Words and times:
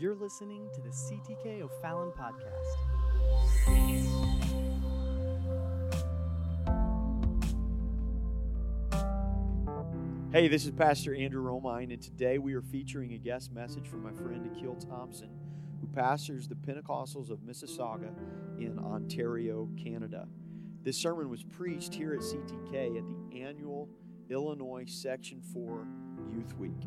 You're 0.00 0.14
listening 0.14 0.70
to 0.74 0.80
the 0.80 0.90
CTK 0.90 1.60
O'Fallon 1.60 2.12
podcast. 2.12 2.76
Hey, 10.30 10.46
this 10.46 10.66
is 10.66 10.70
Pastor 10.70 11.16
Andrew 11.16 11.42
Romine, 11.42 11.92
and 11.92 12.00
today 12.00 12.38
we 12.38 12.54
are 12.54 12.62
featuring 12.62 13.14
a 13.14 13.18
guest 13.18 13.50
message 13.50 13.88
from 13.88 14.04
my 14.04 14.12
friend 14.12 14.48
Akil 14.54 14.76
Thompson, 14.76 15.30
who 15.80 15.88
pastors 15.88 16.46
the 16.46 16.54
Pentecostals 16.54 17.28
of 17.30 17.40
Mississauga 17.40 18.14
in 18.56 18.78
Ontario, 18.78 19.68
Canada. 19.82 20.28
This 20.84 20.96
sermon 20.96 21.28
was 21.28 21.42
preached 21.42 21.92
here 21.92 22.14
at 22.14 22.20
CTK 22.20 22.98
at 22.98 23.04
the 23.04 23.42
annual 23.42 23.88
Illinois 24.30 24.84
Section 24.86 25.42
4 25.52 25.88
Youth 26.32 26.56
Week. 26.56 26.86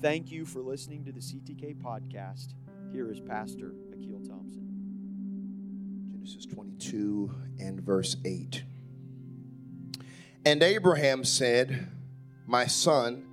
Thank 0.00 0.30
you 0.30 0.44
for 0.44 0.62
listening 0.62 1.04
to 1.06 1.12
the 1.12 1.18
CTK 1.18 1.74
podcast. 1.82 2.54
Here 2.92 3.10
is 3.10 3.18
Pastor 3.18 3.74
Akil 3.92 4.20
Thompson. 4.20 4.62
Genesis 6.12 6.46
22 6.46 7.34
and 7.58 7.80
verse 7.80 8.16
8. 8.24 8.62
And 10.46 10.62
Abraham 10.62 11.24
said, 11.24 11.88
My 12.46 12.66
son, 12.66 13.26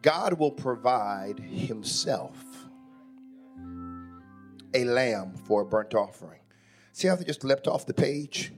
God 0.00 0.38
will 0.38 0.52
provide 0.52 1.38
himself 1.38 2.42
a 4.72 4.84
lamb 4.84 5.34
for 5.44 5.60
a 5.60 5.66
burnt 5.66 5.94
offering. 5.94 6.40
See 6.92 7.08
how 7.08 7.16
they 7.16 7.24
just 7.24 7.44
leapt 7.44 7.68
off 7.68 7.84
the 7.84 7.92
page? 7.92 8.54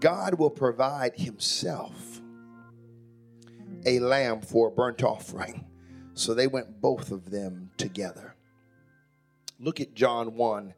God 0.00 0.38
will 0.38 0.48
provide 0.48 1.14
himself 1.14 2.22
a 3.84 3.98
lamb 3.98 4.40
for 4.40 4.68
a 4.68 4.70
burnt 4.70 5.02
offering. 5.02 5.66
So 6.14 6.34
they 6.34 6.46
went 6.46 6.80
both 6.80 7.10
of 7.10 7.30
them 7.30 7.70
together. 7.76 8.34
Look 9.58 9.80
at 9.80 9.94
John 9.94 10.34
1 10.36 10.74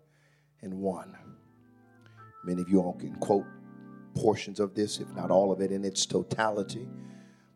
and 0.63 0.75
1. 0.75 1.17
Many 2.45 2.63
of 2.63 2.69
you 2.69 2.81
all 2.81 2.95
can 2.95 3.15
quote 3.17 3.47
portions 4.15 4.61
of 4.61 4.75
this, 4.75 5.01
if 5.01 5.09
not 5.15 5.31
all 5.31 5.51
of 5.51 5.61
it, 5.61 5.73
in 5.73 5.85
its 5.85 6.07
totality. 6.07 6.89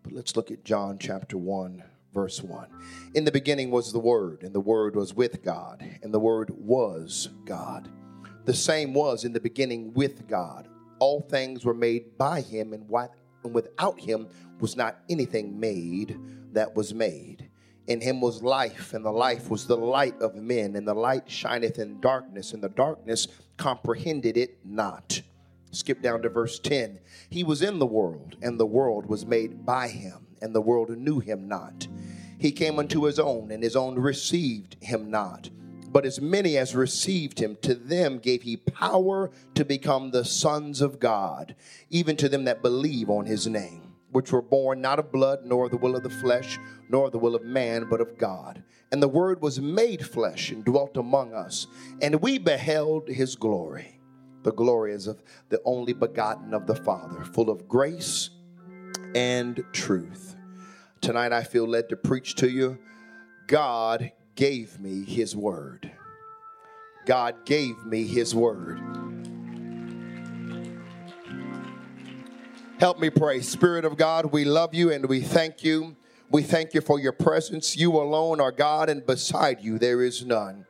But 0.03 0.13
let's 0.13 0.37
look 0.37 0.51
at 0.51 0.65
John 0.65 0.99
chapter 0.99 1.37
1, 1.37 1.83
verse 2.15 2.43
1. 2.43 2.69
In 3.15 3.25
the 3.25 3.31
beginning 3.31 3.71
was 3.71 3.93
the 3.93 3.99
Word, 3.99 4.43
and 4.43 4.55
the 4.55 4.61
Word 4.61 4.97
was 4.97 5.15
with 5.15 5.43
God, 5.43 5.85
and 6.03 6.13
the 6.13 6.19
Word 6.19 6.51
was 6.51 7.29
God. 7.45 7.89
The 8.45 8.55
same 8.55 8.95
was 8.95 9.25
in 9.25 9.33
the 9.33 9.41
beginning 9.41 9.93
with 9.93 10.27
God. 10.27 10.69
All 10.99 11.21
things 11.21 11.65
were 11.65 11.75
made 11.75 12.17
by 12.17 12.41
Him, 12.41 12.73
and 12.73 12.89
without 13.53 14.01
Him 14.01 14.29
was 14.59 14.75
not 14.75 14.99
anything 15.09 15.61
made 15.61 16.19
that 16.53 16.75
was 16.75 16.95
made. 16.95 17.48
In 17.89 18.03
him 18.03 18.21
was 18.21 18.43
life, 18.43 18.93
and 18.93 19.03
the 19.03 19.11
life 19.11 19.49
was 19.49 19.67
the 19.67 19.77
light 19.77 20.21
of 20.21 20.35
men, 20.35 20.77
and 20.77 20.87
the 20.87 20.95
light 20.95 21.31
shineth 21.31 21.79
in 21.79 22.01
darkness, 22.01 22.53
and 22.53 22.63
the 22.63 22.69
darkness 22.69 23.29
comprehended 23.57 24.37
it 24.37 24.59
not. 24.63 25.23
Skip 25.71 26.03
down 26.03 26.21
to 26.21 26.29
verse 26.29 26.59
10. 26.59 26.99
He 27.31 27.43
was 27.43 27.63
in 27.63 27.79
the 27.79 27.87
world, 27.87 28.37
and 28.43 28.61
the 28.61 28.67
world 28.67 29.07
was 29.07 29.25
made 29.25 29.65
by 29.65 29.89
him, 29.89 30.27
and 30.43 30.55
the 30.55 30.61
world 30.61 30.91
knew 30.91 31.19
him 31.19 31.49
not. 31.49 31.89
He 32.39 32.53
came 32.53 32.79
unto 32.79 33.05
his 33.05 33.19
own, 33.19 33.51
and 33.51 33.63
his 33.63 33.75
own 33.75 33.95
received 33.95 34.77
him 34.83 35.11
not. 35.11 35.49
But 35.91 36.05
as 36.05 36.21
many 36.21 36.59
as 36.59 36.75
received 36.75 37.41
him, 37.41 37.57
to 37.63 37.75
them 37.75 38.19
gave 38.19 38.43
he 38.43 38.59
power 38.59 39.31
to 39.55 39.65
become 39.65 40.11
the 40.11 40.27
sons 40.27 40.83
of 40.83 41.01
God, 41.01 41.55
even 41.89 42.19
to 42.19 42.29
them 42.29 42.45
that 42.45 42.61
believe 42.61 43.09
on 43.09 43.25
his 43.25 43.47
name 43.47 43.88
which 44.13 44.33
were 44.33 44.43
born 44.43 44.81
not 44.81 44.99
of 44.99 45.13
blood, 45.13 45.41
nor 45.45 45.67
of 45.67 45.71
the 45.71 45.77
will 45.77 45.97
of 45.97 46.03
the 46.03 46.11
flesh, 46.11 46.59
nor 46.89 47.07
of 47.07 47.13
the 47.13 47.19
will 47.19 47.35
of 47.35 47.45
man, 47.45 47.87
but 47.89 48.01
of 48.01 48.19
God. 48.19 48.63
And 48.91 49.03
the 49.03 49.09
Word 49.09 49.43
was 49.43 49.61
made 49.61 50.07
flesh 50.07 50.51
and 50.51 50.65
dwelt 50.65 50.97
among 50.97 51.35
us, 51.35 51.67
and 52.01 52.23
we 52.23 52.39
beheld 52.39 53.09
his 53.09 53.37
glory. 53.37 54.01
The 54.45 54.53
glory 54.53 54.93
is 54.93 55.07
of 55.07 55.23
the 55.51 55.61
only 55.65 55.93
begotten 55.93 56.55
of 56.55 56.67
the 56.67 56.75
Father, 56.75 57.25
full 57.25 57.51
of 57.51 57.69
grace 57.69 58.31
and 59.15 59.63
truth. 59.73 60.37
Tonight 61.01 61.33
I 61.33 61.43
feel 61.43 61.67
led 61.67 61.89
to 61.91 61.97
preach 61.97 62.35
to 62.37 62.49
you. 62.49 62.79
God 63.47 64.13
gave 64.35 64.79
me 64.81 65.05
his 65.05 65.37
word. 65.37 65.91
God 67.07 67.45
gave 67.45 67.85
me 67.85 68.07
his 68.07 68.35
word. 68.35 68.81
Help 72.79 73.01
me 73.01 73.11
pray. 73.11 73.41
Spirit 73.41 73.85
of 73.85 73.97
God, 73.97 74.27
we 74.27 74.45
love 74.45 74.73
you 74.73 74.93
and 74.93 75.05
we 75.07 75.21
thank 75.21 75.65
you. 75.65 75.97
We 76.31 76.45
thank 76.45 76.75
you 76.75 76.81
for 76.81 77.01
your 77.01 77.11
presence. 77.11 77.77
You 77.77 77.97
alone 77.97 78.41
are 78.41 78.53
God, 78.53 78.89
and 78.89 79.05
beside 79.05 79.61
you 79.61 79.81
there 79.81 80.01
is 80.01 80.25
none. 80.25 80.65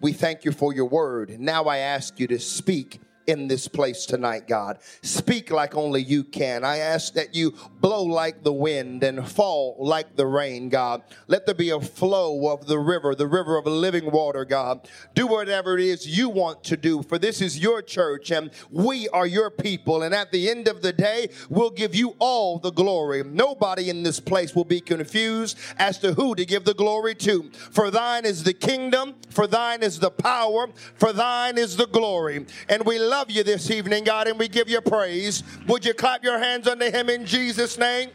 We 0.00 0.12
thank 0.12 0.44
you 0.44 0.52
for 0.52 0.72
your 0.72 0.84
word. 0.84 1.40
Now 1.40 1.64
I 1.64 1.78
ask 1.78 2.20
you 2.20 2.28
to 2.28 2.38
speak 2.38 3.00
in 3.28 3.46
this 3.46 3.68
place 3.68 4.06
tonight, 4.06 4.48
God. 4.48 4.78
Speak 5.02 5.50
like 5.50 5.74
only 5.74 6.02
you 6.02 6.24
can. 6.24 6.64
I 6.64 6.78
ask 6.78 7.12
that 7.12 7.34
you 7.34 7.54
blow 7.80 8.02
like 8.02 8.42
the 8.42 8.52
wind 8.52 9.04
and 9.04 9.28
fall 9.28 9.76
like 9.78 10.16
the 10.16 10.26
rain, 10.26 10.70
God. 10.70 11.02
Let 11.26 11.44
there 11.44 11.54
be 11.54 11.68
a 11.70 11.80
flow 11.80 12.48
of 12.50 12.66
the 12.66 12.78
river, 12.78 13.14
the 13.14 13.26
river 13.26 13.58
of 13.58 13.66
living 13.66 14.10
water, 14.10 14.46
God. 14.46 14.88
Do 15.14 15.26
whatever 15.26 15.78
it 15.78 15.84
is 15.84 16.06
you 16.06 16.30
want 16.30 16.64
to 16.64 16.76
do, 16.78 17.02
for 17.02 17.18
this 17.18 17.42
is 17.42 17.58
your 17.58 17.82
church 17.82 18.30
and 18.30 18.50
we 18.70 19.08
are 19.10 19.26
your 19.26 19.50
people. 19.50 20.02
And 20.02 20.14
at 20.14 20.32
the 20.32 20.48
end 20.48 20.66
of 20.66 20.80
the 20.80 20.94
day, 20.94 21.28
we'll 21.50 21.70
give 21.70 21.94
you 21.94 22.16
all 22.18 22.58
the 22.58 22.72
glory. 22.72 23.22
Nobody 23.24 23.90
in 23.90 24.02
this 24.02 24.20
place 24.20 24.54
will 24.54 24.64
be 24.64 24.80
confused 24.80 25.58
as 25.76 25.98
to 25.98 26.14
who 26.14 26.34
to 26.34 26.46
give 26.46 26.64
the 26.64 26.72
glory 26.72 27.14
to. 27.16 27.50
For 27.52 27.90
thine 27.90 28.24
is 28.24 28.42
the 28.42 28.54
kingdom, 28.54 29.16
for 29.28 29.46
thine 29.46 29.82
is 29.82 29.98
the 29.98 30.10
power, 30.10 30.68
for 30.94 31.12
thine 31.12 31.58
is 31.58 31.76
the 31.76 31.86
glory. 31.86 32.46
And 32.70 32.86
we 32.86 32.98
love 32.98 33.17
love 33.18 33.32
you 33.32 33.42
this 33.42 33.68
evening, 33.72 34.04
God, 34.04 34.28
and 34.28 34.38
we 34.38 34.46
give 34.46 34.68
you 34.68 34.80
praise. 34.80 35.42
Would 35.66 35.84
you 35.84 35.92
clap 35.92 36.22
your 36.22 36.38
hands 36.38 36.68
unto 36.68 36.88
Him 36.88 37.10
in 37.10 37.26
Jesus' 37.26 37.76
name? 37.76 38.10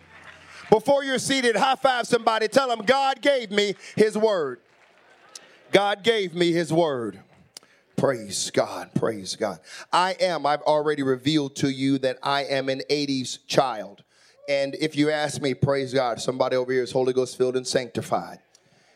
Before 0.69 1.03
you're 1.03 1.19
seated, 1.19 1.57
high 1.57 1.75
five 1.75 2.07
somebody. 2.07 2.47
Tell 2.47 2.69
them, 2.69 2.85
God 2.85 3.21
gave 3.21 3.51
me 3.51 3.75
His 3.97 4.17
word. 4.17 4.61
God 5.73 6.03
gave 6.05 6.33
me 6.33 6.53
His 6.53 6.71
word. 6.71 7.19
Praise 7.97 8.49
God. 8.49 8.91
Praise 8.95 9.35
God. 9.35 9.59
I 9.91 10.13
am, 10.21 10.45
I've 10.45 10.61
already 10.61 11.03
revealed 11.03 11.57
to 11.57 11.67
you 11.67 11.97
that 11.97 12.17
I 12.23 12.45
am 12.45 12.69
an 12.69 12.81
80s 12.89 13.39
child. 13.45 14.05
And 14.47 14.73
if 14.75 14.95
you 14.95 15.11
ask 15.11 15.41
me, 15.41 15.53
praise 15.53 15.93
God, 15.93 16.21
somebody 16.21 16.55
over 16.55 16.71
here 16.71 16.83
is 16.83 16.93
Holy 16.93 17.11
Ghost 17.11 17.37
filled 17.37 17.57
and 17.57 17.67
sanctified. 17.67 18.39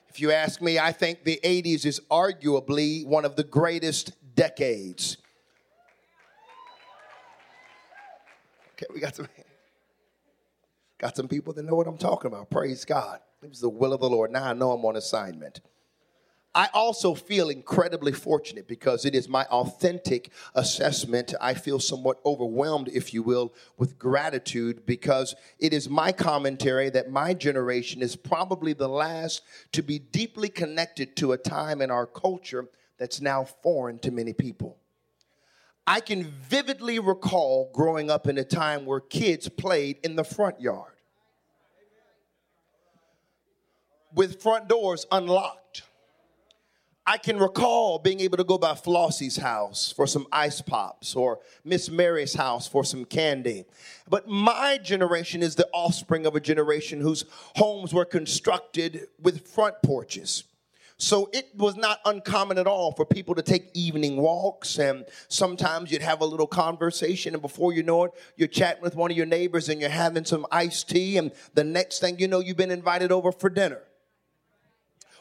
If 0.07 0.21
you 0.21 0.31
ask 0.31 0.61
me, 0.61 0.79
I 0.79 0.93
think 0.93 1.25
the 1.25 1.41
80s 1.43 1.85
is 1.85 1.99
arguably 2.09 3.05
one 3.05 3.25
of 3.25 3.35
the 3.35 3.43
greatest 3.43 4.13
decades 4.35 5.17
Okay, 8.77 8.85
we 8.93 8.99
got 8.99 9.15
some 9.15 9.27
got 10.99 11.15
some 11.15 11.27
people 11.27 11.53
that 11.53 11.65
know 11.65 11.75
what 11.75 11.87
I'm 11.87 11.97
talking 11.97 12.31
about. 12.31 12.49
Praise 12.49 12.85
God. 12.85 13.19
It 13.41 13.49
was 13.49 13.59
the 13.59 13.69
will 13.69 13.93
of 13.93 14.01
the 14.01 14.09
Lord. 14.09 14.31
Now 14.31 14.45
I 14.45 14.53
know 14.53 14.71
I'm 14.71 14.85
on 14.85 14.95
assignment. 14.95 15.61
I 16.55 16.69
also 16.73 17.13
feel 17.13 17.49
incredibly 17.49 18.13
fortunate 18.13 18.67
because 18.67 19.05
it 19.05 19.13
is 19.13 19.29
my 19.29 19.45
authentic 19.45 20.31
assessment. 20.55 21.35
I 21.39 21.53
feel 21.53 21.79
somewhat 21.79 22.19
overwhelmed, 22.25 22.87
if 22.87 23.13
you 23.13 23.21
will, 23.21 23.53
with 23.77 23.99
gratitude 23.99 24.83
because 24.83 25.35
it 25.59 25.71
is 25.71 25.87
my 25.87 26.11
commentary 26.11 26.89
that 26.89 27.11
my 27.11 27.35
generation 27.35 28.01
is 28.01 28.15
probably 28.15 28.73
the 28.73 28.89
last 28.89 29.43
to 29.73 29.83
be 29.83 29.99
deeply 29.99 30.49
connected 30.49 31.15
to 31.17 31.33
a 31.33 31.37
time 31.37 31.79
in 31.79 31.91
our 31.91 32.07
culture 32.07 32.67
that's 32.97 33.21
now 33.21 33.43
foreign 33.43 33.99
to 33.99 34.09
many 34.09 34.33
people. 34.33 34.79
I 35.87 36.01
can 36.01 36.25
vividly 36.49 36.99
recall 36.99 37.71
growing 37.73 38.11
up 38.11 38.27
in 38.27 38.37
a 38.37 38.43
time 38.43 38.85
where 38.85 38.99
kids 38.99 39.47
played 39.47 39.99
in 40.03 40.17
the 40.17 40.25
front 40.25 40.59
yard 40.59 40.91
with 44.13 44.41
front 44.41 44.67
doors 44.67 45.05
unlocked. 45.11 45.83
I 47.09 47.17
can 47.17 47.39
recall 47.39 47.99
being 47.99 48.19
able 48.19 48.35
to 48.35 48.43
go 48.43 48.57
by 48.57 48.73
Flossie's 48.73 49.37
house 49.37 49.93
for 49.93 50.05
some 50.05 50.27
ice 50.29 50.59
pops 50.59 51.15
or 51.15 51.39
Miss 51.63 51.89
Mary's 51.89 52.33
house 52.33 52.67
for 52.67 52.83
some 52.83 53.05
candy. 53.05 53.63
But 54.09 54.27
my 54.27 54.77
generation 54.79 55.41
is 55.41 55.55
the 55.55 55.69
offspring 55.73 56.25
of 56.25 56.35
a 56.35 56.41
generation 56.41 56.99
whose 56.99 57.23
homes 57.55 57.93
were 57.93 58.03
constructed 58.03 59.07
with 59.21 59.47
front 59.47 59.75
porches. 59.81 60.43
So 60.99 61.29
it 61.31 61.49
was 61.55 61.75
not 61.75 61.99
uncommon 62.05 62.57
at 62.57 62.65
all 62.65 62.91
for 62.91 63.05
people 63.05 63.35
to 63.35 63.43
take 63.43 63.69
evening 63.75 64.17
walks, 64.17 64.79
and 64.79 65.05
sometimes 65.27 65.91
you'd 65.91 66.01
have 66.01 66.21
a 66.21 66.25
little 66.25 66.47
conversation, 66.47 67.35
and 67.35 67.41
before 67.41 67.71
you 67.71 67.83
know 67.83 68.05
it, 68.05 68.11
you're 68.35 68.47
chatting 68.47 68.81
with 68.81 68.95
one 68.95 69.11
of 69.11 69.17
your 69.17 69.27
neighbors 69.27 69.69
and 69.69 69.79
you're 69.79 69.91
having 69.91 70.25
some 70.25 70.47
iced 70.51 70.89
tea, 70.89 71.17
and 71.17 71.31
the 71.53 71.63
next 71.63 71.99
thing 71.99 72.17
you 72.17 72.27
know, 72.27 72.39
you've 72.39 72.57
been 72.57 72.71
invited 72.71 73.11
over 73.11 73.31
for 73.31 73.49
dinner. 73.49 73.81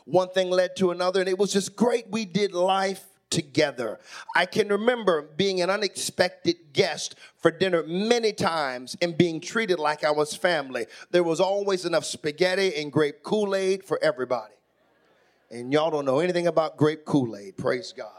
One 0.07 0.31
thing 0.31 0.51
led 0.51 0.77
to 0.77 0.93
another, 0.93 1.21
and 1.21 1.29
it 1.29 1.39
was 1.39 1.53
just 1.53 1.77
great. 1.77 2.09
We 2.09 2.25
did 2.25 2.55
life 2.55 3.05
together. 3.29 3.99
I 4.35 4.47
can 4.47 4.69
remember 4.69 5.29
being 5.37 5.61
an 5.61 5.69
unexpected 5.69 6.73
guest 6.73 7.17
for 7.37 7.51
dinner 7.51 7.83
many 7.83 8.33
times 8.33 8.97
and 9.03 9.19
being 9.19 9.41
treated 9.41 9.79
like 9.79 10.05
I 10.05 10.11
was 10.11 10.35
family. 10.35 10.87
There 11.11 11.25
was 11.25 11.39
always 11.39 11.85
enough 11.85 12.07
spaghetti 12.07 12.75
and 12.77 12.91
grape 12.91 13.23
Kool 13.23 13.55
Aid 13.55 13.85
for 13.85 14.03
everybody. 14.03 14.56
And 15.51 15.73
y'all 15.73 15.91
don't 15.91 16.05
know 16.05 16.19
anything 16.19 16.47
about 16.47 16.77
grape 16.77 17.05
Kool 17.05 17.37
Aid. 17.37 17.57
Praise 17.57 17.93
God. 17.97 18.11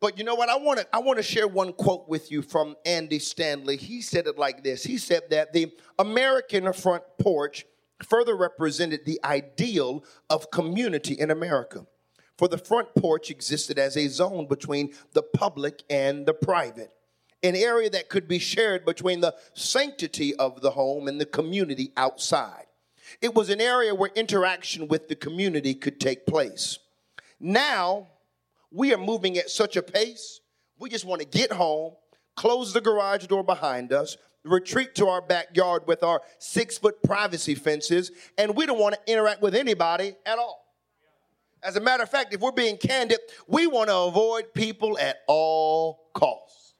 But 0.00 0.18
you 0.18 0.24
know 0.24 0.34
what? 0.34 0.48
I 0.48 0.56
want 0.56 0.80
to 0.80 0.86
I 0.92 0.98
want 0.98 1.18
to 1.18 1.22
share 1.22 1.46
one 1.46 1.72
quote 1.72 2.08
with 2.08 2.32
you 2.32 2.42
from 2.42 2.74
Andy 2.84 3.20
Stanley. 3.20 3.76
He 3.76 4.02
said 4.02 4.26
it 4.26 4.36
like 4.36 4.64
this. 4.64 4.82
He 4.82 4.98
said 4.98 5.22
that 5.30 5.52
the 5.52 5.72
American 5.96 6.72
front 6.72 7.04
porch 7.20 7.64
further 8.02 8.36
represented 8.36 9.04
the 9.04 9.20
ideal 9.22 10.04
of 10.28 10.50
community 10.50 11.14
in 11.14 11.30
America. 11.30 11.86
For 12.36 12.48
the 12.48 12.58
front 12.58 12.94
porch 12.96 13.30
existed 13.30 13.78
as 13.78 13.96
a 13.96 14.08
zone 14.08 14.48
between 14.48 14.92
the 15.12 15.22
public 15.22 15.84
and 15.88 16.26
the 16.26 16.34
private, 16.34 16.90
an 17.44 17.54
area 17.54 17.88
that 17.90 18.08
could 18.08 18.26
be 18.26 18.40
shared 18.40 18.84
between 18.84 19.20
the 19.20 19.36
sanctity 19.54 20.34
of 20.34 20.62
the 20.62 20.72
home 20.72 21.06
and 21.06 21.20
the 21.20 21.26
community 21.26 21.92
outside. 21.96 22.66
It 23.20 23.34
was 23.34 23.50
an 23.50 23.60
area 23.60 23.94
where 23.94 24.10
interaction 24.14 24.88
with 24.88 25.08
the 25.08 25.16
community 25.16 25.74
could 25.74 26.00
take 26.00 26.26
place. 26.26 26.78
Now, 27.38 28.08
we 28.70 28.94
are 28.94 28.98
moving 28.98 29.36
at 29.36 29.50
such 29.50 29.76
a 29.76 29.82
pace, 29.82 30.40
we 30.78 30.88
just 30.88 31.04
want 31.04 31.20
to 31.20 31.26
get 31.26 31.52
home, 31.52 31.94
close 32.36 32.72
the 32.72 32.80
garage 32.80 33.26
door 33.26 33.44
behind 33.44 33.92
us, 33.92 34.16
retreat 34.44 34.94
to 34.96 35.06
our 35.08 35.20
backyard 35.20 35.86
with 35.86 36.02
our 36.02 36.22
six 36.38 36.78
foot 36.78 37.02
privacy 37.02 37.54
fences, 37.54 38.10
and 38.38 38.56
we 38.56 38.66
don't 38.66 38.78
want 38.78 38.94
to 38.94 39.12
interact 39.12 39.42
with 39.42 39.54
anybody 39.54 40.14
at 40.26 40.38
all. 40.38 40.64
As 41.62 41.76
a 41.76 41.80
matter 41.80 42.02
of 42.02 42.10
fact, 42.10 42.34
if 42.34 42.40
we're 42.40 42.50
being 42.50 42.76
candid, 42.76 43.20
we 43.46 43.66
want 43.66 43.88
to 43.88 43.96
avoid 43.96 44.52
people 44.52 44.98
at 44.98 45.18
all 45.28 46.08
costs. 46.12 46.74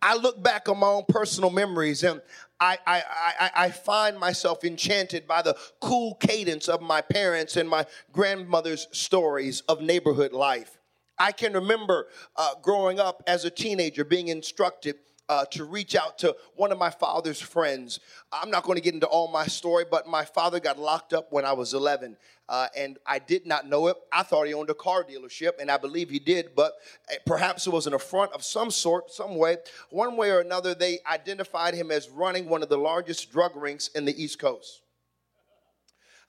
I 0.00 0.16
look 0.16 0.42
back 0.42 0.68
on 0.68 0.78
my 0.78 0.86
own 0.86 1.04
personal 1.08 1.50
memories 1.50 2.02
and 2.02 2.20
I, 2.60 2.78
I, 2.86 3.02
I, 3.40 3.50
I, 3.54 3.70
find 3.70 4.18
myself 4.18 4.64
enchanted 4.64 5.28
by 5.28 5.42
the 5.42 5.56
cool 5.80 6.16
cadence 6.16 6.68
of 6.68 6.82
my 6.82 7.00
parents 7.00 7.56
and 7.56 7.68
my 7.68 7.86
grandmother's 8.12 8.88
stories 8.90 9.60
of 9.68 9.80
neighborhood 9.80 10.32
life. 10.32 10.78
I 11.18 11.32
can 11.32 11.52
remember 11.52 12.08
uh, 12.36 12.54
growing 12.62 12.98
up 12.98 13.22
as 13.26 13.44
a 13.44 13.50
teenager 13.50 14.04
being 14.04 14.28
instructed 14.28 14.96
uh, 15.28 15.44
to 15.46 15.64
reach 15.64 15.94
out 15.94 16.18
to 16.18 16.34
one 16.56 16.72
of 16.72 16.78
my 16.78 16.90
father's 16.90 17.40
friends. 17.40 18.00
I'm 18.32 18.50
not 18.50 18.64
going 18.64 18.76
to 18.76 18.82
get 18.82 18.94
into 18.94 19.06
all 19.06 19.30
my 19.30 19.46
story, 19.46 19.84
but 19.88 20.08
my 20.08 20.24
father 20.24 20.58
got 20.58 20.78
locked 20.78 21.12
up 21.12 21.32
when 21.32 21.44
I 21.44 21.52
was 21.52 21.74
11. 21.74 22.16
Uh, 22.48 22.68
and 22.76 22.98
I 23.06 23.18
did 23.18 23.46
not 23.46 23.68
know 23.68 23.88
it. 23.88 23.96
I 24.10 24.22
thought 24.22 24.46
he 24.46 24.54
owned 24.54 24.70
a 24.70 24.74
car 24.74 25.04
dealership, 25.04 25.52
and 25.60 25.70
I 25.70 25.76
believe 25.76 26.08
he 26.08 26.18
did, 26.18 26.54
but 26.56 26.74
eh, 27.10 27.16
perhaps 27.26 27.66
it 27.66 27.72
was 27.72 27.86
an 27.86 27.94
affront 27.94 28.32
of 28.32 28.42
some 28.42 28.70
sort, 28.70 29.12
some 29.12 29.36
way. 29.36 29.58
One 29.90 30.16
way 30.16 30.30
or 30.30 30.40
another, 30.40 30.74
they 30.74 31.00
identified 31.10 31.74
him 31.74 31.90
as 31.90 32.08
running 32.08 32.48
one 32.48 32.62
of 32.62 32.68
the 32.68 32.78
largest 32.78 33.30
drug 33.30 33.54
rings 33.54 33.90
in 33.94 34.04
the 34.04 34.22
East 34.22 34.38
Coast. 34.38 34.80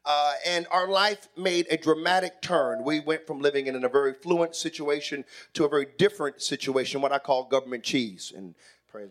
Uh, 0.06 0.33
and 0.45 0.66
our 0.71 0.88
life 0.88 1.27
made 1.38 1.68
a 1.69 1.77
dramatic 1.77 2.42
turn. 2.42 2.83
We 2.83 3.00
went 3.00 3.27
from 3.27 3.42
living 3.42 3.68
in 3.68 3.83
a 3.83 3.89
very 3.89 4.13
fluent 4.13 4.56
situation 4.56 5.24
to 5.54 5.66
a 5.66 5.69
very 5.69 5.88
different 5.98 6.42
situation, 6.42 7.01
what 7.01 7.12
I 7.12 7.19
call 7.19 7.45
government 7.45 7.83
cheese. 7.83 8.33
And 8.36 8.56
Praise, 8.92 9.10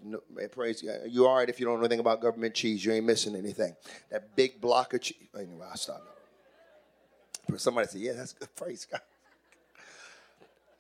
praise 0.51 0.85
you 1.07 1.29
all 1.29 1.37
right 1.37 1.49
if 1.49 1.61
you 1.61 1.67
don't 1.67 1.77
know 1.77 1.83
anything 1.83 2.01
about 2.01 2.21
government 2.21 2.53
cheese. 2.53 2.85
You 2.85 2.93
ain't 2.93 3.07
missing 3.07 3.37
anything. 3.37 3.77
That 4.11 4.35
big 4.35 4.61
block 4.61 4.93
of 4.93 5.03
cheese. 5.03 5.29
Anyway, 5.37 5.65
I'll 5.71 5.77
stop. 5.77 6.18
Somebody 7.57 7.89
said, 7.89 8.01
"Yeah, 8.01 8.13
that's 8.13 8.33
good." 8.33 8.49
Praise 8.57 8.87
God. 8.91 9.01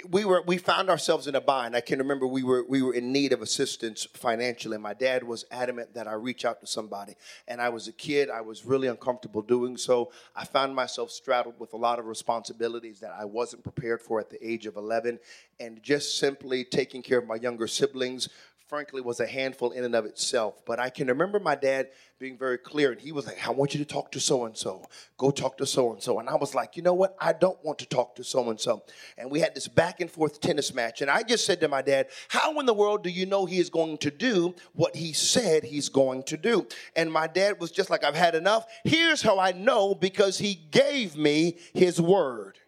We 0.08 0.24
were 0.24 0.42
we 0.42 0.58
found 0.58 0.90
ourselves 0.90 1.26
in 1.26 1.34
a 1.34 1.40
bind. 1.40 1.74
I 1.74 1.80
can 1.80 1.98
remember 1.98 2.24
we 2.24 2.44
were 2.44 2.64
we 2.68 2.82
were 2.82 2.94
in 2.94 3.12
need 3.12 3.32
of 3.32 3.42
assistance 3.42 4.06
financially. 4.14 4.78
My 4.78 4.94
dad 4.94 5.24
was 5.24 5.44
adamant 5.50 5.94
that 5.94 6.06
I 6.06 6.12
reach 6.12 6.44
out 6.44 6.60
to 6.60 6.68
somebody. 6.68 7.14
And 7.48 7.60
I 7.60 7.68
was 7.70 7.88
a 7.88 7.92
kid. 7.92 8.30
I 8.30 8.40
was 8.40 8.64
really 8.64 8.86
uncomfortable 8.86 9.42
doing 9.42 9.76
so. 9.76 10.12
I 10.36 10.44
found 10.44 10.76
myself 10.76 11.10
straddled 11.10 11.58
with 11.58 11.72
a 11.72 11.76
lot 11.76 11.98
of 11.98 12.06
responsibilities 12.06 13.00
that 13.00 13.12
I 13.18 13.24
wasn't 13.24 13.64
prepared 13.64 14.00
for 14.00 14.20
at 14.20 14.30
the 14.30 14.38
age 14.46 14.66
of 14.66 14.76
11. 14.76 15.18
And 15.58 15.82
just 15.82 16.16
simply 16.18 16.62
taking 16.62 17.02
care 17.02 17.18
of 17.18 17.26
my 17.26 17.34
younger 17.34 17.66
siblings, 17.66 18.28
frankly 18.68 19.00
was 19.00 19.18
a 19.18 19.26
handful 19.26 19.70
in 19.70 19.82
and 19.82 19.94
of 19.94 20.04
itself. 20.04 20.62
But 20.66 20.78
I 20.78 20.90
can 20.90 21.08
remember 21.08 21.40
my 21.40 21.54
dad 21.54 21.88
being 22.18 22.36
very 22.36 22.58
clear, 22.58 22.92
and 22.92 23.00
he 23.00 23.12
was 23.12 23.26
like, 23.26 23.46
I 23.46 23.50
want 23.50 23.72
you 23.74 23.78
to 23.78 23.86
talk 23.86 24.12
to 24.12 24.20
so 24.20 24.44
and 24.44 24.56
so. 24.56 24.84
Go 25.16 25.30
talk 25.30 25.56
to 25.58 25.66
so 25.66 25.92
and 25.92 26.02
so. 26.02 26.18
And 26.18 26.28
I 26.28 26.34
was 26.34 26.54
like, 26.54 26.76
you 26.76 26.82
know 26.82 26.92
what? 26.92 27.16
I 27.18 27.32
don't 27.32 27.62
want 27.64 27.78
to 27.78 27.86
talk 27.86 28.14
to 28.16 28.24
so 28.24 28.50
and 28.50 28.60
so. 28.60 28.82
And 29.16 29.30
we 29.30 29.40
had 29.40 29.54
this 29.54 29.68
back 29.68 30.00
and 30.00 30.10
forth 30.10 30.40
tennis 30.40 30.74
match. 30.74 31.00
And 31.00 31.10
I 31.10 31.22
just 31.22 31.46
said 31.46 31.60
to 31.60 31.68
my 31.68 31.80
dad, 31.80 32.08
How 32.28 32.58
in 32.60 32.66
the 32.66 32.74
world 32.74 33.02
do 33.02 33.10
you 33.10 33.24
know 33.24 33.46
he 33.46 33.58
is 33.58 33.70
going 33.70 33.98
to 33.98 34.10
do 34.10 34.54
what 34.74 34.94
he 34.94 35.12
said 35.14 35.64
he's 35.64 35.88
going 35.88 36.24
to 36.24 36.36
do? 36.36 36.66
And 36.94 37.10
my 37.10 37.26
dad 37.26 37.60
was 37.60 37.70
just 37.70 37.88
like, 37.88 38.04
I've 38.04 38.14
had 38.14 38.34
enough. 38.34 38.66
Here's 38.84 39.22
how 39.22 39.38
I 39.38 39.52
know 39.52 39.94
because 39.94 40.38
he 40.38 40.54
gave 40.54 41.16
me 41.16 41.56
his 41.72 42.00
word. 42.00 42.58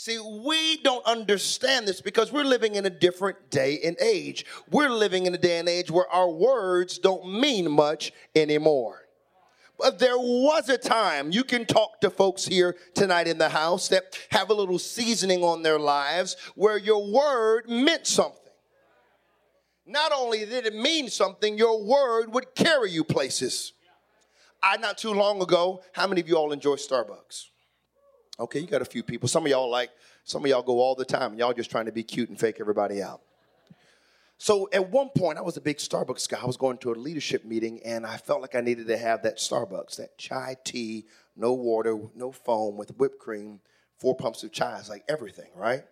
See, 0.00 0.16
we 0.20 0.76
don't 0.76 1.04
understand 1.06 1.88
this 1.88 2.00
because 2.00 2.30
we're 2.30 2.44
living 2.44 2.76
in 2.76 2.86
a 2.86 2.90
different 2.90 3.50
day 3.50 3.80
and 3.82 3.96
age. 4.00 4.46
We're 4.70 4.90
living 4.90 5.26
in 5.26 5.34
a 5.34 5.38
day 5.38 5.58
and 5.58 5.68
age 5.68 5.90
where 5.90 6.08
our 6.08 6.30
words 6.30 6.98
don't 6.98 7.40
mean 7.40 7.68
much 7.68 8.12
anymore. 8.36 9.08
But 9.76 9.98
there 9.98 10.16
was 10.16 10.68
a 10.68 10.78
time 10.78 11.32
you 11.32 11.42
can 11.42 11.66
talk 11.66 12.00
to 12.02 12.10
folks 12.10 12.46
here 12.46 12.76
tonight 12.94 13.26
in 13.26 13.38
the 13.38 13.48
house 13.48 13.88
that 13.88 14.16
have 14.30 14.50
a 14.50 14.54
little 14.54 14.78
seasoning 14.78 15.42
on 15.42 15.64
their 15.64 15.80
lives 15.80 16.36
where 16.54 16.78
your 16.78 17.04
word 17.12 17.68
meant 17.68 18.06
something. 18.06 18.52
Not 19.84 20.12
only 20.12 20.46
did 20.46 20.64
it 20.64 20.76
mean 20.76 21.08
something, 21.08 21.58
your 21.58 21.82
word 21.82 22.32
would 22.32 22.54
carry 22.54 22.92
you 22.92 23.02
places. 23.02 23.72
I 24.62 24.76
not 24.76 24.96
too 24.96 25.12
long 25.12 25.42
ago, 25.42 25.82
how 25.92 26.06
many 26.06 26.20
of 26.20 26.28
you 26.28 26.36
all 26.36 26.52
enjoy 26.52 26.76
Starbucks? 26.76 27.46
Okay, 28.40 28.60
you 28.60 28.66
got 28.66 28.82
a 28.82 28.86
few 28.86 29.02
people. 29.02 29.28
Some 29.28 29.44
of 29.44 29.50
y'all 29.50 29.68
like, 29.68 29.90
some 30.24 30.44
of 30.44 30.50
y'all 30.50 30.62
go 30.62 30.78
all 30.78 30.94
the 30.94 31.04
time. 31.04 31.36
Y'all 31.36 31.52
just 31.52 31.70
trying 31.70 31.86
to 31.86 31.92
be 31.92 32.04
cute 32.04 32.28
and 32.28 32.38
fake 32.38 32.58
everybody 32.60 33.02
out. 33.02 33.20
So 34.40 34.68
at 34.72 34.90
one 34.90 35.08
point, 35.08 35.38
I 35.38 35.40
was 35.40 35.56
a 35.56 35.60
big 35.60 35.78
Starbucks 35.78 36.28
guy. 36.28 36.38
I 36.40 36.46
was 36.46 36.56
going 36.56 36.78
to 36.78 36.92
a 36.92 36.94
leadership 36.94 37.44
meeting, 37.44 37.80
and 37.84 38.06
I 38.06 38.16
felt 38.16 38.40
like 38.40 38.54
I 38.54 38.60
needed 38.60 38.86
to 38.86 38.96
have 38.96 39.22
that 39.24 39.38
Starbucks, 39.38 39.96
that 39.96 40.16
chai 40.16 40.56
tea, 40.62 41.06
no 41.36 41.52
water, 41.52 41.98
no 42.14 42.30
foam, 42.30 42.76
with 42.76 42.96
whipped 42.96 43.18
cream, 43.18 43.58
four 43.96 44.14
pumps 44.14 44.44
of 44.44 44.52
chai, 44.52 44.78
it's 44.78 44.88
like 44.88 45.04
everything, 45.08 45.50
right? 45.56 45.82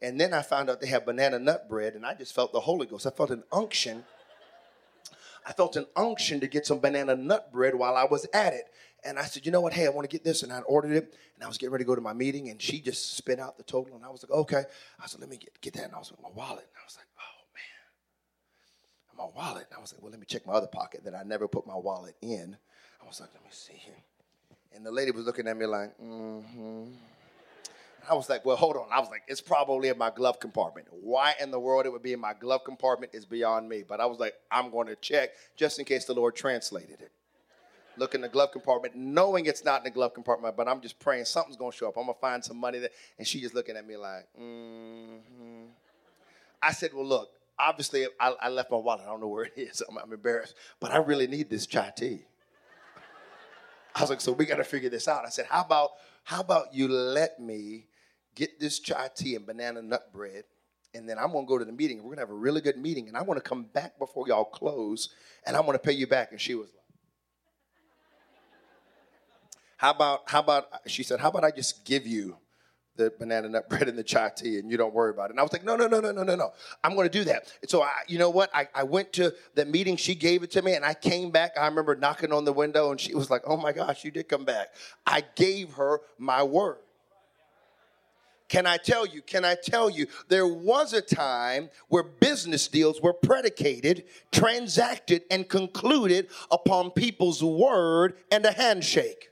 And 0.00 0.18
then 0.18 0.32
I 0.32 0.40
found 0.40 0.70
out 0.70 0.80
they 0.80 0.86
have 0.86 1.04
banana 1.04 1.38
nut 1.38 1.68
bread, 1.68 1.94
and 1.94 2.06
I 2.06 2.14
just 2.14 2.34
felt 2.34 2.52
the 2.52 2.60
Holy 2.60 2.86
Ghost. 2.86 3.06
I 3.06 3.10
felt 3.10 3.30
an 3.30 3.44
unction. 3.52 4.04
I 5.46 5.52
felt 5.52 5.76
an 5.76 5.86
unction 5.94 6.40
to 6.40 6.46
get 6.46 6.66
some 6.66 6.78
banana 6.78 7.14
nut 7.14 7.52
bread 7.52 7.74
while 7.74 7.94
I 7.94 8.04
was 8.04 8.26
at 8.32 8.54
it. 8.54 8.64
And 9.04 9.18
I 9.18 9.24
said, 9.24 9.44
you 9.44 9.50
know 9.50 9.60
what? 9.60 9.72
Hey, 9.72 9.86
I 9.86 9.90
want 9.90 10.08
to 10.08 10.14
get 10.14 10.24
this. 10.24 10.42
And 10.42 10.52
I 10.52 10.60
ordered 10.60 10.92
it. 10.92 11.14
And 11.34 11.44
I 11.44 11.48
was 11.48 11.58
getting 11.58 11.72
ready 11.72 11.84
to 11.84 11.88
go 11.88 11.94
to 11.94 12.00
my 12.00 12.12
meeting. 12.12 12.50
And 12.50 12.62
she 12.62 12.80
just 12.80 13.16
spit 13.16 13.40
out 13.40 13.56
the 13.56 13.64
total. 13.64 13.96
And 13.96 14.04
I 14.04 14.08
was 14.08 14.22
like, 14.22 14.30
okay. 14.30 14.64
I 15.00 15.06
said, 15.06 15.20
let 15.20 15.28
me 15.28 15.36
get, 15.36 15.60
get 15.60 15.74
that. 15.74 15.84
And 15.86 15.94
I 15.94 15.98
was 15.98 16.12
like, 16.12 16.22
my 16.22 16.30
wallet. 16.30 16.64
And 16.64 16.78
I 16.80 16.84
was 16.86 16.96
like, 16.96 17.06
oh, 17.18 17.42
man. 17.54 19.18
My 19.18 19.36
wallet. 19.36 19.66
And 19.70 19.78
I 19.78 19.80
was 19.80 19.92
like, 19.92 20.02
well, 20.02 20.12
let 20.12 20.20
me 20.20 20.26
check 20.26 20.46
my 20.46 20.52
other 20.52 20.68
pocket 20.68 21.04
that 21.04 21.14
I 21.14 21.24
never 21.24 21.48
put 21.48 21.66
my 21.66 21.76
wallet 21.76 22.14
in. 22.22 22.56
I 23.02 23.06
was 23.06 23.20
like, 23.20 23.30
let 23.34 23.42
me 23.42 23.50
see 23.50 23.74
here. 23.74 23.96
And 24.74 24.86
the 24.86 24.92
lady 24.92 25.10
was 25.10 25.26
looking 25.26 25.48
at 25.48 25.56
me 25.56 25.66
like, 25.66 25.98
mm-hmm. 25.98 26.84
I 28.08 28.14
was 28.14 28.28
like, 28.28 28.44
well, 28.44 28.56
hold 28.56 28.76
on. 28.76 28.86
I 28.90 29.00
was 29.00 29.10
like, 29.10 29.22
it's 29.28 29.40
probably 29.40 29.88
in 29.88 29.98
my 29.98 30.10
glove 30.10 30.40
compartment. 30.40 30.88
Why 30.90 31.34
in 31.40 31.50
the 31.50 31.60
world 31.60 31.86
it 31.86 31.92
would 31.92 32.02
be 32.02 32.12
in 32.12 32.20
my 32.20 32.34
glove 32.34 32.64
compartment 32.64 33.14
is 33.14 33.24
beyond 33.24 33.68
me. 33.68 33.84
But 33.86 34.00
I 34.00 34.06
was 34.06 34.18
like, 34.18 34.34
I'm 34.50 34.70
going 34.70 34.86
to 34.88 34.96
check 34.96 35.30
just 35.56 35.78
in 35.78 35.84
case 35.84 36.04
the 36.04 36.14
Lord 36.14 36.34
translated 36.34 37.00
it 37.00 37.12
look 37.96 38.14
in 38.14 38.20
the 38.20 38.28
glove 38.28 38.52
compartment, 38.52 38.94
knowing 38.94 39.46
it's 39.46 39.64
not 39.64 39.78
in 39.78 39.84
the 39.84 39.90
glove 39.90 40.14
compartment, 40.14 40.56
but 40.56 40.68
I'm 40.68 40.80
just 40.80 40.98
praying 40.98 41.24
something's 41.24 41.56
gonna 41.56 41.72
show 41.72 41.88
up. 41.88 41.96
I'm 41.96 42.04
gonna 42.04 42.14
find 42.20 42.44
some 42.44 42.56
money 42.56 42.78
there. 42.78 42.90
And 43.18 43.26
she 43.26 43.40
just 43.40 43.54
looking 43.54 43.76
at 43.76 43.86
me 43.86 43.96
like, 43.96 44.26
mm-hmm. 44.40 45.64
I 46.62 46.72
said, 46.72 46.90
Well, 46.94 47.06
look, 47.06 47.30
obviously 47.58 48.06
I, 48.18 48.34
I, 48.40 48.48
left 48.48 48.70
my 48.70 48.76
wallet. 48.76 49.02
I 49.04 49.10
don't 49.10 49.20
know 49.20 49.28
where 49.28 49.44
it 49.44 49.54
is. 49.56 49.82
I'm, 49.88 49.98
I'm 49.98 50.12
embarrassed, 50.12 50.54
but 50.80 50.92
I 50.92 50.98
really 50.98 51.26
need 51.26 51.50
this 51.50 51.66
chai 51.66 51.92
tea. 51.96 52.22
I 53.94 54.00
was 54.00 54.10
like, 54.10 54.20
so 54.20 54.32
we 54.32 54.46
gotta 54.46 54.64
figure 54.64 54.90
this 54.90 55.08
out. 55.08 55.24
I 55.26 55.28
said, 55.30 55.46
How 55.48 55.62
about 55.62 55.90
how 56.24 56.40
about 56.40 56.72
you 56.72 56.88
let 56.88 57.40
me 57.40 57.86
get 58.34 58.58
this 58.60 58.78
chai 58.78 59.10
tea 59.14 59.34
and 59.34 59.46
banana 59.46 59.82
nut 59.82 60.12
bread? 60.12 60.44
and 60.94 61.08
then 61.08 61.18
I'm 61.18 61.32
gonna 61.32 61.46
go 61.46 61.58
to 61.58 61.64
the 61.64 61.72
meeting. 61.72 62.02
We're 62.02 62.10
gonna 62.10 62.22
have 62.22 62.30
a 62.30 62.34
really 62.34 62.60
good 62.60 62.76
meeting, 62.76 63.08
and 63.08 63.16
I 63.16 63.22
want 63.22 63.42
to 63.42 63.48
come 63.48 63.64
back 63.64 63.98
before 63.98 64.28
y'all 64.28 64.44
close, 64.44 65.08
and 65.46 65.56
I 65.56 65.60
want 65.60 65.74
to 65.74 65.78
pay 65.78 65.94
you 65.94 66.06
back. 66.06 66.32
And 66.32 66.40
she 66.40 66.54
was 66.54 66.68
like, 66.68 66.81
how 69.82 69.90
about, 69.90 70.20
how 70.26 70.38
about, 70.38 70.68
she 70.86 71.02
said, 71.02 71.18
how 71.18 71.28
about 71.28 71.42
I 71.42 71.50
just 71.50 71.84
give 71.84 72.06
you 72.06 72.36
the 72.94 73.12
banana 73.18 73.48
nut 73.48 73.68
bread 73.68 73.88
and 73.88 73.98
the 73.98 74.04
chai 74.04 74.30
tea 74.34 74.58
and 74.58 74.70
you 74.70 74.76
don't 74.76 74.94
worry 74.94 75.10
about 75.10 75.24
it. 75.24 75.30
And 75.32 75.40
I 75.40 75.42
was 75.42 75.52
like, 75.52 75.64
no, 75.64 75.74
no, 75.74 75.88
no, 75.88 75.98
no, 75.98 76.12
no, 76.12 76.22
no, 76.22 76.36
no. 76.36 76.52
I'm 76.84 76.94
going 76.94 77.08
to 77.08 77.18
do 77.18 77.24
that. 77.24 77.52
And 77.62 77.68
so, 77.68 77.82
I, 77.82 77.90
you 78.06 78.16
know 78.16 78.30
what? 78.30 78.48
I, 78.54 78.68
I 78.76 78.84
went 78.84 79.12
to 79.14 79.34
the 79.56 79.64
meeting. 79.64 79.96
She 79.96 80.14
gave 80.14 80.44
it 80.44 80.52
to 80.52 80.62
me 80.62 80.74
and 80.74 80.84
I 80.84 80.94
came 80.94 81.32
back. 81.32 81.58
I 81.60 81.66
remember 81.66 81.96
knocking 81.96 82.32
on 82.32 82.44
the 82.44 82.52
window 82.52 82.92
and 82.92 83.00
she 83.00 83.12
was 83.12 83.28
like, 83.28 83.42
oh 83.44 83.56
my 83.56 83.72
gosh, 83.72 84.04
you 84.04 84.12
did 84.12 84.28
come 84.28 84.44
back. 84.44 84.68
I 85.04 85.24
gave 85.34 85.72
her 85.72 86.00
my 86.16 86.44
word. 86.44 86.78
Can 88.48 88.68
I 88.68 88.76
tell 88.76 89.04
you? 89.04 89.20
Can 89.20 89.44
I 89.44 89.56
tell 89.60 89.90
you? 89.90 90.06
There 90.28 90.46
was 90.46 90.92
a 90.92 91.02
time 91.02 91.70
where 91.88 92.04
business 92.04 92.68
deals 92.68 93.00
were 93.02 93.14
predicated, 93.14 94.04
transacted, 94.30 95.22
and 95.28 95.48
concluded 95.48 96.28
upon 96.52 96.92
people's 96.92 97.42
word 97.42 98.14
and 98.30 98.46
a 98.46 98.52
handshake. 98.52 99.30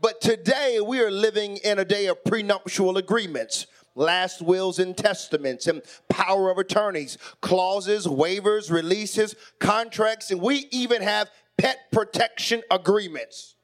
But 0.00 0.20
today 0.22 0.80
we 0.80 1.00
are 1.00 1.10
living 1.10 1.58
in 1.58 1.78
a 1.78 1.84
day 1.84 2.06
of 2.06 2.24
prenuptial 2.24 2.96
agreements. 2.96 3.66
Last 3.94 4.40
wills 4.40 4.78
and 4.78 4.96
testaments 4.96 5.66
and 5.66 5.82
power 6.08 6.50
of 6.50 6.56
attorneys, 6.56 7.18
clauses, 7.42 8.06
waivers, 8.06 8.70
releases, 8.70 9.34
contracts, 9.58 10.30
and 10.30 10.40
we 10.40 10.68
even 10.70 11.02
have 11.02 11.30
pet 11.58 11.78
protection 11.92 12.62
agreements. 12.70 13.56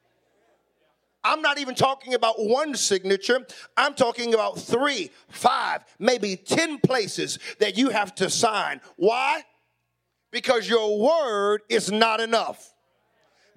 I'm 1.23 1.41
not 1.41 1.57
even 1.57 1.75
talking 1.75 2.13
about 2.13 2.35
one 2.37 2.75
signature. 2.75 3.45
I'm 3.75 3.95
talking 3.95 4.33
about 4.33 4.59
three, 4.59 5.09
five, 5.29 5.83
maybe 5.97 6.35
10 6.35 6.79
places 6.79 7.39
that 7.59 7.77
you 7.77 7.89
have 7.89 8.13
to 8.15 8.29
sign. 8.29 8.79
Why? 8.95 9.43
Because 10.31 10.69
your 10.69 10.99
word 10.99 11.61
is 11.69 11.91
not 11.91 12.19
enough. 12.19 12.73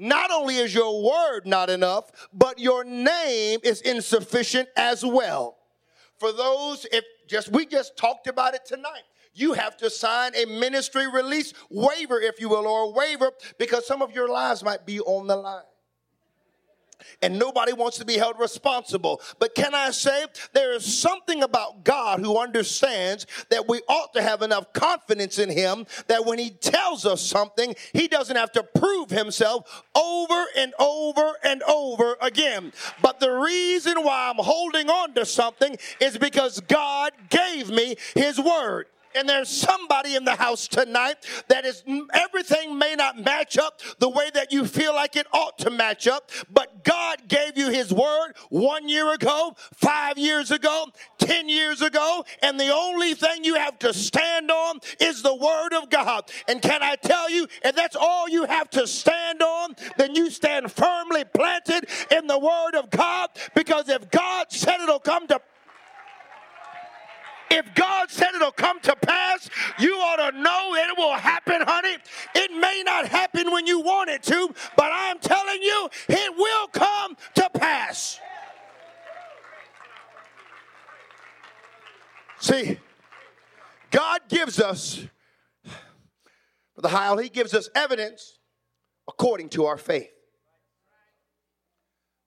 Not 0.00 0.30
only 0.30 0.56
is 0.56 0.74
your 0.74 1.04
word 1.04 1.46
not 1.46 1.70
enough, 1.70 2.10
but 2.32 2.58
your 2.58 2.84
name 2.84 3.60
is 3.62 3.82
insufficient 3.82 4.68
as 4.76 5.04
well. 5.04 5.58
For 6.18 6.32
those, 6.32 6.86
if 6.90 7.04
just 7.28 7.50
we 7.50 7.66
just 7.66 7.96
talked 7.96 8.26
about 8.26 8.54
it 8.54 8.64
tonight 8.66 9.02
you 9.32 9.52
have 9.52 9.76
to 9.76 9.88
sign 9.88 10.32
a 10.34 10.44
ministry 10.44 11.06
release 11.08 11.54
waiver, 11.70 12.20
if 12.20 12.40
you 12.40 12.48
will, 12.48 12.66
or 12.66 12.82
a 12.82 12.90
waiver, 12.90 13.30
because 13.58 13.86
some 13.86 14.02
of 14.02 14.12
your 14.12 14.28
lives 14.28 14.62
might 14.64 14.84
be 14.84 15.00
on 15.00 15.28
the 15.28 15.36
line 15.36 15.62
and 17.22 17.38
nobody 17.38 17.72
wants 17.72 17.98
to 17.98 18.04
be 18.04 18.16
held 18.16 18.38
responsible. 18.38 19.20
But 19.38 19.54
can 19.54 19.74
I 19.74 19.90
say 19.90 20.26
there 20.52 20.72
is 20.72 20.84
something 20.84 21.42
about 21.42 21.84
God 21.84 22.20
who 22.20 22.38
understands 22.38 23.26
that 23.50 23.68
we 23.68 23.80
ought 23.88 24.12
to 24.14 24.22
have 24.22 24.42
enough 24.42 24.72
confidence 24.72 25.38
in 25.38 25.50
Him 25.50 25.86
that 26.08 26.24
when 26.24 26.38
He 26.38 26.50
tells 26.50 27.06
us 27.06 27.20
something, 27.20 27.74
He 27.92 28.08
doesn't 28.08 28.36
have 28.36 28.52
to 28.52 28.62
prove 28.62 29.10
Himself 29.10 29.84
over 29.94 30.44
and 30.56 30.72
over 30.78 31.32
and 31.44 31.62
over 31.64 32.16
again. 32.20 32.72
But 33.02 33.20
the 33.20 33.30
reason 33.30 34.02
why 34.02 34.30
I'm 34.30 34.42
holding 34.42 34.88
on 34.88 35.14
to 35.14 35.24
something 35.24 35.76
is 36.00 36.18
because 36.18 36.60
God 36.60 37.12
gave 37.28 37.70
me 37.70 37.96
His 38.14 38.40
word. 38.40 38.86
And 39.14 39.28
there's 39.28 39.48
somebody 39.48 40.14
in 40.14 40.24
the 40.24 40.36
house 40.36 40.68
tonight 40.68 41.16
that 41.48 41.64
is 41.64 41.82
everything 42.12 42.78
may 42.78 42.94
not 42.94 43.18
match 43.18 43.58
up 43.58 43.80
the 43.98 44.08
way 44.08 44.30
that 44.34 44.52
you 44.52 44.66
feel 44.66 44.94
like 44.94 45.16
it 45.16 45.26
ought 45.32 45.58
to 45.58 45.70
match 45.70 46.06
up, 46.06 46.30
but 46.50 46.84
God 46.84 47.28
gave 47.28 47.56
you 47.56 47.70
his 47.70 47.92
word 47.92 48.34
one 48.50 48.88
year 48.88 49.12
ago, 49.12 49.54
five 49.74 50.16
years 50.16 50.50
ago, 50.50 50.86
ten 51.18 51.48
years 51.48 51.82
ago, 51.82 52.24
and 52.42 52.58
the 52.58 52.72
only 52.72 53.14
thing 53.14 53.44
you 53.44 53.54
have 53.54 53.78
to 53.80 53.92
stand 53.92 54.50
on 54.50 54.78
is 55.00 55.22
the 55.22 55.34
word 55.34 55.74
of 55.74 55.90
God. 55.90 56.30
And 56.48 56.62
can 56.62 56.82
I 56.82 56.96
tell 56.96 57.28
you, 57.30 57.46
if 57.64 57.74
that's 57.74 57.96
all 57.96 58.28
you 58.28 58.44
have 58.44 58.70
to 58.70 58.86
stand 58.86 59.42
on, 59.42 59.74
then 59.96 60.14
you 60.14 60.30
stand 60.30 60.70
firmly 60.70 61.24
planted 61.24 61.88
in 62.10 62.26
the 62.26 62.38
word 62.38 62.74
of 62.76 62.90
God, 62.90 63.30
because 63.54 63.88
if 63.88 64.10
God 64.10 64.46
said 64.50 64.80
it'll 64.80 64.98
come 64.98 65.26
to 65.28 65.40
if 67.50 67.74
God 67.74 68.10
said 68.10 68.28
it'll 68.34 68.52
come 68.52 68.80
to 68.80 68.94
pass, 68.96 69.48
you 69.78 69.94
ought 69.94 70.30
to 70.30 70.38
know 70.38 70.74
it 70.74 70.96
will 70.96 71.14
happen, 71.14 71.60
honey. 71.62 71.96
It 72.34 72.52
may 72.52 72.82
not 72.84 73.06
happen 73.06 73.50
when 73.50 73.66
you 73.66 73.80
want 73.80 74.10
it 74.10 74.22
to, 74.24 74.54
but 74.76 74.90
I'm 74.92 75.18
telling 75.18 75.62
you, 75.62 75.88
it 76.08 76.36
will 76.36 76.68
come 76.68 77.16
to 77.34 77.50
pass. 77.54 78.20
See, 82.38 82.78
God 83.90 84.20
gives 84.28 84.60
us 84.60 85.04
the 86.76 86.88
how 86.88 87.18
he 87.18 87.28
gives 87.28 87.52
us 87.52 87.68
evidence 87.74 88.38
according 89.06 89.50
to 89.50 89.66
our 89.66 89.76
faith. 89.76 90.10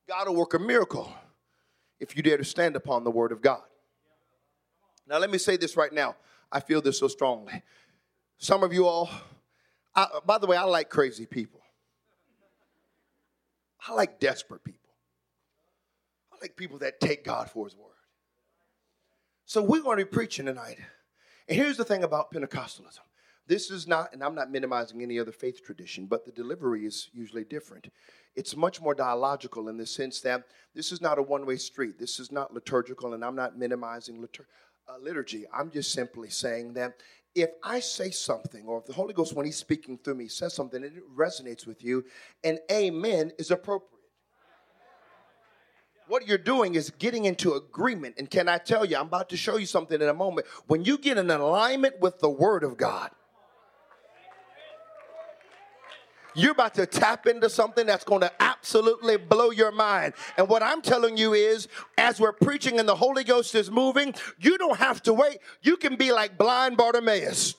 God 0.08 0.28
will 0.28 0.36
work 0.36 0.54
a 0.54 0.58
miracle 0.58 1.12
if 1.98 2.16
you 2.16 2.22
dare 2.22 2.36
to 2.36 2.44
stand 2.44 2.76
upon 2.76 3.02
the 3.02 3.10
word 3.10 3.32
of 3.32 3.42
God. 3.42 3.62
Now, 5.06 5.18
let 5.18 5.30
me 5.30 5.38
say 5.38 5.56
this 5.56 5.76
right 5.76 5.92
now. 5.92 6.16
I 6.50 6.60
feel 6.60 6.80
this 6.80 6.98
so 6.98 7.08
strongly. 7.08 7.62
Some 8.38 8.62
of 8.62 8.72
you 8.72 8.86
all, 8.86 9.10
I, 9.94 10.06
by 10.24 10.38
the 10.38 10.46
way, 10.46 10.56
I 10.56 10.64
like 10.64 10.88
crazy 10.88 11.26
people. 11.26 11.60
I 13.86 13.92
like 13.92 14.18
desperate 14.18 14.64
people. 14.64 14.90
I 16.32 16.36
like 16.40 16.56
people 16.56 16.78
that 16.78 17.00
take 17.00 17.24
God 17.24 17.50
for 17.50 17.66
His 17.66 17.76
word. 17.76 17.90
So 19.44 19.62
we're 19.62 19.82
going 19.82 19.98
to 19.98 20.04
be 20.04 20.10
preaching 20.10 20.46
tonight. 20.46 20.78
And 21.48 21.58
here's 21.58 21.76
the 21.76 21.84
thing 21.84 22.02
about 22.02 22.32
Pentecostalism 22.32 23.00
this 23.46 23.70
is 23.70 23.86
not, 23.86 24.12
and 24.14 24.22
I'm 24.22 24.34
not 24.34 24.50
minimizing 24.50 25.02
any 25.02 25.18
other 25.18 25.32
faith 25.32 25.62
tradition, 25.62 26.06
but 26.06 26.24
the 26.24 26.32
delivery 26.32 26.86
is 26.86 27.10
usually 27.12 27.44
different. 27.44 27.88
It's 28.34 28.56
much 28.56 28.80
more 28.80 28.94
dialogical 28.94 29.68
in 29.68 29.76
the 29.76 29.84
sense 29.84 30.20
that 30.22 30.44
this 30.74 30.90
is 30.90 31.02
not 31.02 31.18
a 31.18 31.22
one 31.22 31.44
way 31.44 31.56
street. 31.56 31.98
This 31.98 32.18
is 32.18 32.32
not 32.32 32.54
liturgical, 32.54 33.12
and 33.12 33.22
I'm 33.22 33.36
not 33.36 33.58
minimizing 33.58 34.20
liturgy 34.20 34.48
uh, 34.88 34.98
liturgy. 35.00 35.44
I'm 35.52 35.70
just 35.70 35.92
simply 35.92 36.30
saying 36.30 36.74
that 36.74 36.94
if 37.34 37.50
I 37.62 37.80
say 37.80 38.10
something, 38.10 38.64
or 38.66 38.78
if 38.78 38.86
the 38.86 38.92
Holy 38.92 39.12
Ghost, 39.12 39.34
when 39.34 39.46
He's 39.46 39.56
speaking 39.56 39.98
through 39.98 40.14
me, 40.14 40.28
says 40.28 40.54
something 40.54 40.82
and 40.82 40.96
it 40.96 41.16
resonates 41.16 41.66
with 41.66 41.82
you, 41.82 42.04
and 42.42 42.58
amen 42.70 43.32
is 43.38 43.50
appropriate. 43.50 43.90
What 46.06 46.28
you're 46.28 46.36
doing 46.36 46.74
is 46.74 46.90
getting 46.90 47.24
into 47.24 47.54
agreement. 47.54 48.16
And 48.18 48.28
can 48.28 48.46
I 48.46 48.58
tell 48.58 48.84
you, 48.84 48.96
I'm 48.96 49.06
about 49.06 49.30
to 49.30 49.38
show 49.38 49.56
you 49.56 49.64
something 49.64 50.00
in 50.00 50.08
a 50.08 50.14
moment. 50.14 50.46
When 50.66 50.84
you 50.84 50.98
get 50.98 51.16
in 51.16 51.30
alignment 51.30 51.98
with 52.00 52.20
the 52.20 52.28
Word 52.28 52.62
of 52.62 52.76
God, 52.76 53.10
You're 56.34 56.52
about 56.52 56.74
to 56.74 56.86
tap 56.86 57.26
into 57.26 57.48
something 57.48 57.86
that's 57.86 58.04
going 58.04 58.20
to 58.22 58.32
absolutely 58.42 59.16
blow 59.16 59.50
your 59.50 59.72
mind. 59.72 60.14
And 60.36 60.48
what 60.48 60.62
I'm 60.62 60.82
telling 60.82 61.16
you 61.16 61.34
is, 61.34 61.68
as 61.96 62.20
we're 62.20 62.32
preaching 62.32 62.78
and 62.78 62.88
the 62.88 62.96
Holy 62.96 63.24
Ghost 63.24 63.54
is 63.54 63.70
moving, 63.70 64.14
you 64.38 64.58
don't 64.58 64.78
have 64.78 65.02
to 65.04 65.14
wait. 65.14 65.38
You 65.62 65.76
can 65.76 65.96
be 65.96 66.12
like 66.12 66.36
blind 66.36 66.76
Bartimaeus. 66.76 67.54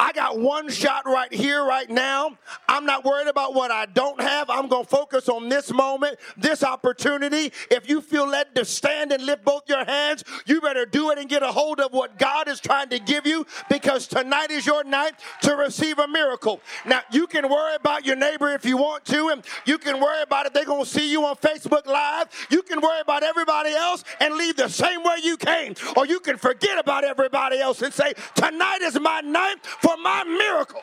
I 0.00 0.12
got 0.12 0.38
one 0.38 0.70
shot 0.70 1.04
right 1.04 1.30
here, 1.30 1.62
right 1.62 1.88
now. 1.90 2.38
I'm 2.66 2.86
not 2.86 3.04
worried 3.04 3.28
about 3.28 3.52
what 3.52 3.70
I 3.70 3.84
don't 3.84 4.18
have. 4.18 4.48
I'm 4.48 4.66
going 4.66 4.84
to 4.84 4.90
focus 4.90 5.28
on 5.28 5.50
this 5.50 5.70
moment, 5.70 6.18
this 6.38 6.64
opportunity. 6.64 7.52
If 7.70 7.86
you 7.86 8.00
feel 8.00 8.26
led 8.26 8.54
to 8.54 8.64
stand 8.64 9.12
and 9.12 9.22
lift 9.22 9.44
both 9.44 9.68
your 9.68 9.84
hands, 9.84 10.24
you 10.46 10.62
better 10.62 10.86
do 10.86 11.10
it 11.10 11.18
and 11.18 11.28
get 11.28 11.42
a 11.42 11.48
hold 11.52 11.80
of 11.80 11.92
what 11.92 12.18
God 12.18 12.48
is 12.48 12.60
trying 12.60 12.88
to 12.88 12.98
give 12.98 13.26
you 13.26 13.46
because 13.68 14.06
tonight 14.06 14.50
is 14.50 14.64
your 14.64 14.84
night 14.84 15.12
to 15.42 15.54
receive 15.54 15.98
a 15.98 16.08
miracle. 16.08 16.62
Now, 16.86 17.02
you 17.12 17.26
can 17.26 17.50
worry 17.50 17.74
about 17.74 18.06
your 18.06 18.16
neighbor 18.16 18.54
if 18.54 18.64
you 18.64 18.78
want 18.78 19.04
to, 19.04 19.28
and 19.28 19.44
you 19.66 19.76
can 19.76 20.00
worry 20.00 20.22
about 20.22 20.46
it. 20.46 20.54
They're 20.54 20.64
going 20.64 20.84
to 20.84 20.90
see 20.90 21.12
you 21.12 21.26
on 21.26 21.36
Facebook 21.36 21.84
Live. 21.84 22.28
You 22.48 22.62
can 22.62 22.80
worry 22.80 23.02
about 23.02 23.22
everybody 23.22 23.74
else 23.74 24.02
and 24.18 24.34
leave 24.36 24.56
the 24.56 24.68
same 24.68 25.02
way 25.02 25.16
you 25.22 25.36
came. 25.36 25.74
Or 25.94 26.06
you 26.06 26.20
can 26.20 26.38
forget 26.38 26.78
about 26.78 27.04
everybody 27.04 27.60
else 27.60 27.82
and 27.82 27.92
say, 27.92 28.14
Tonight 28.34 28.80
is 28.80 28.98
my 28.98 29.20
night 29.20 29.56
for 29.66 29.89
for 29.90 29.96
my 30.02 30.24
miracle. 30.24 30.82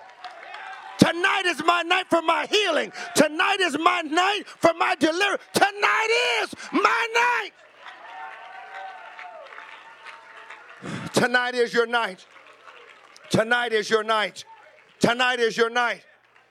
Tonight 0.98 1.44
is 1.46 1.64
my 1.64 1.82
night 1.84 2.06
for 2.10 2.22
my 2.22 2.46
healing. 2.50 2.92
Tonight 3.16 3.60
is 3.62 3.78
my 3.78 4.02
night 4.02 4.44
for 4.46 4.74
my 4.74 4.96
deliverance. 4.96 5.42
Tonight 5.54 6.42
is 6.42 6.56
my 6.74 7.08
night. 7.14 7.52
Tonight 11.14 11.56
is 11.56 11.74
your 11.74 11.86
night. 11.86 12.26
Tonight 13.30 13.74
is 13.74 13.90
your 13.90 14.04
night. 14.04 14.44
Tonight 15.00 15.40
is 15.40 15.56
your 15.56 15.70
night. 15.70 16.04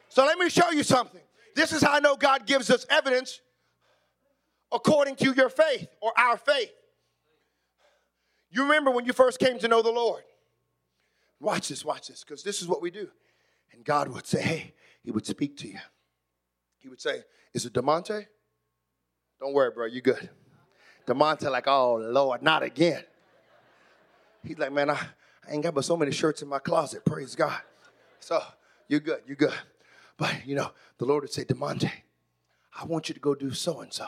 So 0.09 0.25
let 0.25 0.39
me 0.39 0.49
show 0.49 0.71
you 0.71 0.83
something. 0.83 1.21
This 1.55 1.73
is 1.73 1.83
how 1.83 1.95
I 1.95 2.01
know 2.01 2.17
God 2.17 2.47
gives 2.47 2.71
us 2.71 2.87
evidence 2.89 3.41
according 4.73 5.17
to 5.17 5.33
your 5.33 5.49
faith 5.49 5.89
or 6.01 6.13
our 6.17 6.37
faith. 6.37 6.73
You 8.51 8.63
remember 8.63 8.91
when 8.91 9.05
you 9.05 9.13
first 9.13 9.39
came 9.39 9.59
to 9.59 9.69
know 9.69 9.83
the 9.83 9.91
Lord. 9.91 10.23
Watch 11.41 11.69
this, 11.69 11.85
watch 11.85 12.09
this, 12.09 12.25
because 12.25 12.43
this 12.43 12.63
is 12.63 12.69
what 12.69 12.81
we 12.81 12.91
do. 12.91 13.09
And 13.73 13.85
God 13.85 14.09
would 14.09 14.27
say, 14.27 14.41
Hey, 14.43 14.75
He 15.03 15.11
would 15.11 15.27
speak 15.27 15.57
to 15.59 15.69
you. 15.69 15.79
He 16.79 16.89
would 16.89 17.01
say, 17.01 17.23
Is 17.53 17.67
it 17.67 17.73
DeMonte? 17.73 18.27
Don't 19.41 19.53
worry, 19.53 19.71
bro, 19.71 19.87
you 19.87 20.01
good. 20.01 20.31
DeMonte, 21.07 21.51
like, 21.51 21.69
oh 21.69 21.97
Lord, 21.97 22.43
not 22.43 22.63
again. 22.63 23.05
He's 24.43 24.59
like, 24.59 24.73
man, 24.73 24.91
I, 24.91 24.95
I 24.95 25.53
ain't 25.53 25.63
got 25.63 25.75
but 25.75 25.85
so 25.85 25.97
many 25.97 26.11
shirts 26.11 26.43
in 26.43 26.49
my 26.49 26.59
closet. 26.59 27.05
Praise 27.05 27.35
God. 27.35 27.61
So 28.21 28.43
you're 28.89 29.01
good, 29.01 29.21
you're 29.27 29.37
good. 29.37 29.55
But 30.17 30.47
you 30.47 30.55
know, 30.55 30.71
the 30.99 31.05
Lord 31.05 31.23
would 31.23 31.33
say, 31.33 31.45
DeMonte, 31.45 31.91
I 32.79 32.85
want 32.85 33.09
you 33.09 33.15
to 33.15 33.21
go 33.21 33.35
do 33.35 33.53
so 33.53 33.81
and 33.81 33.93
so. 33.93 34.07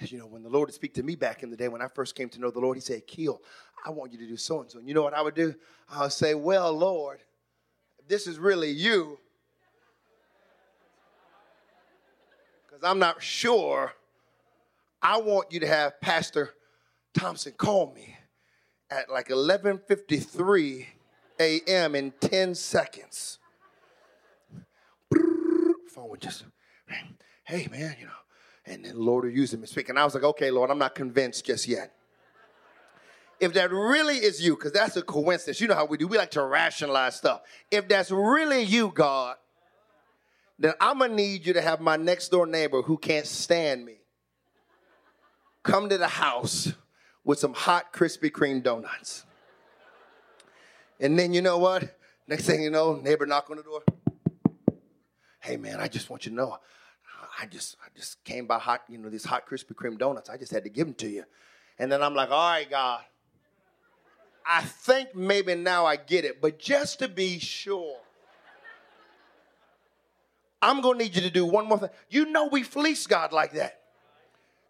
And 0.00 0.10
you 0.10 0.18
know, 0.18 0.26
when 0.26 0.42
the 0.42 0.48
Lord 0.48 0.68
would 0.68 0.74
speak 0.74 0.94
to 0.94 1.02
me 1.02 1.14
back 1.14 1.42
in 1.42 1.50
the 1.50 1.56
day 1.56 1.68
when 1.68 1.80
I 1.80 1.88
first 1.88 2.14
came 2.14 2.28
to 2.30 2.40
know 2.40 2.50
the 2.50 2.60
Lord, 2.60 2.76
He 2.76 2.80
said, 2.80 3.06
Keel, 3.06 3.40
I 3.84 3.90
want 3.90 4.12
you 4.12 4.18
to 4.18 4.26
do 4.26 4.36
so 4.36 4.60
and 4.60 4.70
so. 4.70 4.80
You 4.80 4.94
know 4.94 5.02
what 5.02 5.14
I 5.14 5.22
would 5.22 5.34
do? 5.34 5.54
I 5.90 6.02
would 6.02 6.12
say, 6.12 6.34
Well, 6.34 6.72
Lord, 6.72 7.20
if 7.98 8.08
this 8.08 8.26
is 8.26 8.38
really 8.38 8.70
you, 8.70 9.18
because 12.66 12.82
I'm 12.82 12.98
not 12.98 13.22
sure, 13.22 13.92
I 15.02 15.18
want 15.18 15.52
you 15.52 15.60
to 15.60 15.66
have 15.66 16.00
Pastor 16.00 16.54
Thompson 17.14 17.52
call 17.56 17.92
me 17.94 18.16
at 18.90 19.10
like 19.10 19.28
11:53 19.28 20.86
a.m. 21.40 21.94
in 21.94 22.12
10 22.20 22.54
seconds. 22.54 23.38
Phone 25.88 26.08
would 26.10 26.20
just, 26.20 26.44
hey 27.44 27.68
man, 27.70 27.96
you 27.98 28.06
know, 28.06 28.12
And 28.66 28.84
then 28.84 28.94
the 28.94 29.00
Lord 29.00 29.24
would 29.24 29.34
use 29.34 29.52
him 29.54 29.60
to 29.60 29.66
speak. 29.66 29.88
And 29.88 29.98
I 29.98 30.04
was 30.04 30.14
like, 30.14 30.24
okay, 30.24 30.50
Lord, 30.50 30.70
I'm 30.70 30.78
not 30.78 30.94
convinced 30.94 31.44
just 31.44 31.66
yet. 31.66 31.94
If 33.40 33.52
that 33.54 33.70
really 33.70 34.16
is 34.16 34.42
you, 34.42 34.56
because 34.56 34.72
that's 34.72 34.96
a 34.96 35.02
coincidence. 35.02 35.60
You 35.60 35.68
know 35.68 35.74
how 35.74 35.84
we 35.84 35.96
do. 35.96 36.08
We 36.08 36.18
like 36.18 36.32
to 36.32 36.42
rationalize 36.42 37.16
stuff. 37.16 37.42
If 37.70 37.88
that's 37.88 38.10
really 38.10 38.62
you, 38.62 38.90
God, 38.92 39.36
then 40.58 40.72
I'm 40.80 40.98
going 40.98 41.10
to 41.10 41.16
need 41.16 41.46
you 41.46 41.52
to 41.52 41.62
have 41.62 41.80
my 41.80 41.96
next 41.96 42.30
door 42.30 42.46
neighbor 42.46 42.82
who 42.82 42.98
can't 42.98 43.26
stand 43.26 43.84
me 43.84 43.98
come 45.62 45.88
to 45.88 45.98
the 45.98 46.08
house 46.08 46.72
with 47.24 47.38
some 47.38 47.52
hot 47.52 47.92
Krispy 47.92 48.30
Kreme 48.30 48.62
donuts. 48.62 49.24
And 50.98 51.18
then 51.18 51.32
you 51.32 51.42
know 51.42 51.58
what? 51.58 51.98
Next 52.26 52.46
thing 52.46 52.62
you 52.62 52.70
know, 52.70 52.96
neighbor 52.96 53.26
knock 53.26 53.50
on 53.50 53.58
the 53.58 53.62
door. 53.62 53.82
Hey 55.40 55.56
man, 55.56 55.78
I 55.78 55.88
just 55.88 56.10
want 56.10 56.26
you 56.26 56.30
to 56.30 56.36
know, 56.36 56.58
I 57.40 57.46
just 57.46 57.76
I 57.84 57.88
just 57.94 58.22
came 58.24 58.46
by 58.46 58.58
hot, 58.58 58.82
you 58.88 58.98
know, 58.98 59.08
these 59.08 59.24
hot 59.24 59.46
Krispy 59.48 59.74
Kreme 59.74 59.98
donuts. 59.98 60.28
I 60.28 60.36
just 60.36 60.52
had 60.52 60.64
to 60.64 60.70
give 60.70 60.86
them 60.86 60.94
to 60.96 61.08
you. 61.08 61.24
And 61.78 61.92
then 61.92 62.02
I'm 62.02 62.14
like, 62.14 62.30
all 62.30 62.50
right, 62.50 62.68
God. 62.68 63.02
I 64.50 64.62
think 64.62 65.14
maybe 65.14 65.54
now 65.54 65.84
I 65.84 65.96
get 65.96 66.24
it, 66.24 66.40
but 66.40 66.58
just 66.58 67.00
to 67.00 67.08
be 67.08 67.38
sure, 67.38 67.98
I'm 70.62 70.80
gonna 70.80 70.98
need 70.98 71.14
you 71.14 71.20
to 71.20 71.30
do 71.30 71.44
one 71.44 71.66
more 71.66 71.78
thing. 71.78 71.90
You 72.08 72.24
know 72.24 72.46
we 72.46 72.62
fleece 72.62 73.06
God 73.06 73.32
like 73.32 73.52
that. 73.52 73.80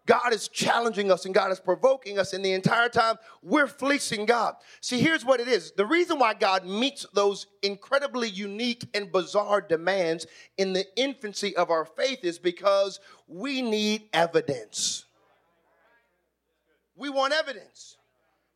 God 0.05 0.33
is 0.33 0.47
challenging 0.47 1.11
us 1.11 1.25
and 1.25 1.33
God 1.35 1.51
is 1.51 1.59
provoking 1.59 2.19
us, 2.19 2.33
and 2.33 2.43
the 2.43 2.51
entire 2.53 2.89
time 2.89 3.15
we're 3.41 3.67
fleecing 3.67 4.25
God. 4.25 4.55
See, 4.81 4.99
here's 4.99 5.23
what 5.23 5.39
it 5.39 5.47
is 5.47 5.71
the 5.71 5.85
reason 5.85 6.19
why 6.19 6.33
God 6.33 6.65
meets 6.65 7.05
those 7.13 7.47
incredibly 7.61 8.27
unique 8.27 8.85
and 8.93 9.11
bizarre 9.11 9.61
demands 9.61 10.27
in 10.57 10.73
the 10.73 10.85
infancy 10.97 11.55
of 11.55 11.69
our 11.69 11.85
faith 11.85 12.23
is 12.23 12.37
because 12.37 12.99
we 13.27 13.61
need 13.61 14.09
evidence. 14.11 15.05
We 16.95 17.09
want 17.09 17.31
evidence. 17.31 17.98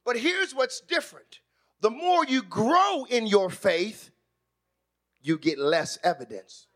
But 0.06 0.18
here's 0.18 0.54
what's 0.54 0.82
different 0.82 1.40
the 1.82 1.90
more 1.90 2.24
you 2.26 2.42
grow 2.42 3.06
in 3.10 3.28
your 3.28 3.50
faith, 3.50 4.10
you 5.22 5.38
get 5.38 5.60
less 5.60 6.00
evidence. 6.04 6.68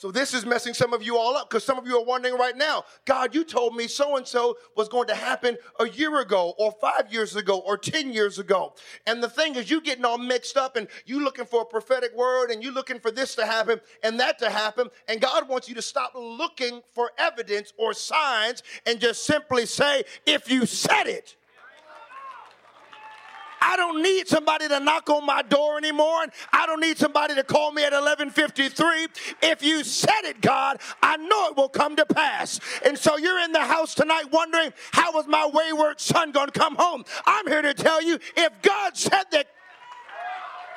So 0.00 0.10
this 0.10 0.32
is 0.32 0.46
messing 0.46 0.72
some 0.72 0.94
of 0.94 1.02
you 1.02 1.18
all 1.18 1.36
up 1.36 1.50
because 1.50 1.62
some 1.62 1.76
of 1.76 1.86
you 1.86 1.98
are 1.98 2.04
wondering 2.04 2.34
right 2.38 2.56
now, 2.56 2.84
God, 3.04 3.34
you 3.34 3.44
told 3.44 3.76
me 3.76 3.86
so 3.86 4.16
and 4.16 4.26
so 4.26 4.56
was 4.74 4.88
going 4.88 5.08
to 5.08 5.14
happen 5.14 5.58
a 5.78 5.86
year 5.90 6.20
ago 6.20 6.54
or 6.56 6.72
five 6.80 7.12
years 7.12 7.36
ago 7.36 7.58
or 7.58 7.76
10 7.76 8.10
years 8.10 8.38
ago. 8.38 8.72
And 9.06 9.22
the 9.22 9.28
thing 9.28 9.56
is, 9.56 9.70
you 9.70 9.82
getting 9.82 10.06
all 10.06 10.16
mixed 10.16 10.56
up 10.56 10.76
and 10.76 10.88
you 11.04 11.22
looking 11.22 11.44
for 11.44 11.60
a 11.60 11.66
prophetic 11.66 12.16
word 12.16 12.50
and 12.50 12.62
you 12.62 12.70
looking 12.70 12.98
for 12.98 13.10
this 13.10 13.34
to 13.34 13.44
happen 13.44 13.78
and 14.02 14.18
that 14.20 14.38
to 14.38 14.48
happen. 14.48 14.88
And 15.06 15.20
God 15.20 15.50
wants 15.50 15.68
you 15.68 15.74
to 15.74 15.82
stop 15.82 16.12
looking 16.14 16.80
for 16.94 17.10
evidence 17.18 17.74
or 17.76 17.92
signs 17.92 18.62
and 18.86 19.00
just 19.00 19.26
simply 19.26 19.66
say, 19.66 20.04
if 20.24 20.50
you 20.50 20.64
said 20.64 21.08
it, 21.08 21.36
I 23.60 23.76
don't 23.76 24.02
need 24.02 24.28
somebody 24.28 24.68
to 24.68 24.80
knock 24.80 25.08
on 25.10 25.24
my 25.26 25.42
door 25.42 25.78
anymore. 25.78 26.22
And 26.22 26.32
I 26.52 26.66
don't 26.66 26.80
need 26.80 26.98
somebody 26.98 27.34
to 27.34 27.44
call 27.44 27.72
me 27.72 27.84
at 27.84 27.92
11:53. 27.92 29.08
If 29.42 29.62
you 29.62 29.84
said 29.84 30.22
it, 30.24 30.40
God, 30.40 30.80
I 31.02 31.16
know 31.16 31.48
it 31.48 31.56
will 31.56 31.68
come 31.68 31.96
to 31.96 32.06
pass. 32.06 32.60
And 32.84 32.98
so 32.98 33.16
you're 33.16 33.40
in 33.40 33.52
the 33.52 33.60
house 33.60 33.94
tonight 33.94 34.30
wondering, 34.32 34.72
how 34.92 35.18
is 35.18 35.26
my 35.26 35.48
wayward 35.52 36.00
son 36.00 36.32
going 36.32 36.48
to 36.48 36.58
come 36.58 36.76
home? 36.76 37.04
I'm 37.26 37.46
here 37.46 37.62
to 37.62 37.74
tell 37.74 38.02
you, 38.02 38.18
if 38.36 38.62
God 38.62 38.96
said 38.96 39.24
that 39.32 39.46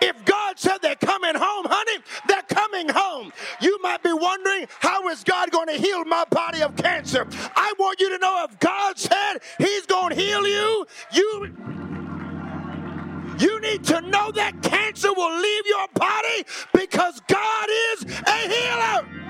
if 0.01 0.25
God 0.25 0.59
said 0.59 0.79
they're 0.81 0.95
coming 0.95 1.33
home, 1.33 1.65
honey, 1.69 2.03
they're 2.27 2.41
coming 2.41 2.89
home. 2.89 3.31
You 3.61 3.79
might 3.81 4.03
be 4.03 4.11
wondering, 4.11 4.67
how 4.79 5.07
is 5.07 5.23
God 5.23 5.49
going 5.49 5.67
to 5.67 5.75
heal 5.75 6.03
my 6.03 6.25
body 6.29 6.61
of 6.61 6.75
cancer? 6.75 7.25
I 7.55 7.73
want 7.79 8.01
you 8.01 8.09
to 8.09 8.17
know 8.17 8.45
if 8.49 8.59
God 8.59 8.99
said 8.99 9.37
He's 9.57 9.85
going 9.85 10.09
to 10.09 10.15
heal 10.15 10.45
you, 10.45 10.85
you 11.13 11.53
you 13.39 13.59
need 13.61 13.83
to 13.85 14.01
know 14.01 14.31
that 14.31 14.61
cancer 14.61 15.13
will 15.13 15.39
leave 15.39 15.65
your 15.65 15.87
body 15.93 16.45
because 16.73 17.21
God 17.27 17.67
is 17.93 18.03
a 18.03 18.37
healer. 18.49 19.23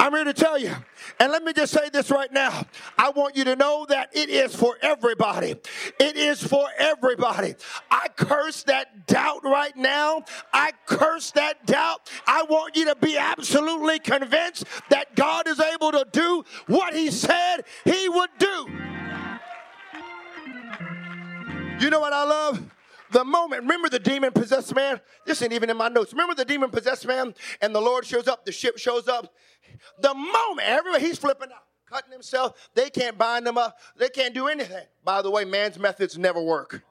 I'm 0.00 0.12
here 0.14 0.24
to 0.24 0.32
tell 0.32 0.58
you. 0.58 0.74
And 1.20 1.32
let 1.32 1.42
me 1.42 1.52
just 1.52 1.72
say 1.72 1.88
this 1.90 2.10
right 2.10 2.32
now. 2.32 2.64
I 2.96 3.10
want 3.10 3.36
you 3.36 3.44
to 3.44 3.56
know 3.56 3.84
that 3.88 4.10
it 4.14 4.30
is 4.30 4.54
for 4.54 4.76
everybody. 4.80 5.56
It 5.98 6.16
is 6.16 6.42
for 6.42 6.66
everybody. 6.78 7.56
I 7.90 8.08
curse 8.16 8.62
that 8.64 9.06
doubt 9.06 9.44
right 9.44 9.76
now. 9.76 10.22
I 10.52 10.72
curse 10.86 11.32
that 11.32 11.66
doubt. 11.66 12.10
I 12.26 12.44
want 12.44 12.76
you 12.76 12.86
to 12.86 12.96
be 12.96 13.18
absolutely 13.18 13.98
convinced 13.98 14.64
that 14.90 15.16
God 15.16 15.48
is 15.48 15.60
able 15.60 15.92
to 15.92 16.06
do 16.12 16.44
what 16.68 16.94
He 16.94 17.10
said 17.10 17.64
He 17.84 18.08
would 18.08 18.30
do. 18.38 18.97
You 21.80 21.90
know 21.90 22.00
what 22.00 22.12
I 22.12 22.24
love? 22.24 22.62
The 23.10 23.24
moment, 23.24 23.62
remember 23.62 23.88
the 23.88 23.98
demon 23.98 24.32
possessed 24.32 24.74
man? 24.74 25.00
This 25.24 25.40
ain't 25.42 25.52
even 25.52 25.70
in 25.70 25.76
my 25.76 25.88
notes. 25.88 26.12
Remember 26.12 26.34
the 26.34 26.44
demon 26.44 26.70
possessed 26.70 27.06
man? 27.06 27.34
And 27.60 27.74
the 27.74 27.80
Lord 27.80 28.04
shows 28.04 28.28
up, 28.28 28.44
the 28.44 28.52
ship 28.52 28.78
shows 28.78 29.08
up. 29.08 29.32
The 30.00 30.12
moment, 30.12 30.66
everybody, 30.68 31.06
he's 31.06 31.18
flipping 31.18 31.50
out, 31.50 31.64
cutting 31.88 32.12
himself. 32.12 32.70
They 32.74 32.90
can't 32.90 33.16
bind 33.16 33.46
him 33.46 33.56
up, 33.56 33.78
they 33.96 34.08
can't 34.08 34.34
do 34.34 34.48
anything. 34.48 34.84
By 35.04 35.22
the 35.22 35.30
way, 35.30 35.44
man's 35.44 35.78
methods 35.78 36.18
never 36.18 36.42
work. 36.42 36.82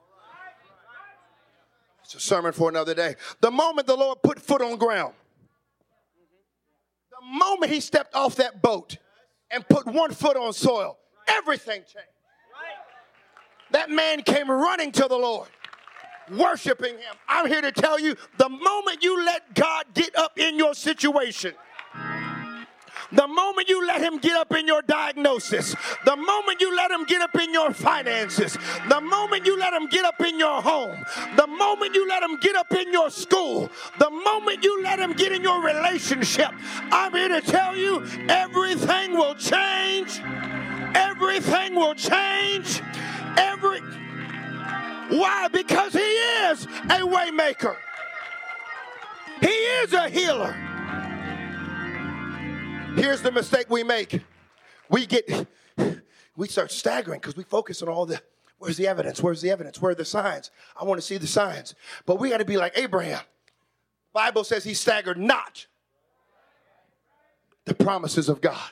It's 2.02 2.14
a 2.14 2.20
sermon 2.20 2.52
for 2.52 2.70
another 2.70 2.94
day. 2.94 3.16
The 3.40 3.50
moment 3.50 3.86
the 3.86 3.96
Lord 3.96 4.22
put 4.22 4.40
foot 4.40 4.62
on 4.62 4.76
ground, 4.78 5.12
the 7.10 7.38
moment 7.38 7.70
he 7.70 7.80
stepped 7.80 8.14
off 8.14 8.36
that 8.36 8.62
boat 8.62 8.96
and 9.50 9.68
put 9.68 9.86
one 9.86 10.12
foot 10.12 10.36
on 10.36 10.52
soil, 10.54 10.96
everything 11.28 11.82
changed. 11.82 12.17
That 13.70 13.90
man 13.90 14.22
came 14.22 14.50
running 14.50 14.92
to 14.92 15.06
the 15.08 15.16
Lord, 15.16 15.48
worshiping 16.30 16.94
him. 16.94 17.14
I'm 17.28 17.46
here 17.46 17.60
to 17.60 17.72
tell 17.72 17.98
you 17.98 18.16
the 18.38 18.48
moment 18.48 19.02
you 19.02 19.24
let 19.24 19.54
God 19.54 19.86
get 19.94 20.16
up 20.16 20.38
in 20.38 20.56
your 20.56 20.74
situation, 20.74 21.54
the 23.10 23.26
moment 23.26 23.68
you 23.70 23.86
let 23.86 24.02
him 24.02 24.18
get 24.18 24.36
up 24.36 24.54
in 24.54 24.66
your 24.66 24.82
diagnosis, 24.82 25.74
the 26.04 26.16
moment 26.16 26.60
you 26.60 26.76
let 26.76 26.90
him 26.90 27.04
get 27.04 27.22
up 27.22 27.34
in 27.36 27.52
your 27.54 27.72
finances, 27.72 28.58
the 28.88 29.00
moment 29.00 29.46
you 29.46 29.58
let 29.58 29.72
him 29.72 29.86
get 29.86 30.04
up 30.04 30.20
in 30.20 30.38
your 30.38 30.60
home, 30.60 31.04
the 31.36 31.46
moment 31.46 31.94
you 31.94 32.06
let 32.06 32.22
him 32.22 32.36
get 32.38 32.54
up 32.54 32.70
in 32.72 32.92
your 32.92 33.10
school, 33.10 33.70
the 33.98 34.10
moment 34.10 34.62
you 34.62 34.82
let 34.82 34.98
him 34.98 35.14
get 35.14 35.32
in 35.32 35.42
your 35.42 35.62
relationship, 35.62 36.50
I'm 36.92 37.12
here 37.12 37.28
to 37.28 37.40
tell 37.40 37.74
you 37.76 38.04
everything 38.28 39.12
will 39.12 39.34
change. 39.34 40.20
Everything 40.94 41.74
will 41.74 41.94
change. 41.94 42.82
Every 43.36 43.80
why? 45.10 45.48
Because 45.48 45.92
he 45.92 46.00
is 46.00 46.64
a 46.64 47.00
waymaker. 47.00 47.76
He 49.40 49.46
is 49.46 49.92
a 49.92 50.08
healer. 50.08 50.52
Here's 52.94 53.22
the 53.22 53.32
mistake 53.32 53.70
we 53.70 53.82
make. 53.82 54.20
We 54.90 55.06
get 55.06 55.46
we 56.36 56.48
start 56.48 56.70
staggering 56.70 57.20
because 57.20 57.36
we 57.36 57.44
focus 57.44 57.82
on 57.82 57.88
all 57.88 58.06
the 58.06 58.20
where's 58.58 58.76
the 58.76 58.86
evidence? 58.86 59.22
Where's 59.22 59.40
the 59.40 59.50
evidence? 59.50 59.80
Where 59.80 59.92
are 59.92 59.94
the 59.94 60.04
signs? 60.04 60.50
I 60.78 60.84
want 60.84 61.00
to 61.00 61.06
see 61.06 61.16
the 61.16 61.26
signs. 61.26 61.74
But 62.06 62.20
we 62.20 62.30
got 62.30 62.38
to 62.38 62.44
be 62.44 62.56
like 62.56 62.76
Abraham. 62.76 63.20
Bible 64.12 64.44
says 64.44 64.64
he 64.64 64.74
staggered 64.74 65.18
not 65.18 65.66
the 67.64 67.74
promises 67.74 68.28
of 68.28 68.40
God. 68.40 68.70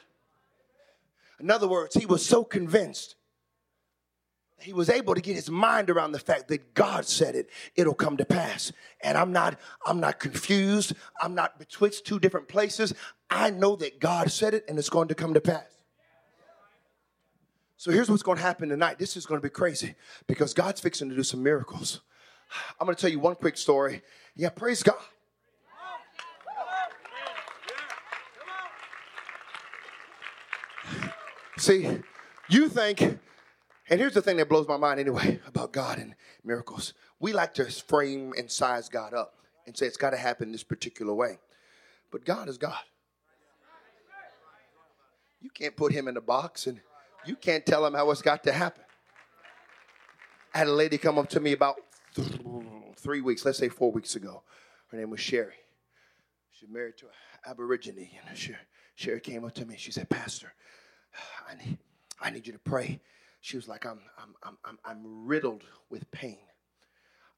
In 1.41 1.51
other 1.51 1.69
words, 1.69 1.95
he 1.95 2.07
was 2.07 2.25
so 2.25 2.45
convinced 2.45 3.16
he 4.59 4.73
was 4.73 4.89
able 4.89 5.15
to 5.15 5.21
get 5.21 5.37
his 5.37 5.51
mind 5.51 5.91
around 5.91 6.13
the 6.13 6.19
fact 6.19 6.49
that 6.49 6.75
God 6.75 7.05
said 7.05 7.35
it, 7.35 7.51
it'll 7.75 7.95
come 7.95 8.17
to 8.17 8.25
pass. 8.25 8.73
And 9.03 9.19
I'm 9.19 9.33
not, 9.33 9.59
I'm 9.85 10.01
not 10.01 10.19
confused. 10.19 10.95
I'm 11.21 11.35
not 11.35 11.59
betwixt 11.59 12.07
two 12.07 12.19
different 12.19 12.49
places. 12.49 12.95
I 13.29 13.51
know 13.51 13.77
that 13.77 14.01
God 14.01 14.31
said 14.31 14.55
it 14.55 14.65
and 14.69 14.79
it's 14.79 14.89
going 14.89 15.09
to 15.09 15.15
come 15.15 15.35
to 15.35 15.41
pass. 15.41 15.67
So 17.77 17.91
here's 17.91 18.09
what's 18.09 18.23
going 18.23 18.39
to 18.39 18.43
happen 18.43 18.71
tonight. 18.71 18.99
This 18.99 19.17
is 19.17 19.27
going 19.27 19.41
to 19.41 19.47
be 19.47 19.51
crazy 19.51 19.95
because 20.27 20.55
God's 20.55 20.81
fixing 20.81 21.11
to 21.11 21.15
do 21.15 21.23
some 21.23 21.43
miracles. 21.43 22.01
I'm 22.81 22.87
going 22.87 22.97
to 22.97 23.01
tell 23.01 23.11
you 23.11 23.21
one 23.21 23.35
quick 23.35 23.59
story. 23.59 24.03
Yeah, 24.35 24.49
praise 24.49 24.83
God. 24.83 24.97
See, 31.59 32.01
you 32.49 32.69
think 32.69 33.19
and 33.89 34.01
here's 34.01 34.15
the 34.15 34.23
thing 34.23 34.37
that 34.39 34.49
blows 34.49 34.67
my 34.67 34.77
mind 34.77 35.01
anyway 35.01 35.41
about 35.47 35.73
God 35.73 35.99
and 35.99 36.15
miracles. 36.45 36.95
We 37.21 37.33
like 37.33 37.55
to 37.55 37.65
frame 37.65 38.33
and 38.37 38.51
size 38.51 38.89
God 38.89 39.15
up 39.15 39.35
and 39.67 39.77
say 39.77 39.87
it's 39.87 39.97
got 39.97 40.11
to 40.11 40.17
happen 40.17 40.53
this 40.53 40.65
particular 40.65 41.15
way. 41.15 41.39
But 42.11 42.25
God 42.25 42.49
is 42.49 42.59
God. 42.59 42.83
You 45.41 45.51
can't 45.51 45.77
put 45.77 45.93
him 45.93 46.09
in 46.09 46.17
a 46.17 46.21
box 46.21 46.67
and 46.67 46.81
you 47.25 47.37
can't 47.37 47.65
tell 47.65 47.87
him 47.87 47.95
how 47.95 48.11
it's 48.11 48.23
got 48.23 48.43
to 48.45 48.53
happen. 48.53 48.83
I 50.55 50.59
had 50.59 50.69
a 50.69 50.73
lady 50.73 50.99
come 50.99 51.19
up 51.19 51.29
to 51.31 51.41
me 51.41 51.53
about 51.53 51.77
three 52.97 53.21
weeks, 53.21 53.45
let's 53.45 53.59
say 53.59 53.69
four 53.69 53.93
weeks 53.93 54.17
ago. 54.17 54.43
Her 54.89 54.99
name 54.99 55.11
was 55.11 55.21
Sherry. 55.21 55.55
She's 56.53 56.69
married 56.69 56.97
to 56.99 57.07
an 57.07 57.13
Aborigine. 57.51 58.09
And 58.27 58.37
Sherry, 58.37 58.59
Sherry 58.95 59.21
came 59.21 59.45
up 59.45 59.55
to 59.55 59.67
me. 59.67 59.77
She 59.77 59.93
said, 59.93 60.09
Pastor, 60.09 60.55
I 61.49 61.55
need, 61.55 61.79
I 62.21 62.31
need 62.31 62.47
you 62.47 62.55
to 62.55 62.59
pray. 62.59 63.01
She 63.47 63.57
was 63.57 63.69
like, 63.69 63.87
I'm, 63.87 64.01
I'm, 64.19 64.59
I'm, 64.65 64.79
I'm, 64.85 65.25
riddled 65.25 65.63
with 65.89 66.11
pain. 66.11 66.41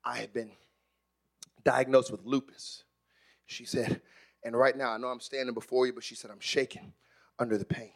I 0.02 0.16
have 0.20 0.32
been 0.32 0.52
diagnosed 1.64 2.10
with 2.10 2.24
lupus. 2.24 2.84
She 3.44 3.66
said, 3.66 4.00
and 4.42 4.56
right 4.56 4.74
now, 4.74 4.90
I 4.90 4.96
know 4.96 5.08
I'm 5.08 5.20
standing 5.20 5.52
before 5.52 5.86
you, 5.86 5.92
but 5.92 6.02
she 6.02 6.14
said, 6.14 6.30
I'm 6.30 6.40
shaking 6.40 6.94
under 7.38 7.58
the 7.58 7.66
pain. 7.66 7.92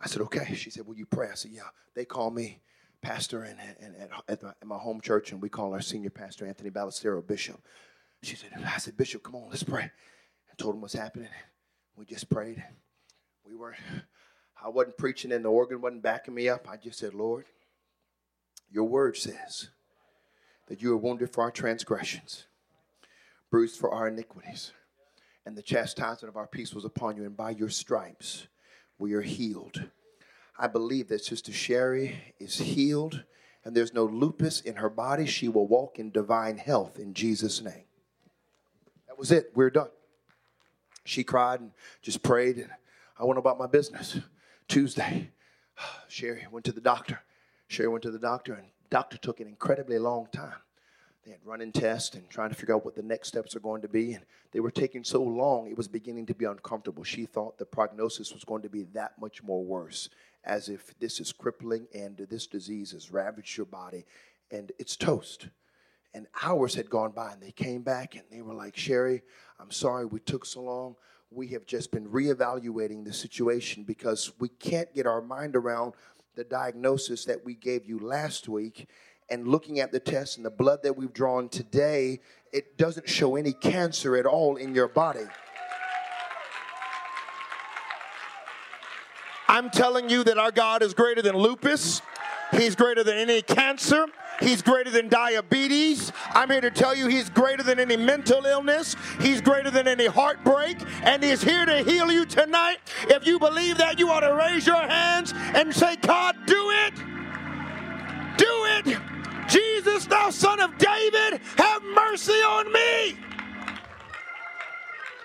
I 0.00 0.06
said, 0.06 0.22
okay. 0.22 0.54
She 0.54 0.70
said, 0.70 0.86
will 0.86 0.94
you 0.94 1.06
pray? 1.06 1.28
I 1.28 1.34
said, 1.34 1.50
yeah. 1.50 1.62
They 1.96 2.04
call 2.04 2.30
me 2.30 2.60
pastor 3.02 3.44
in, 3.44 3.58
in, 3.84 3.96
at, 3.96 4.10
at, 4.28 4.40
the, 4.40 4.48
at 4.50 4.64
my 4.64 4.78
home 4.78 5.00
church, 5.00 5.32
and 5.32 5.42
we 5.42 5.48
call 5.48 5.72
our 5.72 5.80
senior 5.80 6.10
pastor, 6.10 6.46
Anthony 6.46 6.70
Ballestero, 6.70 7.26
bishop. 7.26 7.60
She 8.22 8.36
said, 8.36 8.50
I 8.64 8.78
said, 8.78 8.96
Bishop, 8.96 9.24
come 9.24 9.34
on, 9.34 9.48
let's 9.50 9.64
pray. 9.64 9.82
I 9.82 10.54
told 10.56 10.76
him 10.76 10.82
what's 10.82 10.94
happening. 10.94 11.30
We 11.96 12.04
just 12.04 12.30
prayed. 12.30 12.62
We 13.44 13.56
weren't, 13.56 13.80
I 14.64 14.68
wasn't 14.68 14.96
preaching 14.96 15.32
and 15.32 15.44
the 15.44 15.50
organ 15.50 15.82
wasn't 15.82 16.02
backing 16.02 16.34
me 16.34 16.48
up. 16.48 16.68
I 16.68 16.76
just 16.76 16.98
said, 16.98 17.12
Lord, 17.12 17.44
your 18.70 18.84
word 18.84 19.16
says 19.16 19.68
that 20.68 20.80
you 20.80 20.92
are 20.94 20.96
wounded 20.96 21.30
for 21.30 21.42
our 21.42 21.50
transgressions, 21.50 22.46
bruised 23.50 23.78
for 23.78 23.92
our 23.92 24.08
iniquities, 24.08 24.72
and 25.44 25.54
the 25.54 25.62
chastisement 25.62 26.30
of 26.30 26.38
our 26.38 26.46
peace 26.46 26.72
was 26.72 26.86
upon 26.86 27.16
you, 27.18 27.24
and 27.24 27.36
by 27.36 27.50
your 27.50 27.68
stripes 27.68 28.46
we 28.98 29.12
are 29.12 29.20
healed. 29.20 29.84
I 30.58 30.68
believe 30.68 31.08
that 31.08 31.22
Sister 31.22 31.52
Sherry 31.52 32.34
is 32.38 32.56
healed 32.56 33.22
and 33.64 33.76
there's 33.76 33.92
no 33.92 34.04
lupus 34.04 34.60
in 34.60 34.76
her 34.76 34.90
body. 34.90 35.26
She 35.26 35.48
will 35.48 35.66
walk 35.66 35.98
in 35.98 36.10
divine 36.10 36.58
health 36.58 36.98
in 36.98 37.12
Jesus' 37.12 37.62
name. 37.62 37.84
That 39.08 39.18
was 39.18 39.30
it. 39.30 39.50
We're 39.54 39.70
done. 39.70 39.88
She 41.04 41.22
cried 41.24 41.60
and 41.60 41.72
just 42.00 42.22
prayed, 42.22 42.56
and 42.56 42.70
I 43.18 43.24
went 43.24 43.38
about 43.38 43.58
my 43.58 43.66
business. 43.66 44.18
Tuesday, 44.68 45.30
Sherry 46.08 46.46
went 46.50 46.64
to 46.66 46.72
the 46.72 46.80
doctor. 46.80 47.20
Sherry 47.68 47.88
went 47.88 48.02
to 48.02 48.10
the 48.10 48.18
doctor, 48.18 48.54
and 48.54 48.66
doctor 48.90 49.16
took 49.16 49.40
an 49.40 49.48
incredibly 49.48 49.98
long 49.98 50.28
time. 50.32 50.54
They 51.24 51.30
had 51.30 51.40
running 51.44 51.72
tests 51.72 52.14
and 52.14 52.28
trying 52.28 52.50
to 52.50 52.54
figure 52.54 52.74
out 52.74 52.84
what 52.84 52.94
the 52.94 53.02
next 53.02 53.28
steps 53.28 53.56
are 53.56 53.60
going 53.60 53.80
to 53.82 53.88
be, 53.88 54.12
and 54.12 54.24
they 54.52 54.60
were 54.60 54.70
taking 54.70 55.04
so 55.04 55.22
long 55.22 55.66
it 55.66 55.76
was 55.76 55.88
beginning 55.88 56.26
to 56.26 56.34
be 56.34 56.44
uncomfortable. 56.44 57.02
She 57.02 57.24
thought 57.24 57.56
the 57.56 57.64
prognosis 57.64 58.32
was 58.32 58.44
going 58.44 58.62
to 58.62 58.68
be 58.68 58.82
that 58.92 59.18
much 59.18 59.42
more 59.42 59.64
worse, 59.64 60.10
as 60.44 60.68
if 60.68 60.98
this 60.98 61.20
is 61.20 61.32
crippling 61.32 61.86
and 61.94 62.16
this 62.16 62.46
disease 62.46 62.92
has 62.92 63.10
ravaged 63.10 63.56
your 63.56 63.66
body, 63.66 64.04
and 64.50 64.70
it's 64.78 64.96
toast. 64.96 65.48
And 66.12 66.26
hours 66.42 66.74
had 66.74 66.90
gone 66.90 67.12
by, 67.12 67.32
and 67.32 67.42
they 67.42 67.52
came 67.52 67.82
back 67.82 68.14
and 68.14 68.24
they 68.30 68.42
were 68.42 68.54
like, 68.54 68.76
Sherry, 68.76 69.22
I'm 69.58 69.70
sorry 69.70 70.04
we 70.04 70.20
took 70.20 70.44
so 70.44 70.62
long. 70.62 70.96
We 71.30 71.48
have 71.48 71.66
just 71.66 71.90
been 71.90 72.08
reevaluating 72.08 73.04
the 73.04 73.12
situation 73.12 73.84
because 73.84 74.32
we 74.38 74.48
can't 74.48 74.92
get 74.94 75.06
our 75.06 75.20
mind 75.20 75.56
around 75.56 75.94
the 76.36 76.44
diagnosis 76.44 77.24
that 77.24 77.44
we 77.44 77.54
gave 77.54 77.86
you 77.86 77.98
last 77.98 78.48
week. 78.48 78.88
And 79.30 79.48
looking 79.48 79.80
at 79.80 79.90
the 79.90 80.00
tests 80.00 80.36
and 80.36 80.44
the 80.44 80.50
blood 80.50 80.82
that 80.82 80.96
we've 80.96 81.12
drawn 81.12 81.48
today, 81.48 82.20
it 82.52 82.76
doesn't 82.76 83.08
show 83.08 83.36
any 83.36 83.52
cancer 83.52 84.16
at 84.16 84.26
all 84.26 84.56
in 84.56 84.74
your 84.74 84.88
body. 84.88 85.26
I'm 89.48 89.70
telling 89.70 90.10
you 90.10 90.24
that 90.24 90.38
our 90.38 90.50
God 90.50 90.82
is 90.82 90.94
greater 90.94 91.22
than 91.22 91.36
lupus. 91.36 92.02
He's 92.56 92.74
greater 92.74 93.02
than 93.02 93.16
any 93.16 93.42
cancer. 93.42 94.06
He's 94.40 94.62
greater 94.62 94.90
than 94.90 95.08
diabetes. 95.08 96.12
I'm 96.30 96.50
here 96.50 96.60
to 96.60 96.70
tell 96.70 96.94
you 96.94 97.06
he's 97.06 97.30
greater 97.30 97.62
than 97.62 97.78
any 97.78 97.96
mental 97.96 98.44
illness. 98.44 98.96
He's 99.20 99.40
greater 99.40 99.70
than 99.70 99.86
any 99.86 100.06
heartbreak. 100.06 100.78
And 101.02 101.22
he's 101.22 101.42
here 101.42 101.64
to 101.64 101.82
heal 101.82 102.10
you 102.10 102.26
tonight. 102.26 102.78
If 103.08 103.26
you 103.26 103.38
believe 103.38 103.78
that, 103.78 103.98
you 103.98 104.10
ought 104.10 104.20
to 104.20 104.34
raise 104.34 104.66
your 104.66 104.82
hands 104.82 105.32
and 105.54 105.74
say, 105.74 105.96
God, 105.96 106.36
do 106.46 106.70
it. 106.70 106.94
Do 108.36 108.64
it. 108.76 108.98
Jesus, 109.48 110.06
thou 110.06 110.30
son 110.30 110.60
of 110.60 110.76
David, 110.78 111.40
have 111.56 111.82
mercy 111.82 112.32
on 112.32 112.72
me. 112.72 113.16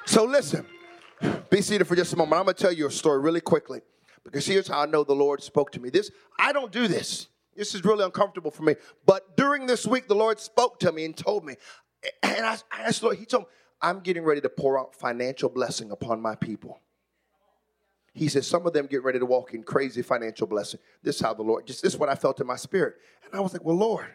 So 0.06 0.26
listen, 0.26 0.66
be 1.50 1.62
seated 1.62 1.86
for 1.86 1.96
just 1.96 2.14
a 2.14 2.18
moment. 2.18 2.40
I'm 2.40 2.46
going 2.46 2.56
to 2.56 2.62
tell 2.62 2.72
you 2.72 2.88
a 2.88 2.92
story 2.92 3.20
really 3.20 3.42
quickly 3.42 3.82
because 4.24 4.46
here's 4.46 4.68
how 4.68 4.82
I 4.82 4.86
know 4.86 5.04
the 5.04 5.14
Lord 5.14 5.42
spoke 5.42 5.72
to 5.72 5.80
me. 5.80 5.90
This 5.90 6.12
I 6.38 6.54
don't 6.54 6.72
do 6.72 6.88
this. 6.88 7.28
This 7.56 7.76
is 7.76 7.84
really 7.84 8.06
uncomfortable 8.06 8.52
for 8.52 8.64
me. 8.64 8.76
But 9.06 9.36
during 9.36 9.66
this 9.66 9.86
week, 9.86 10.08
the 10.08 10.16
Lord 10.16 10.40
spoke 10.40 10.80
to 10.80 10.92
me 10.92 11.06
and 11.06 11.16
told 11.16 11.46
me, 11.46 11.56
and 12.24 12.46
I, 12.46 12.58
I 12.72 12.82
asked 12.84 13.02
the 13.02 13.08
Lord, 13.08 13.18
He 13.18 13.26
told 13.26 13.44
me, 13.44 13.50
I'm 13.82 14.00
getting 14.00 14.24
ready 14.24 14.42
to 14.42 14.50
pour 14.50 14.80
out 14.80 14.96
financial 14.96 15.50
blessing 15.50 15.92
upon 15.92 16.22
my 16.22 16.36
people. 16.36 16.80
He 18.14 18.28
says, 18.28 18.48
some 18.48 18.66
of 18.66 18.74
them 18.74 18.88
get 18.88 19.04
ready 19.04 19.20
to 19.20 19.26
walk 19.26 19.54
in 19.54 19.64
crazy 19.64 20.02
financial 20.02 20.48
blessing. 20.48 20.80
This 21.04 21.16
is 21.16 21.22
how 21.22 21.34
the 21.34 21.44
Lord, 21.44 21.68
just 21.68 21.82
this 21.82 21.94
is 21.94 22.00
what 22.00 22.10
I 22.10 22.16
felt 22.16 22.42
in 22.42 22.48
my 22.48 22.56
spirit. 22.56 22.96
And 23.26 23.34
I 23.34 23.40
was 23.40 23.54
like, 23.54 23.64
well, 23.64 23.78
Lord, 23.78 24.08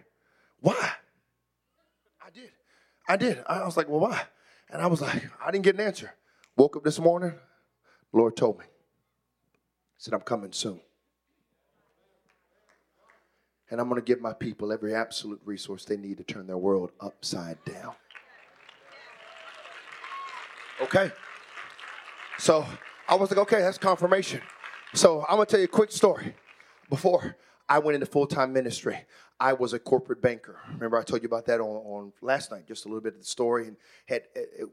why? 0.60 0.90
I 2.20 2.30
did. 2.30 2.50
I 3.08 3.16
did. 3.16 3.42
I 3.46 3.64
was 3.64 3.76
like, 3.76 3.88
well, 3.88 4.00
why? 4.00 4.22
And 4.70 4.82
I 4.82 4.88
was 4.88 5.00
like, 5.00 5.30
I 5.44 5.50
didn't 5.50 5.64
get 5.64 5.76
an 5.76 5.80
answer. 5.82 6.12
Woke 6.56 6.76
up 6.76 6.84
this 6.84 6.98
morning, 6.98 7.34
Lord 8.12 8.36
told 8.36 8.58
me. 8.58 8.64
Said, 10.04 10.12
I'm 10.12 10.20
coming 10.20 10.52
soon. 10.52 10.82
And 13.70 13.80
I'm 13.80 13.88
going 13.88 13.98
to 13.98 14.04
give 14.04 14.20
my 14.20 14.34
people 14.34 14.70
every 14.70 14.94
absolute 14.94 15.40
resource 15.46 15.86
they 15.86 15.96
need 15.96 16.18
to 16.18 16.24
turn 16.24 16.46
their 16.46 16.58
world 16.58 16.92
upside 17.00 17.56
down. 17.64 17.94
Okay. 20.82 21.10
So 22.36 22.66
I 23.08 23.14
was 23.14 23.30
like, 23.30 23.38
okay, 23.38 23.60
that's 23.62 23.78
confirmation. 23.78 24.42
So 24.92 25.24
I'm 25.26 25.36
going 25.36 25.46
to 25.46 25.50
tell 25.50 25.60
you 25.60 25.64
a 25.64 25.68
quick 25.68 25.90
story. 25.90 26.34
Before 26.90 27.38
I 27.66 27.78
went 27.78 27.94
into 27.94 28.04
full 28.04 28.26
time 28.26 28.52
ministry, 28.52 28.98
I 29.40 29.52
was 29.52 29.72
a 29.72 29.78
corporate 29.78 30.22
banker. 30.22 30.60
Remember, 30.74 30.96
I 30.96 31.02
told 31.02 31.22
you 31.22 31.26
about 31.26 31.46
that 31.46 31.60
on, 31.60 31.66
on 31.66 32.12
last 32.22 32.52
night, 32.52 32.66
just 32.68 32.84
a 32.84 32.88
little 32.88 33.00
bit 33.00 33.14
of 33.14 33.20
the 33.20 33.26
story. 33.26 33.66
And 33.66 33.76
had 34.06 34.22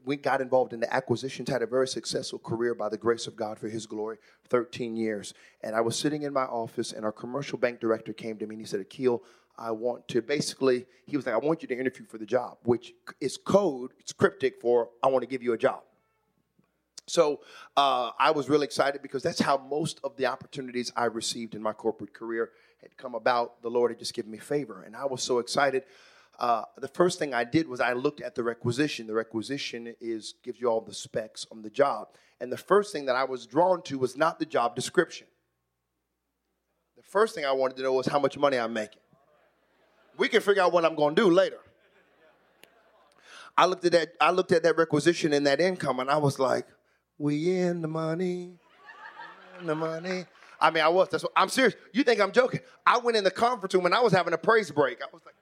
we 0.04 0.16
got 0.16 0.40
involved 0.40 0.72
in 0.72 0.80
the 0.80 0.92
acquisitions, 0.92 1.48
had 1.48 1.62
a 1.62 1.66
very 1.66 1.88
successful 1.88 2.38
career 2.38 2.74
by 2.74 2.88
the 2.88 2.96
grace 2.96 3.26
of 3.26 3.34
God 3.34 3.58
for 3.58 3.68
His 3.68 3.86
glory, 3.86 4.18
13 4.48 4.96
years. 4.96 5.34
And 5.62 5.74
I 5.74 5.80
was 5.80 5.98
sitting 5.98 6.22
in 6.22 6.32
my 6.32 6.44
office, 6.44 6.92
and 6.92 7.04
our 7.04 7.12
commercial 7.12 7.58
bank 7.58 7.80
director 7.80 8.12
came 8.12 8.38
to 8.38 8.46
me 8.46 8.54
and 8.54 8.62
he 8.62 8.66
said, 8.66 8.80
Akil, 8.80 9.24
I 9.58 9.72
want 9.72 10.08
to 10.08 10.22
basically, 10.22 10.86
he 11.06 11.16
was 11.16 11.26
like, 11.26 11.34
I 11.34 11.38
want 11.38 11.62
you 11.62 11.68
to 11.68 11.78
interview 11.78 12.06
for 12.06 12.18
the 12.18 12.26
job, 12.26 12.58
which 12.64 12.94
is 13.20 13.36
code, 13.36 13.92
it's 13.98 14.12
cryptic 14.12 14.60
for 14.60 14.90
I 15.02 15.08
want 15.08 15.22
to 15.22 15.28
give 15.28 15.42
you 15.42 15.52
a 15.52 15.58
job. 15.58 15.82
So 17.06 17.40
uh, 17.76 18.12
I 18.18 18.30
was 18.30 18.48
really 18.48 18.64
excited 18.64 19.02
because 19.02 19.22
that's 19.22 19.40
how 19.40 19.58
most 19.58 20.00
of 20.04 20.16
the 20.16 20.26
opportunities 20.26 20.92
I 20.96 21.06
received 21.06 21.54
in 21.54 21.62
my 21.62 21.72
corporate 21.72 22.14
career 22.14 22.52
had 22.82 22.96
come 22.96 23.14
about. 23.14 23.62
The 23.62 23.70
Lord 23.70 23.90
had 23.90 23.98
just 23.98 24.14
given 24.14 24.30
me 24.30 24.38
favor, 24.38 24.82
and 24.82 24.96
I 24.96 25.06
was 25.06 25.22
so 25.22 25.38
excited. 25.38 25.84
Uh, 26.38 26.64
the 26.78 26.88
first 26.88 27.18
thing 27.18 27.34
I 27.34 27.44
did 27.44 27.68
was 27.68 27.80
I 27.80 27.92
looked 27.92 28.20
at 28.20 28.34
the 28.34 28.42
requisition. 28.42 29.06
The 29.06 29.14
requisition 29.14 29.94
is 30.00 30.34
gives 30.42 30.60
you 30.60 30.68
all 30.68 30.80
the 30.80 30.94
specs 30.94 31.46
on 31.52 31.62
the 31.62 31.70
job, 31.70 32.08
and 32.40 32.52
the 32.52 32.56
first 32.56 32.92
thing 32.92 33.06
that 33.06 33.16
I 33.16 33.24
was 33.24 33.46
drawn 33.46 33.82
to 33.82 33.98
was 33.98 34.16
not 34.16 34.38
the 34.38 34.46
job 34.46 34.74
description. 34.74 35.26
The 36.96 37.02
first 37.02 37.34
thing 37.34 37.44
I 37.44 37.52
wanted 37.52 37.76
to 37.78 37.82
know 37.82 37.92
was 37.92 38.06
how 38.06 38.18
much 38.18 38.36
money 38.36 38.58
I'm 38.58 38.72
making. 38.72 39.00
We 40.18 40.28
can 40.28 40.40
figure 40.40 40.62
out 40.62 40.72
what 40.72 40.84
I'm 40.84 40.94
going 40.94 41.14
to 41.14 41.22
do 41.22 41.30
later. 41.30 41.58
I 43.56 43.66
looked 43.66 43.84
at 43.84 43.92
that. 43.92 44.14
I 44.20 44.30
looked 44.30 44.52
at 44.52 44.62
that 44.62 44.76
requisition 44.76 45.32
and 45.32 45.46
that 45.46 45.60
income, 45.60 46.00
and 46.00 46.10
I 46.10 46.16
was 46.16 46.38
like, 46.38 46.66
"We 47.18 47.58
in 47.58 47.82
the 47.82 47.88
money, 47.88 48.58
in 49.60 49.66
the 49.66 49.74
money." 49.74 50.24
I 50.62 50.70
mean, 50.70 50.84
I 50.84 50.88
was. 50.88 51.08
That's 51.08 51.24
what, 51.24 51.32
I'm 51.36 51.48
serious. 51.48 51.74
You 51.92 52.04
think 52.04 52.20
I'm 52.20 52.32
joking? 52.32 52.60
I 52.86 52.98
went 52.98 53.16
in 53.16 53.24
the 53.24 53.30
conference 53.30 53.74
room 53.74 53.84
and 53.84 53.94
I 53.94 54.00
was 54.00 54.12
having 54.12 54.32
a 54.32 54.38
praise 54.38 54.70
break. 54.70 55.02
I 55.02 55.06
was 55.12 55.20
like, 55.26 55.34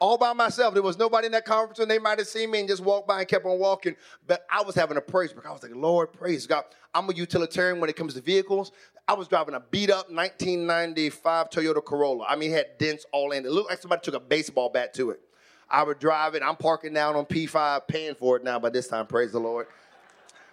all 0.00 0.18
by 0.18 0.32
myself. 0.34 0.74
There 0.74 0.82
was 0.82 0.98
nobody 0.98 1.26
in 1.26 1.32
that 1.32 1.44
conference 1.46 1.78
room. 1.78 1.88
They 1.88 1.98
might 1.98 2.18
have 2.18 2.28
seen 2.28 2.50
me 2.50 2.60
and 2.60 2.68
just 2.68 2.82
walked 2.82 3.08
by 3.08 3.20
and 3.20 3.28
kept 3.28 3.46
on 3.46 3.58
walking. 3.58 3.96
But 4.26 4.46
I 4.50 4.62
was 4.62 4.74
having 4.74 4.98
a 4.98 5.00
praise 5.00 5.32
break. 5.32 5.46
I 5.46 5.52
was 5.52 5.62
like, 5.62 5.74
Lord, 5.74 6.12
praise 6.12 6.46
God. 6.46 6.64
I'm 6.94 7.08
a 7.08 7.14
utilitarian 7.14 7.80
when 7.80 7.88
it 7.88 7.96
comes 7.96 8.14
to 8.14 8.20
vehicles. 8.20 8.72
I 9.08 9.14
was 9.14 9.28
driving 9.28 9.54
a 9.54 9.60
beat 9.60 9.90
up 9.90 10.10
1995 10.10 11.50
Toyota 11.50 11.84
Corolla. 11.84 12.26
I 12.28 12.36
mean, 12.36 12.50
it 12.50 12.54
had 12.54 12.78
dents 12.78 13.06
all 13.12 13.32
in 13.32 13.44
it. 13.44 13.48
It 13.48 13.52
looked 13.52 13.70
like 13.70 13.80
somebody 13.80 14.02
took 14.02 14.14
a 14.14 14.20
baseball 14.20 14.68
bat 14.68 14.94
to 14.94 15.10
it. 15.10 15.20
I 15.68 15.82
would 15.84 15.98
drive 15.98 16.34
it. 16.34 16.42
I'm 16.42 16.56
parking 16.56 16.92
down 16.92 17.16
on 17.16 17.24
P5, 17.26 17.86
paying 17.86 18.14
for 18.14 18.36
it 18.36 18.44
now 18.44 18.58
by 18.58 18.70
this 18.70 18.88
time, 18.88 19.06
praise 19.06 19.32
the 19.32 19.38
Lord. 19.38 19.68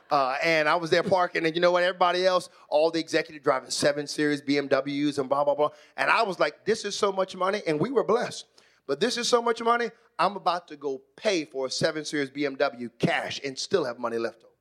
Uh, 0.10 0.38
and 0.42 0.70
I 0.70 0.76
was 0.76 0.90
there 0.90 1.04
parking, 1.04 1.46
and 1.46 1.54
you 1.54 1.62
know 1.62 1.72
what? 1.72 1.84
Everybody 1.84 2.26
else, 2.26 2.50
all 2.70 2.92
the 2.92 3.00
executive 3.00 3.44
driving 3.44 3.70
seven 3.70 4.08
series 4.08 4.42
BMWs 4.42 5.20
and 5.20 5.28
blah 5.28 5.44
blah 5.44 5.56
blah. 5.56 5.70
And 5.98 6.10
I 6.10 6.24
was 6.24 6.40
like, 6.40 6.66
"This 6.66 6.86
is 6.86 6.96
so 6.96 7.12
much 7.12 7.36
money," 7.36 7.62
and 7.68 7.80
we 7.80 7.92
were 7.92 8.04
blessed. 8.04 8.46
But 8.86 9.00
this 9.02 9.18
is 9.18 9.28
so 9.28 9.42
much 9.42 9.62
money. 9.62 9.92
I'm 10.18 10.36
about 10.38 10.68
to 10.70 10.78
go 10.78 11.02
pay 11.18 11.44
for 11.44 11.66
a 11.66 11.70
seven 11.70 12.06
series 12.06 12.32
BMW 12.32 12.90
cash 13.00 13.42
and 13.44 13.58
still 13.58 13.84
have 13.84 14.00
money 14.00 14.18
left 14.18 14.44
over. 14.44 14.54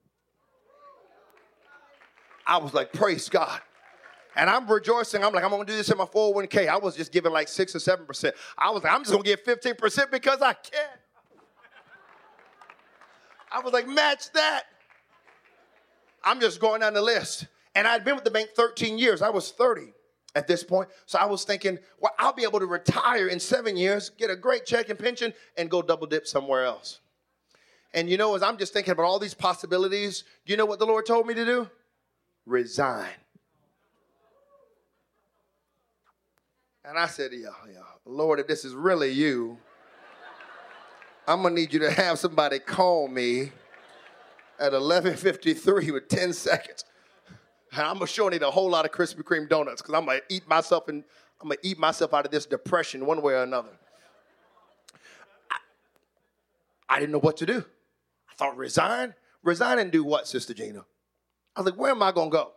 I 2.47 2.59
was 2.59 2.75
like, 2.75 2.93
"Praise 2.93 3.29
God." 3.29 3.61
And 4.37 4.51
I'm 4.51 4.67
rejoicing. 4.67 5.25
I'm 5.25 5.33
like, 5.33 5.45
I'm 5.45 5.51
gonna 5.51 5.65
do 5.65 5.75
this 5.75 5.91
in 5.91 5.97
my 5.97 6.05
401k. 6.05 6.69
I 6.69 6.77
was 6.77 6.95
just 6.95 7.11
giving 7.11 7.33
like 7.33 7.49
six 7.49 7.75
or 7.75 7.79
seven 7.79 8.05
percent. 8.05 8.35
I 8.59 8.71
was 8.71 8.85
like, 8.85 8.93
I'm 8.93 9.01
just 9.01 9.11
gonna 9.11 9.25
give 9.25 9.43
15% 9.43 10.11
because 10.11 10.43
I 10.43 10.53
can. 10.53 10.99
I 13.51 13.61
was 13.61 13.73
like, 13.73 13.89
match 13.89 14.31
that. 14.33 14.65
I'm 16.27 16.41
just 16.41 16.61
going 16.61 16.81
down 16.81 16.93
the 16.93 17.01
list. 17.01 17.47
And 17.77 17.87
I'd 17.87 18.05
been 18.05 18.17
with 18.17 18.25
the 18.25 18.31
bank 18.31 18.51
13 18.57 18.99
years. 18.99 19.23
I 19.23 19.31
was 19.31 19.53
30 19.53 19.93
at 20.35 20.47
this 20.49 20.65
point. 20.65 20.89
So 21.07 21.19
I 21.19 21.25
was 21.25 21.45
thinking, 21.45 21.79
well, 22.01 22.13
I'll 22.19 22.33
be 22.33 22.43
able 22.43 22.59
to 22.59 22.67
retire 22.67 23.29
in 23.29 23.39
seven 23.39 23.77
years, 23.77 24.11
get 24.11 24.29
a 24.29 24.37
great 24.37 24.67
check 24.67 24.89
and 24.89 24.99
pension, 24.99 25.33
and 25.57 25.71
go 25.71 25.81
double 25.83 26.07
dip 26.07 26.27
somewhere 26.27 26.65
else. 26.65 27.01
And 27.95 28.11
you 28.11 28.19
know, 28.19 28.35
as 28.35 28.43
I'm 28.43 28.59
just 28.59 28.73
thinking 28.73 28.93
about 28.93 29.05
all 29.05 29.19
these 29.19 29.35
possibilities, 29.35 30.25
you 30.45 30.57
know 30.57 30.67
what 30.67 30.79
the 30.79 30.85
Lord 30.85 31.07
told 31.07 31.27
me 31.27 31.35
to 31.35 31.45
do? 31.45 31.71
Resign. 32.45 33.09
And 36.85 36.99
I 36.99 37.07
said, 37.07 37.33
yeah, 37.33 37.49
yeah, 37.73 37.81
Lord, 38.05 38.39
if 38.39 38.47
this 38.47 38.65
is 38.65 38.75
really 38.75 39.11
you, 39.11 39.59
I'm 41.27 41.43
gonna 41.43 41.55
need 41.55 41.73
you 41.73 41.81
to 41.81 41.91
have 41.91 42.19
somebody 42.19 42.59
call 42.59 43.09
me 43.09 43.53
at 44.59 44.73
11:53 44.73 45.91
with 45.93 46.09
10 46.09 46.33
seconds. 46.33 46.85
And 47.73 47.83
I'm 47.83 48.05
sure 48.07 48.31
need 48.31 48.43
a 48.43 48.51
whole 48.51 48.71
lot 48.71 48.85
of 48.85 48.93
Krispy 48.93 49.23
Kreme 49.23 49.49
donuts 49.49 49.83
because 49.83 49.95
I'm 49.95 50.07
gonna 50.07 50.21
eat 50.29 50.49
myself 50.49 50.89
and 50.89 51.05
I'm 51.41 51.49
gonna 51.49 51.61
eat 51.63 51.79
myself 51.79 52.15
out 52.15 52.25
of 52.25 52.31
this 52.31 52.47
depression 52.47 53.05
one 53.07 53.21
way 53.23 53.35
or 53.35 53.43
another. 53.43 53.77
I, 55.51 55.57
I 56.89 57.01
didn't 57.01 57.13
know 57.13 57.19
what 57.19 57.37
to 57.39 57.47
do. 57.47 57.65
I 58.31 58.35
thought 58.35 58.57
resign, 58.57 59.15
resign 59.43 59.79
and 59.79 59.91
do 59.91 60.05
what, 60.05 60.27
Sister 60.27 60.55
Gina? 60.55 60.85
I 61.55 61.61
was 61.61 61.71
like, 61.71 61.79
where 61.79 61.91
am 61.91 62.03
I 62.03 62.13
gonna 62.13 62.31
go? 62.31 62.53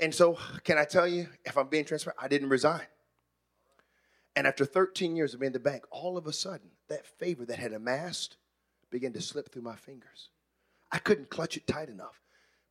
And 0.00 0.14
so, 0.14 0.38
can 0.64 0.78
I 0.78 0.84
tell 0.84 1.06
you, 1.06 1.28
if 1.44 1.58
I'm 1.58 1.68
being 1.68 1.84
transparent, 1.84 2.18
I 2.22 2.28
didn't 2.28 2.48
resign. 2.48 2.86
And 4.34 4.46
after 4.46 4.64
13 4.64 5.14
years 5.14 5.34
of 5.34 5.40
being 5.40 5.48
in 5.48 5.52
the 5.52 5.60
bank, 5.60 5.84
all 5.90 6.16
of 6.16 6.26
a 6.26 6.32
sudden, 6.32 6.70
that 6.88 7.06
favor 7.06 7.44
that 7.44 7.58
had 7.58 7.72
amassed 7.72 8.36
began 8.90 9.12
to 9.12 9.20
slip 9.20 9.52
through 9.52 9.62
my 9.62 9.76
fingers. 9.76 10.30
I 10.92 10.98
couldn't 10.98 11.30
clutch 11.30 11.56
it 11.56 11.66
tight 11.66 11.88
enough. 11.88 12.20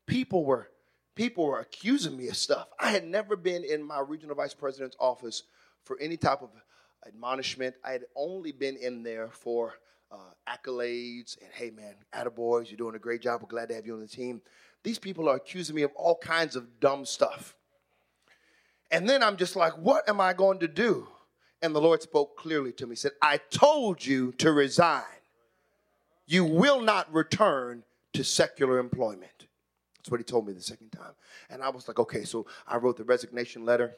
People 0.05 0.45
were 0.45 0.69
people 1.15 1.45
were 1.45 1.59
accusing 1.59 2.15
me 2.15 2.29
of 2.29 2.37
stuff. 2.37 2.67
I 2.79 2.91
had 2.91 3.05
never 3.05 3.35
been 3.35 3.63
in 3.63 3.83
my 3.83 3.99
regional 3.99 4.35
vice 4.35 4.53
president's 4.53 4.95
office 4.99 5.43
for 5.83 5.99
any 5.99 6.17
type 6.17 6.41
of 6.41 6.49
admonishment. 7.05 7.75
I 7.83 7.91
had 7.91 8.05
only 8.15 8.51
been 8.51 8.77
in 8.77 9.03
there 9.03 9.29
for 9.29 9.73
uh, 10.11 10.17
accolades 10.47 11.37
and 11.41 11.51
hey 11.53 11.71
man, 11.71 11.95
attaboys, 12.13 12.69
you're 12.69 12.77
doing 12.77 12.95
a 12.95 12.99
great 12.99 13.21
job. 13.21 13.41
We're 13.41 13.49
glad 13.49 13.69
to 13.69 13.75
have 13.75 13.85
you 13.85 13.93
on 13.93 13.99
the 13.99 14.07
team. 14.07 14.41
These 14.83 14.99
people 14.99 15.27
are 15.29 15.35
accusing 15.35 15.75
me 15.75 15.83
of 15.83 15.91
all 15.95 16.15
kinds 16.15 16.55
of 16.55 16.79
dumb 16.79 17.05
stuff. 17.05 17.55
And 18.91 19.07
then 19.07 19.21
I'm 19.21 19.37
just 19.37 19.55
like, 19.55 19.73
what 19.73 20.07
am 20.09 20.19
I 20.19 20.33
going 20.33 20.59
to 20.59 20.67
do? 20.67 21.07
And 21.61 21.75
the 21.75 21.81
Lord 21.81 22.01
spoke 22.01 22.37
clearly 22.37 22.71
to 22.73 22.87
me, 22.87 22.95
said, 22.95 23.11
I 23.21 23.37
told 23.49 24.05
you 24.05 24.31
to 24.33 24.51
resign. 24.51 25.03
You 26.25 26.45
will 26.45 26.81
not 26.81 27.13
return 27.13 27.83
to 28.13 28.23
secular 28.23 28.79
employment. 28.79 29.47
That's 29.97 30.09
what 30.09 30.19
he 30.19 30.23
told 30.23 30.47
me 30.47 30.53
the 30.53 30.61
second 30.61 30.91
time. 30.91 31.13
And 31.49 31.61
I 31.61 31.69
was 31.69 31.87
like, 31.87 31.99
okay, 31.99 32.23
so 32.23 32.45
I 32.67 32.77
wrote 32.77 32.97
the 32.97 33.03
resignation 33.03 33.65
letter. 33.65 33.95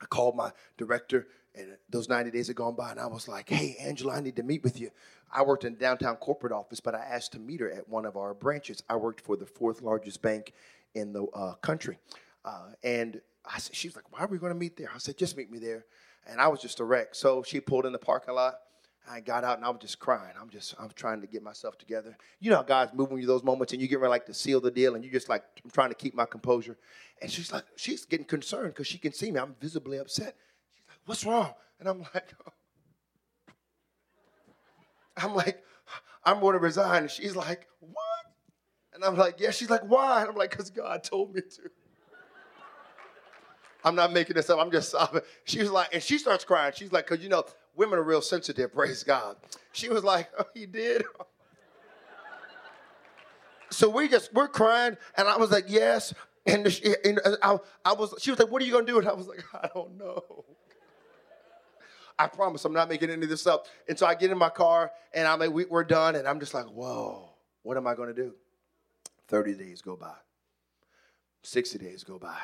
I 0.00 0.06
called 0.06 0.36
my 0.36 0.52
director, 0.76 1.26
and 1.54 1.76
those 1.88 2.08
90 2.08 2.30
days 2.30 2.48
had 2.48 2.56
gone 2.56 2.74
by, 2.74 2.90
and 2.90 3.00
I 3.00 3.06
was 3.06 3.28
like, 3.28 3.48
hey, 3.48 3.76
Angela, 3.80 4.14
I 4.14 4.20
need 4.20 4.36
to 4.36 4.42
meet 4.42 4.62
with 4.62 4.78
you. 4.78 4.90
I 5.32 5.42
worked 5.42 5.64
in 5.64 5.76
downtown 5.76 6.16
corporate 6.16 6.52
office, 6.52 6.80
but 6.80 6.94
I 6.94 6.98
asked 6.98 7.32
to 7.32 7.38
meet 7.38 7.60
her 7.60 7.70
at 7.70 7.88
one 7.88 8.04
of 8.04 8.16
our 8.16 8.34
branches. 8.34 8.82
I 8.88 8.96
worked 8.96 9.20
for 9.20 9.36
the 9.36 9.46
fourth 9.46 9.82
largest 9.82 10.22
bank 10.22 10.52
in 10.94 11.12
the 11.12 11.24
uh, 11.24 11.54
country. 11.54 11.98
Uh, 12.44 12.70
and 12.82 13.20
I 13.44 13.58
said, 13.58 13.74
she 13.74 13.88
was 13.88 13.96
like, 13.96 14.12
why 14.12 14.20
are 14.20 14.28
we 14.28 14.38
going 14.38 14.52
to 14.52 14.58
meet 14.58 14.76
there? 14.76 14.90
I 14.94 14.98
said, 14.98 15.16
just 15.16 15.36
meet 15.36 15.50
me 15.50 15.58
there. 15.58 15.84
And 16.26 16.40
I 16.40 16.48
was 16.48 16.60
just 16.60 16.80
a 16.80 16.84
wreck. 16.84 17.14
So 17.14 17.42
she 17.42 17.60
pulled 17.60 17.86
in 17.86 17.92
the 17.92 17.98
parking 17.98 18.34
lot. 18.34 18.54
I 19.08 19.20
got 19.20 19.44
out 19.44 19.56
and 19.56 19.64
I 19.64 19.70
was 19.70 19.80
just 19.80 19.98
crying. 19.98 20.34
I'm 20.40 20.50
just, 20.50 20.74
I'm 20.78 20.90
trying 20.94 21.20
to 21.20 21.26
get 21.26 21.42
myself 21.42 21.78
together. 21.78 22.16
You 22.40 22.50
know 22.50 22.56
how 22.56 22.62
God's 22.62 22.92
moving 22.92 23.18
you 23.18 23.26
those 23.26 23.44
moments 23.44 23.72
and 23.72 23.80
you 23.80 23.88
get 23.88 24.00
ready 24.00 24.10
like 24.10 24.26
to 24.26 24.34
seal 24.34 24.60
the 24.60 24.70
deal 24.70 24.94
and 24.94 25.04
you 25.04 25.10
just 25.10 25.28
like, 25.28 25.44
I'm 25.64 25.70
trying 25.70 25.90
to 25.90 25.94
keep 25.94 26.14
my 26.14 26.26
composure. 26.26 26.76
And 27.22 27.30
she's 27.30 27.52
like, 27.52 27.64
she's 27.76 28.04
getting 28.04 28.26
concerned 28.26 28.68
because 28.68 28.86
she 28.86 28.98
can 28.98 29.12
see 29.12 29.30
me. 29.30 29.38
I'm 29.38 29.54
visibly 29.60 29.98
upset. 29.98 30.36
She's 30.74 30.84
like, 30.88 30.98
what's 31.04 31.24
wrong? 31.24 31.52
And 31.78 31.88
I'm 31.88 32.00
like. 32.00 32.34
I'm 35.16 35.34
like, 35.34 35.62
I'm 36.24 36.40
going 36.40 36.52
to 36.52 36.58
resign. 36.58 37.02
And 37.02 37.10
she's 37.10 37.34
like, 37.34 37.66
what? 37.80 37.96
And 38.92 39.04
I'm 39.04 39.16
like, 39.16 39.36
yeah. 39.38 39.50
She's 39.50 39.70
like, 39.70 39.82
why? 39.82 40.20
And 40.20 40.30
I'm 40.30 40.36
like, 40.36 40.50
because 40.50 40.70
God 40.70 41.02
told 41.02 41.34
me 41.34 41.40
to. 41.40 41.62
I'm 43.84 43.94
not 43.94 44.12
making 44.12 44.36
this 44.36 44.50
up. 44.50 44.58
I'm 44.58 44.70
just 44.70 44.90
sobbing. 44.90 45.22
She 45.44 45.60
was 45.60 45.70
like, 45.70 45.94
and 45.94 46.02
she 46.02 46.18
starts 46.18 46.44
crying. 46.44 46.72
She's 46.76 46.92
like, 46.92 47.08
because 47.08 47.22
you 47.22 47.30
know, 47.30 47.44
women 47.76 47.98
are 47.98 48.02
real 48.02 48.22
sensitive, 48.22 48.72
praise 48.72 49.02
God. 49.02 49.36
She 49.72 49.88
was 49.88 50.02
like, 50.02 50.30
oh, 50.38 50.46
he 50.54 50.66
did? 50.66 51.04
so 53.70 53.88
we 53.88 54.08
just, 54.08 54.32
we're 54.32 54.48
crying. 54.48 54.96
And 55.16 55.28
I 55.28 55.36
was 55.36 55.50
like, 55.50 55.66
yes. 55.68 56.14
And, 56.46 56.64
the, 56.64 56.96
and 57.04 57.20
uh, 57.24 57.58
I, 57.84 57.90
I 57.90 57.92
was, 57.92 58.14
she 58.20 58.30
was 58.30 58.40
like, 58.40 58.50
what 58.50 58.62
are 58.62 58.64
you 58.64 58.72
going 58.72 58.86
to 58.86 58.92
do? 58.92 58.98
And 58.98 59.08
I 59.08 59.12
was 59.12 59.26
like, 59.26 59.44
I 59.54 59.68
don't 59.74 59.98
know. 59.98 60.44
I 62.18 62.28
promise 62.28 62.64
I'm 62.64 62.72
not 62.72 62.88
making 62.88 63.10
any 63.10 63.24
of 63.24 63.28
this 63.28 63.46
up. 63.46 63.66
And 63.88 63.98
so 63.98 64.06
I 64.06 64.14
get 64.14 64.30
in 64.30 64.38
my 64.38 64.48
car 64.48 64.90
and 65.12 65.28
I'm 65.28 65.38
like, 65.38 65.50
we, 65.50 65.66
we're 65.66 65.84
done. 65.84 66.16
And 66.16 66.26
I'm 66.26 66.40
just 66.40 66.54
like, 66.54 66.64
whoa, 66.64 67.28
what 67.62 67.76
am 67.76 67.86
I 67.86 67.94
going 67.94 68.08
to 68.08 68.14
do? 68.14 68.34
30 69.28 69.54
days 69.54 69.82
go 69.82 69.96
by, 69.96 70.14
60 71.42 71.78
days 71.78 72.04
go 72.04 72.18
by. 72.18 72.38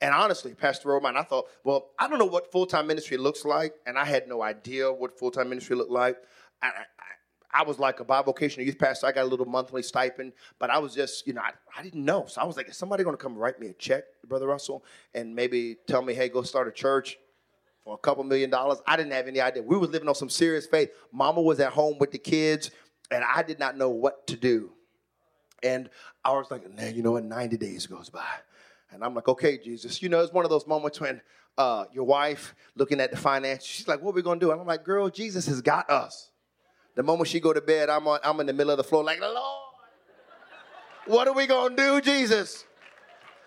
And 0.00 0.14
honestly, 0.14 0.54
Pastor 0.54 0.90
Roman, 0.90 1.16
I 1.16 1.22
thought, 1.22 1.46
well, 1.64 1.90
I 1.98 2.08
don't 2.08 2.18
know 2.18 2.24
what 2.24 2.52
full 2.52 2.66
time 2.66 2.86
ministry 2.86 3.16
looks 3.16 3.44
like, 3.44 3.74
and 3.86 3.98
I 3.98 4.04
had 4.04 4.28
no 4.28 4.42
idea 4.42 4.92
what 4.92 5.18
full 5.18 5.30
time 5.30 5.48
ministry 5.48 5.74
looked 5.74 5.90
like. 5.90 6.16
I, 6.62 6.68
I, 6.68 7.60
I, 7.60 7.62
was 7.64 7.78
like 7.78 7.98
a 7.98 8.04
bivocational 8.04 8.64
youth 8.64 8.78
pastor. 8.78 9.06
I 9.06 9.12
got 9.12 9.24
a 9.24 9.28
little 9.28 9.46
monthly 9.46 9.82
stipend, 9.82 10.34
but 10.58 10.70
I 10.70 10.78
was 10.78 10.94
just, 10.94 11.26
you 11.26 11.32
know, 11.32 11.40
I, 11.40 11.52
I 11.76 11.82
didn't 11.82 12.04
know. 12.04 12.26
So 12.26 12.40
I 12.40 12.44
was 12.44 12.56
like, 12.56 12.68
is 12.68 12.76
somebody 12.76 13.02
going 13.02 13.16
to 13.16 13.22
come 13.22 13.36
write 13.36 13.58
me 13.58 13.68
a 13.68 13.72
check, 13.72 14.04
Brother 14.26 14.46
Russell, 14.46 14.84
and 15.14 15.34
maybe 15.34 15.76
tell 15.88 16.02
me, 16.02 16.14
hey, 16.14 16.28
go 16.28 16.42
start 16.42 16.68
a 16.68 16.72
church? 16.72 17.18
For 17.84 17.94
a 17.94 17.98
couple 17.98 18.22
million 18.22 18.50
dollars, 18.50 18.78
I 18.86 18.96
didn't 18.96 19.12
have 19.12 19.28
any 19.28 19.40
idea. 19.40 19.62
We 19.62 19.78
was 19.78 19.90
living 19.90 20.08
on 20.08 20.14
some 20.14 20.28
serious 20.28 20.66
faith. 20.66 20.90
Mama 21.10 21.40
was 21.40 21.58
at 21.58 21.72
home 21.72 21.96
with 21.98 22.10
the 22.10 22.18
kids, 22.18 22.70
and 23.10 23.24
I 23.24 23.42
did 23.42 23.58
not 23.58 23.76
know 23.76 23.88
what 23.88 24.26
to 24.26 24.36
do. 24.36 24.72
And 25.62 25.88
I 26.24 26.32
was 26.32 26.50
like, 26.50 26.70
man, 26.76 26.94
you 26.94 27.02
know 27.02 27.12
what? 27.12 27.24
90 27.24 27.56
days 27.56 27.86
goes 27.86 28.10
by. 28.10 28.26
And 28.92 29.04
I'm 29.04 29.14
like, 29.14 29.28
okay, 29.28 29.58
Jesus. 29.58 30.02
You 30.02 30.08
know, 30.08 30.20
it's 30.20 30.32
one 30.32 30.44
of 30.44 30.50
those 30.50 30.66
moments 30.66 31.00
when 31.00 31.20
uh, 31.56 31.84
your 31.92 32.04
wife 32.04 32.54
looking 32.74 33.00
at 33.00 33.10
the 33.10 33.16
finances, 33.16 33.66
she's 33.66 33.88
like, 33.88 34.00
what 34.02 34.12
are 34.12 34.14
we 34.14 34.22
going 34.22 34.40
to 34.40 34.46
do? 34.46 34.52
And 34.52 34.60
I'm 34.60 34.66
like, 34.66 34.84
girl, 34.84 35.08
Jesus 35.10 35.46
has 35.46 35.60
got 35.60 35.90
us. 35.90 36.30
The 36.94 37.02
moment 37.02 37.28
she 37.28 37.40
go 37.40 37.52
to 37.52 37.60
bed, 37.60 37.90
I'm, 37.90 38.06
on, 38.08 38.20
I'm 38.24 38.40
in 38.40 38.46
the 38.46 38.52
middle 38.52 38.70
of 38.70 38.76
the 38.76 38.84
floor 38.84 39.04
like, 39.04 39.20
Lord, 39.20 39.36
what 41.06 41.28
are 41.28 41.34
we 41.34 41.46
going 41.46 41.76
to 41.76 41.82
do, 41.82 42.00
Jesus? 42.00 42.64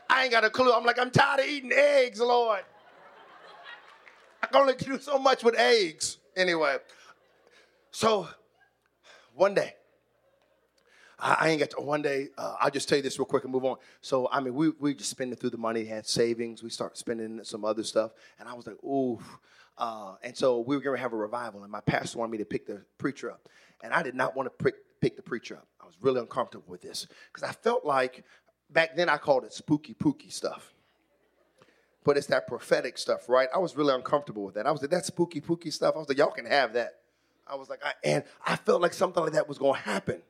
I 0.09 0.23
ain't 0.23 0.31
got 0.31 0.43
a 0.43 0.49
clue. 0.49 0.73
I'm 0.73 0.83
like, 0.83 0.99
I'm 0.99 1.11
tired 1.11 1.39
of 1.39 1.45
eating 1.45 1.71
eggs, 1.73 2.19
Lord. 2.19 2.61
I 4.43 4.47
can 4.47 4.61
only 4.61 4.75
do 4.75 4.99
so 4.99 5.17
much 5.17 5.43
with 5.43 5.55
eggs. 5.55 6.17
Anyway, 6.35 6.77
so 7.91 8.27
one 9.35 9.53
day, 9.53 9.75
I, 11.21 11.49
ain't 11.49 11.59
got 11.59 11.69
to, 11.71 11.81
one 11.81 12.01
day, 12.01 12.29
uh, 12.37 12.55
I'll 12.59 12.71
just 12.71 12.89
tell 12.89 12.97
you 12.97 13.03
this 13.03 13.19
real 13.19 13.25
quick 13.25 13.43
and 13.43 13.53
move 13.53 13.63
on. 13.63 13.77
So, 14.01 14.27
I 14.31 14.39
mean, 14.39 14.55
we, 14.55 14.69
we 14.79 14.95
just 14.95 15.11
spending 15.11 15.37
through 15.37 15.51
the 15.51 15.57
money, 15.57 15.85
had 15.85 16.07
savings. 16.07 16.63
We 16.63 16.71
start 16.71 16.97
spending 16.97 17.43
some 17.43 17.63
other 17.63 17.83
stuff. 17.83 18.11
And 18.39 18.49
I 18.49 18.53
was 18.53 18.65
like, 18.65 18.83
ooh. 18.83 19.19
Uh, 19.77 20.15
and 20.23 20.35
so 20.35 20.59
we 20.59 20.75
were 20.75 20.81
going 20.81 20.97
to 20.97 21.01
have 21.01 21.13
a 21.13 21.17
revival, 21.17 21.63
and 21.63 21.71
my 21.71 21.81
pastor 21.81 22.17
wanted 22.17 22.31
me 22.31 22.37
to 22.39 22.45
pick 22.45 22.65
the 22.65 22.81
preacher 22.97 23.31
up. 23.31 23.47
And 23.83 23.93
I 23.93 24.03
did 24.03 24.15
not 24.15 24.35
want 24.35 24.47
to 24.47 24.63
pick, 24.63 24.75
pick 24.99 25.15
the 25.15 25.21
preacher 25.21 25.57
up. 25.57 25.67
I 25.79 25.85
was 25.85 25.95
really 26.01 26.19
uncomfortable 26.19 26.65
with 26.67 26.81
this 26.81 27.07
because 27.31 27.47
I 27.47 27.51
felt 27.51 27.85
like 27.85 28.23
back 28.69 28.95
then 28.95 29.09
I 29.09 29.17
called 29.17 29.43
it 29.43 29.53
spooky 29.53 29.93
pooky 29.93 30.31
stuff. 30.31 30.73
But 32.03 32.17
it's 32.17 32.27
that 32.27 32.47
prophetic 32.47 32.97
stuff, 32.97 33.29
right? 33.29 33.47
I 33.53 33.59
was 33.59 33.75
really 33.75 33.93
uncomfortable 33.93 34.43
with 34.43 34.55
that. 34.55 34.65
I 34.65 34.71
was 34.71 34.81
like, 34.81 34.89
that 34.89 35.05
spooky 35.05 35.39
pooky 35.39 35.71
stuff. 35.71 35.95
I 35.95 35.99
was 35.99 36.09
like, 36.09 36.17
y'all 36.17 36.31
can 36.31 36.45
have 36.45 36.73
that. 36.73 36.95
I 37.45 37.55
was 37.55 37.69
like, 37.69 37.83
I, 37.85 37.93
and 38.03 38.23
I 38.45 38.55
felt 38.55 38.81
like 38.81 38.93
something 38.93 39.21
like 39.21 39.33
that 39.33 39.47
was 39.47 39.59
going 39.59 39.75
to 39.75 39.81
happen 39.81 40.21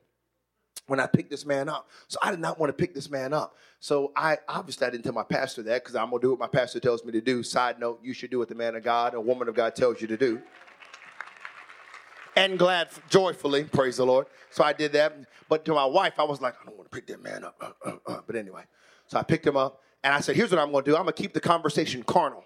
when 0.86 1.00
I 1.00 1.06
picked 1.06 1.30
this 1.30 1.46
man 1.46 1.68
up. 1.68 1.88
So 2.08 2.18
I 2.22 2.30
did 2.30 2.40
not 2.40 2.58
want 2.58 2.70
to 2.70 2.74
pick 2.74 2.94
this 2.94 3.10
man 3.10 3.32
up. 3.32 3.56
So 3.80 4.12
I 4.16 4.38
obviously 4.48 4.86
I 4.86 4.90
didn't 4.90 5.04
tell 5.04 5.12
my 5.12 5.22
pastor 5.22 5.62
that 5.64 5.82
because 5.82 5.96
I'm 5.96 6.10
gonna 6.10 6.20
do 6.22 6.30
what 6.30 6.38
my 6.38 6.46
pastor 6.46 6.80
tells 6.80 7.04
me 7.04 7.12
to 7.12 7.20
do. 7.20 7.42
Side 7.42 7.78
note, 7.78 8.00
you 8.02 8.12
should 8.12 8.30
do 8.30 8.38
what 8.38 8.48
the 8.48 8.54
man 8.54 8.74
of 8.74 8.82
God, 8.82 9.14
a 9.14 9.20
woman 9.20 9.48
of 9.48 9.54
God 9.54 9.74
tells 9.74 10.00
you 10.00 10.08
to 10.08 10.16
do. 10.16 10.42
And 12.34 12.58
glad, 12.58 12.88
joyfully, 13.10 13.64
praise 13.64 13.98
the 13.98 14.06
Lord. 14.06 14.26
So 14.50 14.64
I 14.64 14.72
did 14.72 14.92
that. 14.92 15.16
But 15.48 15.64
to 15.66 15.74
my 15.74 15.84
wife, 15.84 16.14
I 16.18 16.24
was 16.24 16.40
like, 16.40 16.54
I 16.60 16.64
don't 16.64 16.76
want 16.76 16.90
to 16.90 16.94
pick 16.94 17.06
that 17.08 17.22
man 17.22 17.44
up. 17.44 17.56
Uh, 17.60 17.90
uh, 17.90 17.96
uh. 18.06 18.20
But 18.26 18.36
anyway, 18.36 18.62
so 19.06 19.18
I 19.18 19.22
picked 19.22 19.46
him 19.46 19.56
up 19.56 19.82
and 20.02 20.14
I 20.14 20.20
said, 20.20 20.36
here's 20.36 20.50
what 20.50 20.58
I'm 20.58 20.72
gonna 20.72 20.84
do. 20.84 20.96
I'm 20.96 21.02
gonna 21.02 21.12
keep 21.12 21.34
the 21.34 21.40
conversation 21.40 22.02
carnal. 22.02 22.44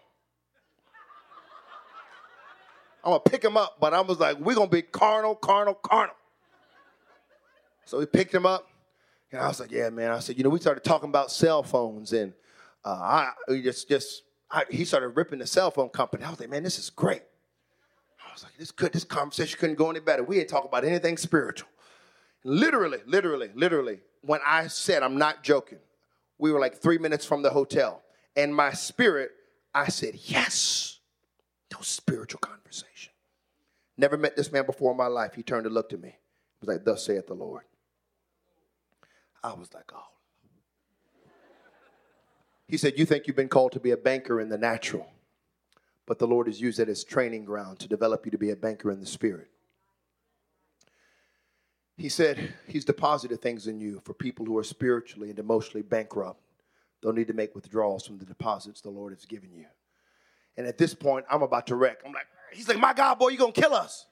I'm 3.04 3.10
gonna 3.10 3.20
pick 3.20 3.44
him 3.44 3.56
up, 3.56 3.76
but 3.80 3.94
I 3.94 4.00
was 4.00 4.18
like, 4.18 4.38
we're 4.40 4.56
gonna 4.56 4.68
be 4.68 4.82
carnal, 4.82 5.36
carnal, 5.36 5.74
carnal. 5.74 6.16
So 7.86 7.98
we 7.98 8.04
picked 8.06 8.34
him 8.34 8.44
up, 8.44 8.68
and 9.32 9.40
I 9.40 9.48
was 9.48 9.58
like, 9.58 9.70
"Yeah, 9.70 9.88
man." 9.88 10.10
I 10.10 10.18
said, 10.18 10.36
"You 10.36 10.44
know, 10.44 10.50
we 10.50 10.60
started 10.60 10.84
talking 10.84 11.08
about 11.08 11.32
cell 11.32 11.62
phones, 11.62 12.12
and 12.12 12.34
uh, 12.84 12.90
I 12.90 13.32
just 13.62 13.88
just 13.88 14.24
I, 14.50 14.64
he 14.70 14.84
started 14.84 15.08
ripping 15.08 15.38
the 15.38 15.46
cell 15.46 15.70
phone 15.70 15.88
company. 15.88 16.24
I 16.24 16.30
was 16.30 16.38
like, 16.38 16.50
"Man, 16.50 16.62
this 16.62 16.78
is 16.78 16.90
great." 16.90 17.22
I 18.20 18.32
was 18.34 18.44
like, 18.44 18.56
"This 18.58 18.70
could 18.70 18.92
this 18.92 19.04
conversation 19.04 19.58
couldn't 19.58 19.76
go 19.76 19.88
any 19.88 20.00
better. 20.00 20.22
We 20.22 20.38
ain't 20.38 20.48
talk 20.50 20.66
about 20.66 20.84
anything 20.84 21.16
spiritual." 21.16 21.68
Literally, 22.46 22.98
literally, 23.06 23.50
literally. 23.56 23.98
When 24.22 24.38
I 24.46 24.68
said, 24.68 25.02
I'm 25.02 25.18
not 25.18 25.42
joking, 25.42 25.80
we 26.38 26.52
were 26.52 26.60
like 26.60 26.76
three 26.76 26.96
minutes 26.96 27.24
from 27.24 27.42
the 27.42 27.50
hotel. 27.50 28.02
And 28.36 28.54
my 28.54 28.72
spirit, 28.72 29.32
I 29.74 29.88
said, 29.88 30.14
Yes. 30.14 31.00
No 31.72 31.80
spiritual 31.80 32.38
conversation. 32.38 33.12
Never 33.96 34.16
met 34.16 34.36
this 34.36 34.52
man 34.52 34.64
before 34.64 34.92
in 34.92 34.96
my 34.96 35.08
life. 35.08 35.34
He 35.34 35.42
turned 35.42 35.66
and 35.66 35.74
looked 35.74 35.92
at 35.92 36.00
me. 36.00 36.10
He 36.10 36.66
was 36.66 36.68
like, 36.68 36.84
Thus 36.84 37.04
saith 37.04 37.26
the 37.26 37.34
Lord. 37.34 37.64
I 39.42 39.52
was 39.54 39.72
like, 39.74 39.90
Oh. 39.94 40.02
He 42.68 42.76
said, 42.76 42.94
You 42.96 43.06
think 43.06 43.26
you've 43.26 43.36
been 43.36 43.48
called 43.48 43.72
to 43.72 43.80
be 43.80 43.92
a 43.92 43.96
banker 43.96 44.40
in 44.40 44.48
the 44.48 44.58
natural, 44.58 45.06
but 46.04 46.18
the 46.18 46.26
Lord 46.26 46.46
has 46.46 46.60
used 46.60 46.80
it 46.80 46.88
as 46.88 47.04
training 47.04 47.44
ground 47.44 47.78
to 47.80 47.88
develop 47.88 48.24
you 48.24 48.30
to 48.32 48.38
be 48.38 48.50
a 48.50 48.56
banker 48.56 48.90
in 48.90 49.00
the 49.00 49.06
spirit. 49.06 49.50
He 51.96 52.08
said 52.08 52.52
he's 52.66 52.84
deposited 52.84 53.40
things 53.40 53.66
in 53.66 53.80
you 53.80 54.02
for 54.04 54.12
people 54.12 54.44
who 54.44 54.58
are 54.58 54.64
spiritually 54.64 55.30
and 55.30 55.38
emotionally 55.38 55.82
bankrupt. 55.82 56.40
They'll 57.02 57.12
need 57.12 57.28
to 57.28 57.34
make 57.34 57.54
withdrawals 57.54 58.06
from 58.06 58.18
the 58.18 58.24
deposits 58.26 58.80
the 58.80 58.90
Lord 58.90 59.12
has 59.12 59.24
given 59.24 59.54
you. 59.54 59.66
And 60.56 60.66
at 60.66 60.78
this 60.78 60.94
point, 60.94 61.24
I'm 61.30 61.42
about 61.42 61.66
to 61.68 61.76
wreck. 61.76 62.00
I'm 62.04 62.12
like, 62.12 62.26
he's 62.52 62.68
like, 62.68 62.78
my 62.78 62.92
God, 62.92 63.18
boy, 63.18 63.28
you're 63.28 63.38
going 63.38 63.52
to 63.52 63.60
kill 63.60 63.74
us. 63.74 64.06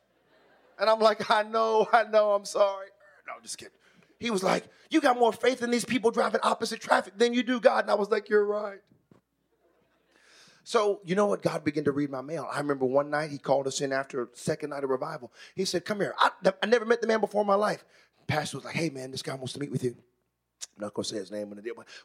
And 0.79 0.89
I'm 0.89 1.01
like, 1.01 1.31
I 1.31 1.43
know, 1.43 1.89
I 1.93 2.05
know, 2.05 2.33
I'm 2.33 2.45
sorry. 2.45 2.89
No, 3.27 3.35
just 3.43 3.59
kidding. 3.59 3.75
He 4.19 4.31
was 4.31 4.43
like, 4.43 4.69
you 4.91 5.01
got 5.01 5.19
more 5.19 5.33
faith 5.33 5.63
in 5.63 5.71
these 5.71 5.85
people 5.85 6.11
driving 6.11 6.41
opposite 6.43 6.81
traffic 6.81 7.19
than 7.19 7.35
you 7.35 7.43
do 7.43 7.61
God. 7.61 7.85
And 7.85 7.91
I 7.91 7.95
was 7.95 8.11
like, 8.11 8.29
you're 8.29 8.45
right. 8.45 8.81
So, 10.67 11.01
you 11.05 11.15
know 11.15 11.27
what? 11.27 11.43
God 11.43 11.63
began 11.63 11.85
to 11.85 11.93
read 11.93 12.11
my 12.11 12.23
mail. 12.23 12.49
I 12.51 12.59
remember 12.59 12.87
one 12.87 13.11
night 13.11 13.31
he 13.31 13.37
called 13.37 13.67
us 13.67 13.83
in 13.83 13.93
after 13.93 14.31
second 14.33 14.71
night 14.71 14.83
of 14.83 14.89
revival. 14.89 15.31
He 15.55 15.67
said, 15.67 15.85
Come 15.85 16.01
here. 16.01 16.15
I, 16.19 16.31
I 16.63 16.67
never 16.67 16.87
met 16.87 17.03
the 17.03 17.07
man 17.07 17.21
before 17.21 17.43
in 17.43 17.47
my 17.47 17.55
life. 17.55 17.85
pastor 18.27 18.57
was 18.57 18.65
like, 18.65 18.75
Hey, 18.75 18.89
man, 18.89 19.11
this 19.11 19.21
guy 19.21 19.35
wants 19.35 19.53
to 19.53 19.61
meet 19.61 19.71
with 19.71 19.85
you. 19.85 19.95
I'm 20.77 20.85
not 20.85 20.95
going 20.95 21.05
to 21.05 21.11
say 21.11 21.17
his 21.17 21.31
name 21.31 21.55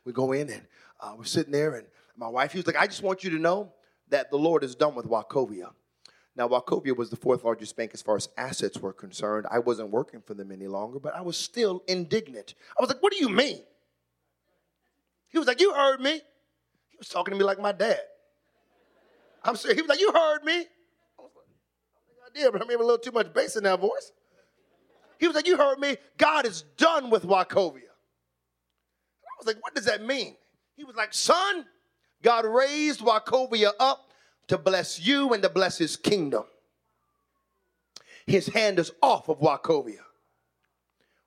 we 0.04 0.12
go 0.12 0.34
in 0.34 0.50
and 0.50 0.62
uh, 1.00 1.14
we're 1.18 1.24
sitting 1.24 1.54
there. 1.54 1.76
And 1.76 1.88
my 2.18 2.28
wife, 2.28 2.52
he 2.52 2.60
was 2.60 2.68
like, 2.68 2.76
I 2.76 2.86
just 2.86 3.02
want 3.02 3.24
you 3.24 3.30
to 3.30 3.40
know 3.40 3.72
that 4.10 4.30
the 4.30 4.38
Lord 4.38 4.66
is 4.66 4.76
done 4.76 4.94
with 4.94 5.06
Wachovia. 5.06 5.72
Now, 6.40 6.48
Wachovia 6.48 6.96
was 6.96 7.10
the 7.10 7.18
fourth 7.18 7.44
largest 7.44 7.76
bank 7.76 7.92
as 7.94 8.02
far 8.02 8.16
as 8.16 8.30
assets 8.38 8.78
were 8.80 8.94
concerned. 8.94 9.46
I 9.52 9.60
wasn't 9.60 9.90
working 9.90 10.22
for 10.22 10.34
them 10.34 10.54
any 10.54 10.68
longer, 10.68 10.98
but 10.98 11.14
I 11.14 11.20
was 11.20 11.36
still 11.36 11.84
indignant. 11.86 12.54
I 12.78 12.82
was 12.82 12.90
like, 12.90 13.04
What 13.04 13.12
do 13.12 13.20
you 13.20 13.28
mean? 13.28 13.60
He 15.28 15.38
was 15.38 15.48
like, 15.48 15.60
You 15.60 15.74
heard 15.74 16.00
me. 16.00 16.14
He 16.14 16.98
was 16.98 17.10
talking 17.10 17.34
to 17.34 17.38
me 17.38 17.44
like 17.44 17.60
my 17.60 17.74
dad. 17.74 18.00
I'm 19.44 19.58
serious. 19.58 19.76
He 19.76 19.82
was 19.82 19.90
like, 19.90 20.00
You 20.00 20.14
heard 20.14 20.46
me. 20.46 20.54
I 20.54 21.22
was 21.22 21.32
like, 21.36 21.46
I 22.26 22.40
did, 22.40 22.54
but 22.54 22.62
I 22.62 22.66
made 22.66 22.76
a 22.76 22.80
little 22.80 22.98
too 22.98 23.12
much 23.12 23.34
bass 23.34 23.58
in 23.58 23.66
that 23.66 23.82
voice. 23.82 24.14
He 25.20 25.28
was 25.28 25.36
like, 25.36 25.46
You 25.46 25.58
heard 25.58 25.78
me. 25.78 25.98
God 26.18 26.46
is 26.46 26.62
done 26.78 27.10
with 27.10 27.24
Wachovia. 27.24 27.92
I 27.92 29.36
was 29.38 29.46
like, 29.46 29.62
What 29.62 29.76
does 29.76 29.86
that 29.86 30.06
mean? 30.06 30.38
He 30.78 30.86
was 30.86 30.96
like, 30.96 31.14
Son, 31.14 31.66
God 32.24 32.46
raised 32.46 33.02
Wachovia 33.02 33.72
up 33.78 34.09
to 34.50 34.58
bless 34.58 35.00
you 35.00 35.32
and 35.34 35.42
to 35.44 35.50
bless 35.50 35.78
his 35.78 35.96
kingdom. 35.96 36.44
His 38.26 38.48
hand 38.48 38.78
is 38.78 38.92
off 39.02 39.30
of 39.30 39.40
Wachovia. 39.40 40.04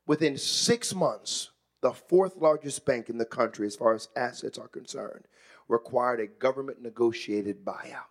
Within 0.06 0.37
six 0.37 0.94
months, 0.94 1.50
the 1.80 1.92
fourth 1.92 2.37
largest 2.37 2.85
bank 2.85 3.08
in 3.08 3.18
the 3.18 3.24
country, 3.24 3.66
as 3.66 3.76
far 3.76 3.94
as 3.94 4.08
assets 4.16 4.58
are 4.58 4.68
concerned, 4.68 5.24
required 5.68 6.20
a 6.20 6.26
government 6.26 6.82
negotiated 6.82 7.64
buyout. 7.64 8.11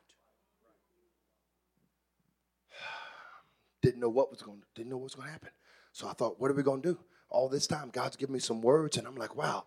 Didn't 3.81 3.99
know 3.99 4.09
what 4.09 4.31
was 4.31 4.41
going 4.41 4.61
didn't 4.75 4.89
know 4.89 4.97
what 4.97 5.05
was 5.05 5.15
going 5.15 5.27
to 5.27 5.33
happen. 5.33 5.49
So 5.91 6.07
I 6.07 6.13
thought, 6.13 6.39
what 6.39 6.49
are 6.49 6.53
we 6.55 6.63
going 6.63 6.81
to 6.81 6.93
do? 6.93 6.99
All 7.29 7.49
this 7.49 7.67
time, 7.67 7.89
God's 7.91 8.15
given 8.15 8.33
me 8.33 8.39
some 8.39 8.61
words, 8.61 8.97
and 8.97 9.05
I'm 9.05 9.15
like, 9.15 9.35
wow. 9.35 9.65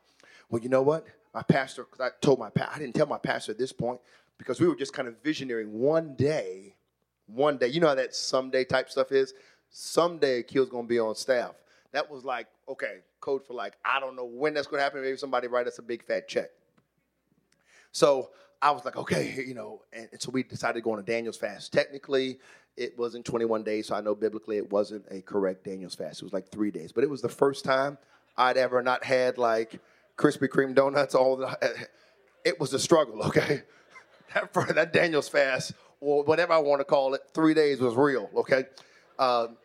Well, 0.51 0.63
you 0.63 0.69
know 0.69 0.83
what? 0.83 1.07
My 1.35 1.43
pastor, 1.43 1.85
because 1.85 2.01
I 2.01 2.11
told 2.21 2.39
my 2.39 2.51
I 2.57 2.79
didn't 2.79 2.95
tell 2.95 3.07
my 3.07 3.19
pastor 3.19 3.53
at 3.53 3.59
this 3.59 3.73
point 3.73 4.01
because 4.39 4.61
we 4.61 4.67
were 4.67 4.77
just 4.77 4.93
kind 4.93 5.09
of 5.09 5.23
visionarying 5.23 5.69
one 5.69 6.15
day, 6.15 6.75
one 7.27 7.57
day. 7.59 7.69
You 7.69 7.81
know 7.81 7.89
how 7.89 7.95
that 7.95 8.15
someday 8.15 8.65
type 8.65 8.91
stuff 8.91 9.13
is. 9.13 9.35
Someday, 9.71 10.43
Keel's 10.43 10.69
going 10.69 10.85
to 10.85 10.89
be 10.89 10.99
on 10.99 11.15
staff. 11.15 11.55
That 11.93 12.11
was 12.11 12.25
like, 12.25 12.47
okay, 12.69 12.99
code 13.21 13.45
for 13.47 13.55
like, 13.55 13.75
I 13.85 14.01
don't 14.01 14.17
know 14.17 14.25
when 14.25 14.55
that's 14.55 14.67
going 14.67 14.81
to 14.81 14.85
happen. 14.85 15.03
Maybe 15.03 15.17
somebody 15.17 15.49
write 15.49 15.67
us 15.67 15.79
a 15.79 15.83
big 15.83 16.05
fat 16.05 16.29
check. 16.29 16.51
So 17.93 18.31
I 18.61 18.71
was 18.71 18.85
like, 18.85 18.97
okay, 18.97 19.35
you 19.47 19.55
know, 19.55 19.83
and, 19.93 20.09
and 20.13 20.21
so 20.21 20.31
we 20.31 20.43
decided 20.43 20.75
to 20.75 20.81
go 20.81 20.93
on 20.93 20.99
a 20.99 21.03
Daniel's 21.03 21.37
fast. 21.37 21.73
Technically, 21.73 22.39
it 22.77 22.99
wasn't 22.99 23.25
21 23.25 23.63
days, 23.63 23.87
so 23.87 23.95
I 23.95 24.01
know 24.01 24.15
biblically 24.15 24.57
it 24.57 24.71
wasn't 24.71 25.05
a 25.11 25.21
correct 25.21 25.65
Daniel's 25.65 25.95
fast. 25.95 26.23
It 26.23 26.25
was 26.25 26.33
like 26.33 26.49
three 26.49 26.71
days, 26.71 26.93
but 26.93 27.05
it 27.05 27.11
was 27.11 27.23
the 27.23 27.29
first 27.29 27.65
time 27.65 27.99
I'd 28.37 28.57
ever 28.57 28.83
not 28.83 29.05
had 29.05 29.39
like 29.39 29.81
Krispy 30.17 30.49
Kreme 30.49 30.75
donuts. 30.75 31.15
All 31.15 31.37
the, 31.37 31.57
it 32.45 32.59
was 32.59 32.73
a 32.75 32.79
struggle. 32.79 33.23
Okay, 33.23 33.63
that 34.35 34.75
that 34.75 34.93
Daniel's 34.93 35.29
fast 35.29 35.73
or 36.01 36.25
whatever 36.25 36.53
I 36.53 36.59
want 36.59 36.81
to 36.81 36.85
call 36.85 37.15
it, 37.15 37.23
three 37.33 37.55
days 37.55 37.81
was 37.81 37.95
real. 37.95 38.31
Okay. 38.37 38.65
Um, 39.19 39.57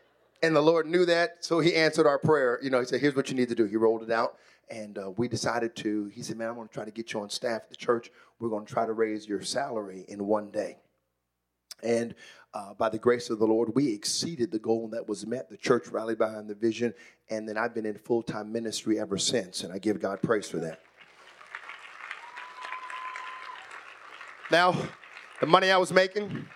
and 0.42 0.56
the 0.56 0.62
Lord 0.62 0.88
knew 0.88 1.06
that, 1.06 1.44
so 1.44 1.60
He 1.60 1.76
answered 1.76 2.08
our 2.08 2.18
prayer. 2.18 2.60
You 2.62 2.70
know, 2.70 2.80
He 2.80 2.86
said, 2.86 3.02
"Here's 3.02 3.16
what 3.16 3.30
you 3.30 3.36
need 3.36 3.50
to 3.50 3.56
do." 3.56 3.66
He 3.66 3.76
rolled 3.76 4.04
it 4.04 4.12
out, 4.12 4.38
and 4.70 4.98
uh, 4.98 5.12
we 5.18 5.28
decided 5.28 5.76
to, 5.78 6.06
he 6.08 6.22
said, 6.22 6.38
Man, 6.38 6.50
I'm 6.50 6.56
going 6.56 6.68
to 6.68 6.74
try 6.74 6.86
to 6.86 6.92
get 6.92 7.14
you 7.14 7.22
on 7.22 7.30
staff 7.30 7.62
at 7.64 7.70
the 7.70 7.76
church. 7.76 8.12
We're 8.40 8.50
going 8.50 8.66
to 8.66 8.72
try 8.72 8.86
to 8.86 8.94
raise 8.94 9.28
your 9.28 9.42
salary 9.42 10.06
in 10.08 10.28
one 10.28 10.52
day. 10.52 10.78
And 11.82 12.14
uh, 12.54 12.74
by 12.74 12.90
the 12.90 12.98
grace 12.98 13.30
of 13.30 13.40
the 13.40 13.48
Lord, 13.48 13.74
we 13.74 13.94
exceeded 13.94 14.52
the 14.52 14.60
goal 14.60 14.90
that 14.90 15.08
was 15.08 15.26
met. 15.26 15.50
The 15.50 15.58
church 15.58 15.88
rallied 15.88 16.18
behind 16.18 16.50
the 16.50 16.56
vision. 16.56 16.94
And 17.30 17.48
then 17.48 17.58
I've 17.58 17.74
been 17.74 17.86
in 17.86 17.98
full 17.98 18.22
time 18.22 18.52
ministry 18.52 19.00
ever 19.00 19.18
since. 19.18 19.64
And 19.64 19.74
I 19.74 19.80
give 19.80 20.00
God 20.00 20.22
praise 20.22 20.48
for 20.48 20.58
that. 20.58 20.80
Now, 24.52 24.76
the 25.40 25.46
money 25.46 25.72
I 25.72 25.78
was 25.78 25.92
making 25.92 26.48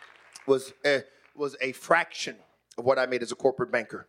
was 0.47 0.73
a, 0.85 1.03
was 1.35 1.55
a 1.61 1.71
fraction 1.73 2.35
of 2.77 2.85
what 2.85 2.97
I 2.97 3.05
made 3.05 3.21
as 3.21 3.31
a 3.31 3.35
corporate 3.35 3.71
banker. 3.71 4.07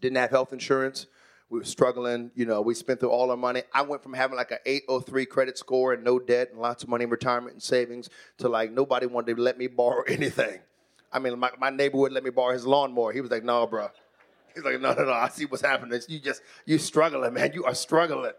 Didn't 0.00 0.16
have 0.16 0.30
health 0.30 0.52
insurance 0.52 1.06
we 1.50 1.58
were 1.58 1.64
struggling. 1.64 2.30
You 2.34 2.46
know, 2.46 2.62
we 2.62 2.74
spent 2.74 3.00
through 3.00 3.10
all 3.10 3.30
our 3.30 3.36
money. 3.36 3.62
I 3.74 3.82
went 3.82 4.02
from 4.02 4.14
having 4.14 4.36
like 4.36 4.52
an 4.52 4.58
803 4.64 5.26
credit 5.26 5.58
score 5.58 5.92
and 5.92 6.02
no 6.04 6.18
debt 6.18 6.50
and 6.52 6.60
lots 6.60 6.84
of 6.84 6.88
money 6.88 7.04
in 7.04 7.10
retirement 7.10 7.54
and 7.54 7.62
savings 7.62 8.08
to 8.38 8.48
like 8.48 8.70
nobody 8.72 9.06
wanted 9.06 9.36
to 9.36 9.42
let 9.42 9.58
me 9.58 9.66
borrow 9.66 10.02
anything. 10.08 10.60
I 11.12 11.18
mean, 11.18 11.38
my, 11.38 11.50
my 11.58 11.70
neighbor 11.70 11.98
would 11.98 12.12
let 12.12 12.22
me 12.22 12.30
borrow 12.30 12.52
his 12.52 12.64
lawnmower. 12.64 13.12
He 13.12 13.20
was 13.20 13.32
like, 13.32 13.42
no, 13.42 13.66
bro. 13.66 13.88
He's 14.54 14.64
like, 14.64 14.80
no, 14.80 14.94
no, 14.94 15.04
no. 15.04 15.12
I 15.12 15.28
see 15.28 15.44
what's 15.44 15.62
happening. 15.62 16.00
You 16.08 16.20
just, 16.20 16.40
you 16.64 16.78
struggling, 16.78 17.34
man. 17.34 17.50
You 17.52 17.64
are 17.64 17.74
struggling. 17.74 18.32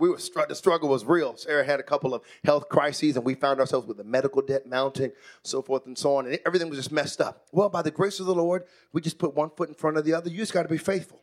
We 0.00 0.08
were 0.08 0.18
str- 0.18 0.46
the 0.48 0.54
struggle 0.54 0.88
was 0.88 1.04
real. 1.04 1.36
Sarah 1.36 1.64
had 1.64 1.78
a 1.78 1.84
couple 1.84 2.14
of 2.14 2.22
health 2.42 2.68
crises, 2.68 3.16
and 3.16 3.24
we 3.24 3.34
found 3.34 3.60
ourselves 3.60 3.86
with 3.86 3.98
the 3.98 4.04
medical 4.04 4.42
debt 4.42 4.66
mounting, 4.66 5.12
so 5.42 5.62
forth 5.62 5.86
and 5.86 5.96
so 5.96 6.16
on, 6.16 6.26
and 6.26 6.38
everything 6.46 6.68
was 6.70 6.78
just 6.78 6.90
messed 6.90 7.20
up. 7.20 7.46
Well, 7.52 7.68
by 7.68 7.82
the 7.82 7.90
grace 7.90 8.18
of 8.18 8.26
the 8.26 8.34
Lord, 8.34 8.64
we 8.92 9.00
just 9.00 9.18
put 9.18 9.34
one 9.34 9.50
foot 9.50 9.68
in 9.68 9.74
front 9.74 9.96
of 9.96 10.04
the 10.04 10.14
other. 10.14 10.30
You 10.30 10.38
just 10.38 10.52
got 10.52 10.62
to 10.62 10.68
be 10.68 10.78
faithful. 10.78 11.20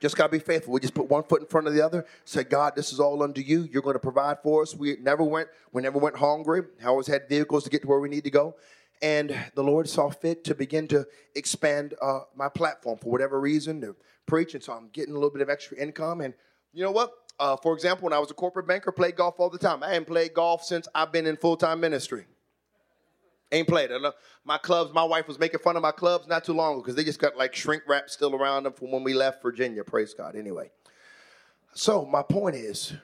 Just 0.00 0.16
got 0.16 0.26
to 0.26 0.32
be 0.32 0.38
faithful. 0.38 0.72
We 0.72 0.80
just 0.80 0.94
put 0.94 1.08
one 1.08 1.24
foot 1.24 1.40
in 1.40 1.46
front 1.46 1.66
of 1.66 1.74
the 1.74 1.80
other. 1.80 2.06
Say, 2.24 2.44
God, 2.44 2.74
this 2.76 2.92
is 2.92 3.00
all 3.00 3.22
unto 3.22 3.40
you. 3.40 3.68
You're 3.72 3.82
going 3.82 3.94
to 3.94 4.00
provide 4.00 4.42
for 4.42 4.62
us. 4.62 4.74
We 4.74 4.96
never 5.00 5.24
went. 5.24 5.48
We 5.72 5.82
never 5.82 5.98
went 5.98 6.16
hungry. 6.16 6.62
I 6.82 6.86
always 6.86 7.06
had 7.06 7.28
vehicles 7.28 7.64
to 7.64 7.70
get 7.70 7.82
to 7.82 7.88
where 7.88 7.98
we 7.98 8.08
need 8.08 8.24
to 8.24 8.30
go. 8.30 8.54
And 9.00 9.34
the 9.54 9.62
Lord 9.62 9.88
saw 9.88 10.10
fit 10.10 10.44
to 10.44 10.54
begin 10.54 10.88
to 10.88 11.06
expand 11.34 11.94
uh, 12.02 12.20
my 12.36 12.48
platform 12.48 12.98
for 12.98 13.10
whatever 13.10 13.40
reason 13.40 13.80
to 13.80 13.96
preach. 14.26 14.54
And 14.54 14.62
so 14.62 14.72
I'm 14.72 14.88
getting 14.92 15.12
a 15.12 15.16
little 15.16 15.30
bit 15.30 15.42
of 15.42 15.48
extra 15.48 15.76
income. 15.76 16.20
And 16.20 16.34
you 16.72 16.84
know 16.84 16.90
what? 16.90 17.12
Uh, 17.38 17.56
for 17.56 17.74
example, 17.74 18.04
when 18.04 18.12
I 18.12 18.18
was 18.18 18.30
a 18.30 18.34
corporate 18.34 18.66
banker, 18.66 18.90
played 18.90 19.16
golf 19.16 19.36
all 19.38 19.50
the 19.50 19.58
time. 19.58 19.82
I 19.82 19.88
hadn't 19.88 20.06
played 20.06 20.34
golf 20.34 20.64
since 20.64 20.88
I've 20.94 21.12
been 21.12 21.26
in 21.26 21.36
full 21.36 21.56
time 21.56 21.80
ministry. 21.80 22.26
Ain't 23.50 23.68
played. 23.68 23.90
My 24.44 24.58
clubs, 24.58 24.92
my 24.92 25.04
wife 25.04 25.26
was 25.26 25.38
making 25.38 25.60
fun 25.60 25.76
of 25.76 25.82
my 25.82 25.92
clubs 25.92 26.26
not 26.26 26.44
too 26.44 26.52
long 26.52 26.74
ago 26.74 26.82
because 26.82 26.96
they 26.96 27.04
just 27.04 27.18
got 27.18 27.36
like 27.36 27.54
shrink 27.54 27.84
wrap 27.86 28.10
still 28.10 28.34
around 28.34 28.64
them 28.64 28.74
from 28.74 28.90
when 28.90 29.04
we 29.04 29.14
left 29.14 29.42
Virginia. 29.42 29.84
Praise 29.84 30.12
God. 30.12 30.36
Anyway. 30.36 30.70
So 31.74 32.04
my 32.04 32.22
point 32.22 32.56
is, 32.56 32.94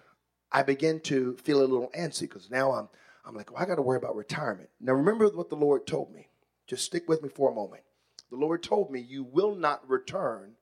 I 0.51 0.63
begin 0.63 1.01
to 1.03 1.37
feel 1.37 1.61
a 1.61 1.67
little 1.67 1.91
antsy 1.97 2.23
because 2.23 2.51
now 2.51 2.73
I'm 2.73 2.89
I'm 3.25 3.35
like, 3.35 3.53
well, 3.53 3.63
I 3.63 3.67
got 3.67 3.77
to 3.77 3.83
worry 3.83 3.97
about 3.97 4.17
retirement. 4.17 4.69
Now 4.81 4.93
remember 4.93 5.29
what 5.29 5.49
the 5.49 5.57
Lord 5.57 5.87
told 5.87 6.13
me. 6.13 6.29
Just 6.67 6.85
stick 6.85 7.09
with 7.09 7.23
me 7.23 7.29
for 7.29 7.51
a 7.51 7.55
moment. 7.55 7.83
The 8.31 8.37
Lord 8.37 8.63
told 8.63 8.91
me 8.91 9.01
you 9.01 9.23
will 9.23 9.55
not 9.55 9.89
return 9.89 10.55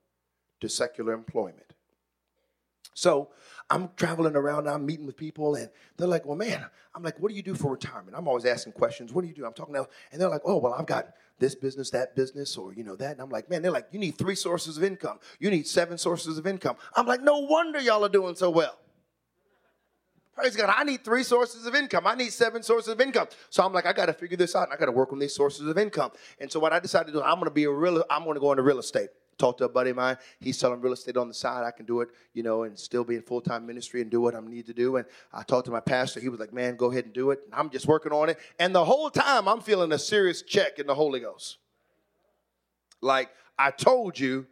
to 0.60 0.68
secular 0.68 1.12
employment. 1.12 1.71
So 2.94 3.30
I'm 3.70 3.90
traveling 3.96 4.36
around, 4.36 4.68
I'm 4.68 4.84
meeting 4.84 5.06
with 5.06 5.16
people, 5.16 5.54
and 5.54 5.70
they're 5.96 6.08
like, 6.08 6.26
Well, 6.26 6.36
man, 6.36 6.66
I'm 6.94 7.02
like, 7.02 7.18
What 7.18 7.30
do 7.30 7.34
you 7.34 7.42
do 7.42 7.54
for 7.54 7.72
retirement? 7.72 8.16
I'm 8.16 8.28
always 8.28 8.44
asking 8.44 8.74
questions. 8.74 9.12
What 9.12 9.22
do 9.22 9.28
you 9.28 9.34
do? 9.34 9.46
I'm 9.46 9.54
talking 9.54 9.74
now, 9.74 9.86
and 10.10 10.20
they're 10.20 10.28
like, 10.28 10.42
Oh, 10.44 10.58
well, 10.58 10.74
I've 10.74 10.86
got 10.86 11.14
this 11.38 11.54
business, 11.54 11.90
that 11.90 12.14
business, 12.14 12.56
or 12.56 12.72
you 12.74 12.84
know, 12.84 12.96
that. 12.96 13.12
And 13.12 13.20
I'm 13.20 13.30
like, 13.30 13.48
Man, 13.48 13.62
they're 13.62 13.70
like, 13.70 13.88
You 13.92 13.98
need 13.98 14.18
three 14.18 14.34
sources 14.34 14.76
of 14.76 14.84
income. 14.84 15.18
You 15.38 15.50
need 15.50 15.66
seven 15.66 15.96
sources 15.96 16.38
of 16.38 16.46
income. 16.46 16.76
I'm 16.94 17.06
like, 17.06 17.22
No 17.22 17.38
wonder 17.38 17.80
y'all 17.80 18.04
are 18.04 18.10
doing 18.10 18.34
so 18.34 18.50
well. 18.50 18.78
Praise 20.34 20.56
God. 20.56 20.72
I 20.74 20.82
need 20.84 21.04
three 21.04 21.24
sources 21.24 21.66
of 21.66 21.74
income. 21.74 22.06
I 22.06 22.14
need 22.14 22.32
seven 22.32 22.62
sources 22.62 22.92
of 22.92 23.00
income. 23.02 23.26
So 23.50 23.62
I'm 23.62 23.72
like, 23.72 23.84
I 23.84 23.92
got 23.92 24.06
to 24.06 24.14
figure 24.14 24.36
this 24.36 24.56
out. 24.56 24.68
I 24.72 24.76
got 24.76 24.86
to 24.86 24.92
work 24.92 25.12
on 25.12 25.18
these 25.18 25.34
sources 25.34 25.66
of 25.66 25.76
income. 25.76 26.10
And 26.40 26.50
so 26.50 26.58
what 26.58 26.72
I 26.72 26.80
decided 26.80 27.08
to 27.08 27.12
do, 27.12 27.22
I'm 27.22 27.38
to 27.44 27.50
be 27.50 27.64
a 27.64 27.70
real, 27.70 28.02
I'm 28.08 28.24
to 28.24 28.40
go 28.40 28.50
into 28.50 28.62
real 28.62 28.78
estate 28.78 29.10
Talked 29.42 29.58
to 29.58 29.64
a 29.64 29.68
buddy 29.68 29.90
of 29.90 29.96
mine. 29.96 30.18
He's 30.38 30.56
selling 30.56 30.80
real 30.80 30.92
estate 30.92 31.16
on 31.16 31.26
the 31.26 31.34
side. 31.34 31.64
I 31.64 31.72
can 31.72 31.84
do 31.84 32.00
it, 32.00 32.10
you 32.32 32.44
know, 32.44 32.62
and 32.62 32.78
still 32.78 33.02
be 33.02 33.16
in 33.16 33.22
full 33.22 33.40
time 33.40 33.66
ministry 33.66 34.00
and 34.00 34.08
do 34.08 34.20
what 34.20 34.36
I 34.36 34.40
need 34.40 34.66
to 34.66 34.72
do. 34.72 34.98
And 34.98 35.06
I 35.32 35.42
talked 35.42 35.64
to 35.64 35.72
my 35.72 35.80
pastor. 35.80 36.20
He 36.20 36.28
was 36.28 36.38
like, 36.38 36.52
man, 36.52 36.76
go 36.76 36.92
ahead 36.92 37.06
and 37.06 37.12
do 37.12 37.32
it. 37.32 37.40
And 37.44 37.52
I'm 37.52 37.68
just 37.68 37.88
working 37.88 38.12
on 38.12 38.28
it. 38.28 38.38
And 38.60 38.72
the 38.72 38.84
whole 38.84 39.10
time 39.10 39.48
I'm 39.48 39.60
feeling 39.60 39.90
a 39.90 39.98
serious 39.98 40.42
check 40.42 40.78
in 40.78 40.86
the 40.86 40.94
Holy 40.94 41.18
Ghost. 41.18 41.58
Like, 43.00 43.30
I 43.58 43.72
told 43.72 44.16
you, 44.16 44.46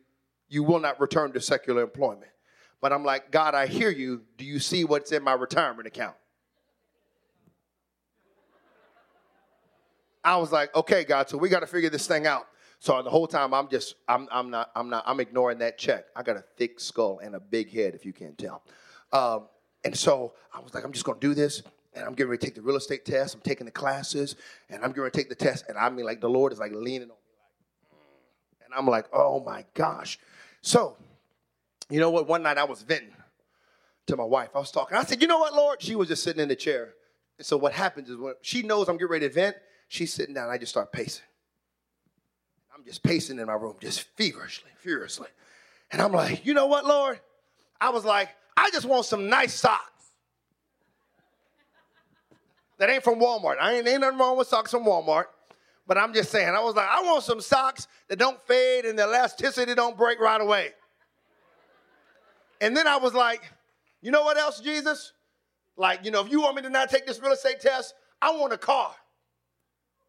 you 0.49 0.65
will 0.65 0.81
not 0.81 1.01
return 1.01 1.31
to 1.35 1.41
secular 1.41 1.85
employment. 1.85 2.33
But 2.81 2.93
I'm 2.93 3.05
like, 3.05 3.31
God, 3.31 3.55
I 3.55 3.69
hear 3.69 3.91
you. 3.91 4.23
Do 4.39 4.45
you 4.45 4.59
see 4.59 4.83
what's 4.83 5.13
in 5.13 5.23
my 5.23 5.35
retirement 5.35 5.87
account? 5.87 6.17
I 10.25 10.37
was 10.39 10.51
like, 10.51 10.75
okay, 10.75 11.05
God, 11.05 11.29
so 11.29 11.39
we 11.39 11.49
got 11.49 11.61
to 11.61 11.69
figure 11.69 11.91
this 11.91 12.09
thing 12.09 12.27
out. 12.27 12.49
So 12.81 13.03
the 13.03 13.11
whole 13.11 13.27
time 13.27 13.53
I'm 13.53 13.69
just, 13.69 13.95
I'm, 14.09 14.27
I'm 14.33 14.51
not, 14.51 14.71
I'm 14.75 14.89
not, 14.89 15.05
I'm 15.07 15.21
ignoring 15.21 15.59
that 15.59 15.77
check. 15.77 16.07
I 16.17 16.23
got 16.23 16.37
a 16.37 16.45
thick 16.57 16.81
skull 16.81 17.21
and 17.23 17.35
a 17.35 17.41
big 17.41 17.71
head, 17.71 17.95
if 17.95 18.07
you 18.07 18.15
can't 18.15 18.37
tell. 18.39 18.63
Um, 19.13 19.49
and 19.85 19.95
so 19.95 20.33
I 20.53 20.61
was 20.61 20.73
like, 20.73 20.83
I'm 20.83 20.93
just 20.93 21.05
to 21.05 21.15
do 21.21 21.35
this. 21.35 21.63
And 21.93 22.05
I'm 22.05 22.15
getting 22.15 22.31
ready 22.31 22.41
to 22.41 22.47
take 22.47 22.55
the 22.55 22.63
real 22.63 22.77
estate 22.77 23.05
test. 23.05 23.35
I'm 23.35 23.43
taking 23.43 23.67
the 23.67 23.71
classes 23.71 24.35
and 24.71 24.83
I'm 24.83 24.91
getting 24.91 25.03
ready 25.03 25.13
to 25.13 25.19
take 25.19 25.29
the 25.29 25.35
test. 25.35 25.67
And 25.69 25.77
I 25.77 25.91
mean, 25.91 26.07
like, 26.07 26.23
the 26.23 26.31
Lord 26.31 26.55
is 26.55 26.59
like 26.59 26.73
leaning 26.73 27.03
on 27.03 27.09
me, 27.09 27.35
like, 27.37 27.93
mm. 27.93 28.65
and 28.65 28.75
I'm 28.75 28.87
like, 28.87 29.07
oh 29.13 29.41
my 29.41 29.67
gosh. 29.75 30.19
So, 30.63 30.97
you 31.91 32.01
know 32.01 32.11
what? 32.11 32.29
One 32.29 32.43
night 32.43 32.57
I 32.57 32.65
was 32.65 32.81
venting 32.81 33.13
to 34.07 34.17
my 34.17 34.25
wife. 34.25 34.51
I 34.55 34.59
was 34.59 34.71
talking. 34.71 34.97
I 34.97 35.05
said, 35.05 35.21
you 35.21 35.29
know 35.29 35.39
what, 35.39 35.53
Lord? 35.53 35.83
She 35.83 35.97
was 35.97 36.09
just 36.09 36.23
sitting 36.23 36.41
in 36.41 36.49
the 36.49 36.57
chair. 36.57 36.95
And 37.37 37.47
so 37.47 37.59
what 37.59 37.75
happens 37.75 38.09
is 38.09 38.17
when 38.17 38.35
she 38.41 38.63
knows 38.63 38.89
I'm 38.89 38.97
getting 38.97 39.11
ready 39.11 39.29
to 39.29 39.35
vent, 39.35 39.57
she's 39.89 40.15
sitting 40.15 40.35
down. 40.35 40.49
I 40.49 40.57
just 40.57 40.71
start 40.71 40.93
pacing. 40.93 41.25
I'm 42.81 42.87
just 42.87 43.03
pacing 43.03 43.39
in 43.39 43.47
my 43.47 43.53
room, 43.53 43.75
just 43.79 44.05
feverishly, 44.17 44.71
furiously. 44.79 45.29
And 45.93 46.01
I'm 46.01 46.13
like, 46.13 46.47
you 46.47 46.55
know 46.55 46.65
what, 46.65 46.87
Lord? 46.87 47.21
I 47.79 47.91
was 47.91 48.07
like, 48.07 48.31
I 48.57 48.71
just 48.71 48.87
want 48.87 49.05
some 49.05 49.29
nice 49.29 49.53
socks. 49.53 50.13
That 52.79 52.89
ain't 52.89 53.05
from 53.05 53.21
Walmart. 53.21 53.57
I 53.61 53.75
ain't, 53.75 53.87
ain't 53.87 54.01
nothing 54.01 54.19
wrong 54.19 54.39
with 54.39 54.49
socks 54.49 54.71
from 54.71 54.87
Walmart. 54.87 55.25
But 55.87 55.99
I'm 55.99 56.15
just 56.15 56.31
saying, 56.31 56.49
I 56.49 56.61
was 56.61 56.75
like, 56.75 56.89
I 56.89 57.03
want 57.03 57.23
some 57.23 57.43
socks 57.43 57.87
that 58.09 58.19
don't 58.19 58.41
fade 58.47 58.87
and 58.87 58.99
the 58.99 59.03
elasticity 59.03 59.75
don't 59.75 59.99
break 59.99 60.19
right 60.19 60.41
away. 60.41 60.71
And 62.63 62.75
then 62.75 62.87
I 62.87 62.97
was 62.97 63.13
like, 63.13 63.43
you 64.01 64.11
know 64.11 64.23
what 64.23 64.39
else, 64.39 64.59
Jesus? 64.59 65.13
Like, 65.77 66.03
you 66.03 66.11
know, 66.11 66.25
if 66.25 66.31
you 66.31 66.41
want 66.41 66.57
me 66.57 66.63
to 66.63 66.71
not 66.71 66.89
take 66.89 67.07
this 67.07 67.21
real 67.21 67.33
estate 67.33 67.61
test, 67.61 67.93
I 68.23 68.31
want 68.31 68.55
a 68.55 68.59
car. 68.59 68.95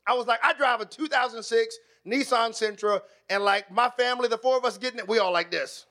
I 0.07 0.13
was 0.13 0.25
like, 0.25 0.39
I 0.41 0.53
drive 0.53 0.79
a 0.79 0.85
2006 0.85 1.77
Nissan 2.05 2.49
Sentra, 2.49 3.01
and 3.29 3.43
like 3.43 3.71
my 3.71 3.89
family, 3.89 4.27
the 4.27 4.37
four 4.37 4.57
of 4.57 4.65
us 4.65 4.77
getting 4.77 4.99
it, 4.99 5.07
we 5.07 5.19
all 5.19 5.31
like 5.31 5.51
this. 5.51 5.85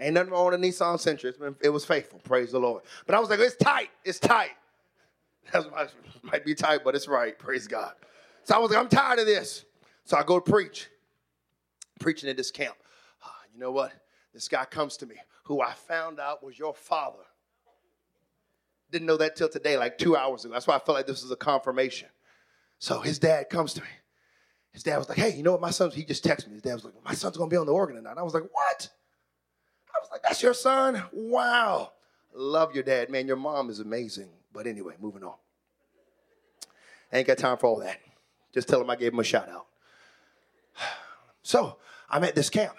Ain't 0.00 0.14
nothing 0.14 0.32
wrong 0.32 0.46
with 0.46 0.54
a 0.54 0.58
Nissan 0.58 0.96
Sentra. 0.96 1.38
Been, 1.38 1.54
it 1.62 1.68
was 1.68 1.84
faithful, 1.84 2.18
praise 2.24 2.50
the 2.50 2.58
Lord. 2.58 2.82
But 3.06 3.14
I 3.14 3.20
was 3.20 3.30
like, 3.30 3.38
it's 3.38 3.56
tight, 3.56 3.90
it's 4.04 4.18
tight. 4.18 4.50
That 5.52 5.92
might 6.22 6.44
be 6.44 6.54
tight, 6.54 6.80
but 6.84 6.94
it's 6.94 7.06
right. 7.06 7.38
Praise 7.38 7.68
God. 7.68 7.92
So 8.44 8.54
I 8.54 8.58
was 8.58 8.70
like, 8.70 8.80
I'm 8.80 8.88
tired 8.88 9.18
of 9.18 9.26
this. 9.26 9.64
So 10.04 10.16
I 10.16 10.22
go 10.22 10.40
to 10.40 10.50
preach, 10.50 10.88
preaching 12.00 12.28
at 12.28 12.36
this 12.36 12.50
camp. 12.50 12.74
Uh, 13.22 13.28
you 13.52 13.60
know 13.60 13.70
what? 13.70 13.92
This 14.32 14.48
guy 14.48 14.64
comes 14.64 14.96
to 14.98 15.06
me, 15.06 15.16
who 15.44 15.60
I 15.60 15.72
found 15.72 16.18
out 16.18 16.42
was 16.42 16.58
your 16.58 16.74
father. 16.74 17.22
Didn't 18.90 19.06
know 19.06 19.16
that 19.18 19.36
till 19.36 19.48
today, 19.48 19.76
like 19.76 19.98
two 19.98 20.16
hours 20.16 20.44
ago. 20.44 20.54
That's 20.54 20.66
why 20.66 20.76
I 20.76 20.78
felt 20.78 20.96
like 20.96 21.06
this 21.06 21.22
was 21.22 21.30
a 21.30 21.36
confirmation. 21.36 22.08
So 22.78 23.00
his 23.00 23.18
dad 23.18 23.48
comes 23.48 23.74
to 23.74 23.80
me. 23.80 23.88
His 24.74 24.82
dad 24.82 24.98
was 24.98 25.08
like, 25.08 25.18
hey, 25.18 25.34
you 25.34 25.44
know 25.44 25.52
what? 25.52 25.60
My 25.60 25.70
son, 25.70 25.92
he 25.92 26.04
just 26.04 26.24
texted 26.24 26.48
me. 26.48 26.54
His 26.54 26.62
dad 26.62 26.74
was 26.74 26.84
like, 26.84 26.94
my 27.04 27.14
son's 27.14 27.36
gonna 27.36 27.48
be 27.48 27.56
on 27.56 27.64
the 27.64 27.72
organ 27.72 27.94
tonight. 27.94 28.18
I 28.18 28.22
was 28.22 28.34
like, 28.34 28.42
what? 28.42 28.90
I 29.88 30.00
was 30.00 30.08
like, 30.10 30.20
that's 30.22 30.42
your 30.42 30.52
son? 30.52 31.00
Wow. 31.12 31.92
Love 32.34 32.74
your 32.74 32.82
dad, 32.82 33.08
man. 33.08 33.28
Your 33.28 33.36
mom 33.36 33.70
is 33.70 33.78
amazing. 33.78 34.28
But 34.52 34.66
anyway, 34.66 34.94
moving 35.00 35.22
on. 35.22 35.34
I 37.12 37.18
ain't 37.18 37.26
got 37.28 37.38
time 37.38 37.56
for 37.56 37.68
all 37.68 37.78
that. 37.78 38.00
Just 38.52 38.66
tell 38.66 38.80
him 38.80 38.90
I 38.90 38.96
gave 38.96 39.12
him 39.12 39.20
a 39.20 39.24
shout 39.24 39.48
out. 39.48 39.66
So 41.46 41.76
I'm 42.08 42.24
at 42.24 42.34
this 42.34 42.48
camp, 42.48 42.74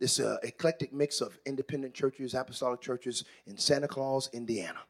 this 0.00 0.18
uh, 0.18 0.38
eclectic 0.42 0.92
mix 0.92 1.20
of 1.20 1.38
independent 1.46 1.94
churches, 1.94 2.34
apostolic 2.34 2.80
churches 2.80 3.22
in 3.46 3.56
Santa 3.56 3.86
Claus, 3.86 4.28
Indiana, 4.32 4.80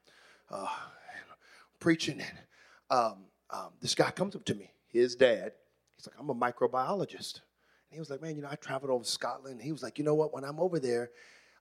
uh, 0.50 0.66
preaching. 1.78 2.22
And 2.22 2.38
um, 2.90 3.26
um, 3.50 3.68
this 3.82 3.94
guy 3.94 4.10
comes 4.12 4.34
up 4.34 4.46
to 4.46 4.54
me, 4.54 4.70
his 4.86 5.14
dad. 5.14 5.52
He's 5.98 6.06
like, 6.06 6.16
I'm 6.18 6.30
a 6.30 6.34
microbiologist. 6.34 7.40
And 7.90 7.96
he 7.96 7.98
was 7.98 8.08
like, 8.08 8.22
man, 8.22 8.36
you 8.36 8.42
know, 8.42 8.48
I 8.50 8.54
traveled 8.54 8.90
over 8.90 9.04
Scotland. 9.04 9.60
He 9.60 9.72
was 9.72 9.82
like, 9.82 9.98
you 9.98 10.04
know 10.04 10.14
what? 10.14 10.32
When 10.32 10.44
I'm 10.44 10.60
over 10.60 10.78
there, 10.78 11.10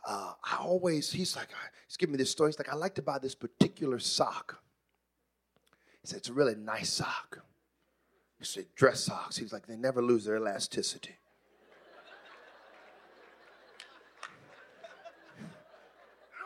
uh, 0.08 0.34
I 0.44 0.58
always, 0.58 1.12
he's 1.12 1.36
like, 1.36 1.48
he's 1.88 1.98
giving 1.98 2.14
me 2.14 2.18
this 2.18 2.30
story. 2.30 2.50
He's 2.50 2.60
like, 2.60 2.70
I 2.70 2.76
like 2.76 2.96
to 2.96 3.02
buy 3.02 3.18
this 3.18 3.34
particular 3.34 3.98
sock. 3.98 4.60
He 6.02 6.08
said, 6.08 6.18
it's 6.18 6.30
a 6.30 6.34
really 6.34 6.56
nice 6.56 6.92
sock. 6.92 7.40
He 8.38 8.46
said, 8.46 8.66
dress 8.76 9.00
socks. 9.00 9.38
He's 9.38 9.52
like, 9.52 9.66
they 9.66 9.76
never 9.76 10.02
lose 10.04 10.26
their 10.26 10.38
elasticity. 10.38 11.16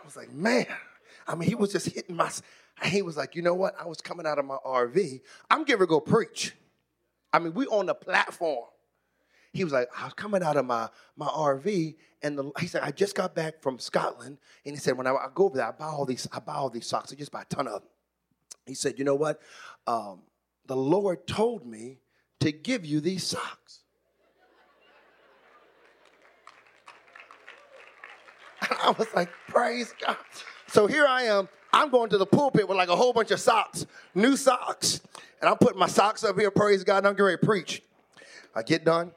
I 0.02 0.06
was 0.06 0.16
like, 0.16 0.32
man. 0.32 0.68
I 1.28 1.36
mean, 1.36 1.50
he 1.50 1.56
was 1.56 1.74
just 1.74 1.88
hitting 1.88 2.16
my. 2.16 2.32
He 2.84 3.02
was 3.02 3.18
like, 3.18 3.36
you 3.36 3.42
know 3.42 3.54
what? 3.54 3.76
I 3.80 3.86
was 3.86 4.02
coming 4.02 4.26
out 4.26 4.40
of 4.40 4.46
my 4.46 4.58
RV. 4.66 5.22
I'm 5.50 5.66
getting 5.66 5.82
to 5.82 5.86
go 5.86 6.00
preach. 6.00 6.56
I 7.34 7.40
mean, 7.40 7.54
we 7.54 7.66
on 7.68 7.86
the 7.86 7.96
platform. 7.96 8.66
He 9.54 9.64
was 9.64 9.74
like, 9.74 9.90
I 9.98 10.06
was 10.06 10.14
coming 10.14 10.44
out 10.44 10.56
of 10.56 10.66
my, 10.66 10.88
my 11.18 11.28
RV, 11.28 11.96
and 12.22 12.38
the, 12.38 12.52
he 12.60 12.68
said, 12.68 12.84
I 12.84 12.92
just 12.92 13.16
got 13.16 13.36
back 13.36 13.62
from 13.62 13.80
Scotland, 13.80 14.38
and 14.66 14.76
he 14.76 14.80
said, 14.80 14.98
when 14.98 15.08
I, 15.08 15.12
I 15.12 15.28
go 15.34 15.46
over 15.46 15.58
there, 15.58 15.68
I 15.68 15.72
buy 15.72 15.88
all 15.88 16.06
these, 16.06 16.28
I 16.32 16.40
buy 16.40 16.56
all 16.56 16.70
these 16.70 16.86
socks. 16.86 17.12
I 17.12 17.16
just 17.16 17.32
buy 17.32 17.42
a 17.42 17.46
ton 17.46 17.68
of 17.68 17.82
them. 17.82 17.90
He 18.66 18.74
said, 18.74 18.98
you 18.98 19.04
know 19.04 19.16
what? 19.16 19.42
Um, 19.88 20.22
the 20.68 20.76
Lord 20.76 21.28
told 21.28 21.66
me 21.66 21.98
to 22.40 22.52
give 22.52 22.86
you 22.86 23.02
these 23.02 23.26
socks. 23.26 23.80
I 28.62 28.92
was 28.98 29.08
like, 29.14 29.30
praise 29.48 29.94
God. 30.06 30.18
So 30.68 30.88
here 30.88 31.06
I 31.06 31.24
am. 31.24 31.50
I'm 31.74 31.90
going 31.90 32.10
to 32.10 32.18
the 32.18 32.26
pulpit 32.26 32.68
with 32.68 32.78
like 32.78 32.90
a 32.90 32.96
whole 32.96 33.14
bunch 33.14 33.32
of 33.32 33.40
socks, 33.40 33.86
new 34.14 34.36
socks. 34.36 35.02
And 35.40 35.50
I'm 35.50 35.58
putting 35.58 35.80
my 35.80 35.88
socks 35.88 36.24
up 36.24 36.38
here, 36.40 36.52
praise 36.52 36.84
God, 36.84 37.00
and 37.00 37.08
I'm 37.08 37.16
ready 37.16 37.38
to 37.38 37.46
preach. 37.46 37.82
I 38.56 38.62
get 38.64 38.84
done, 38.84 39.12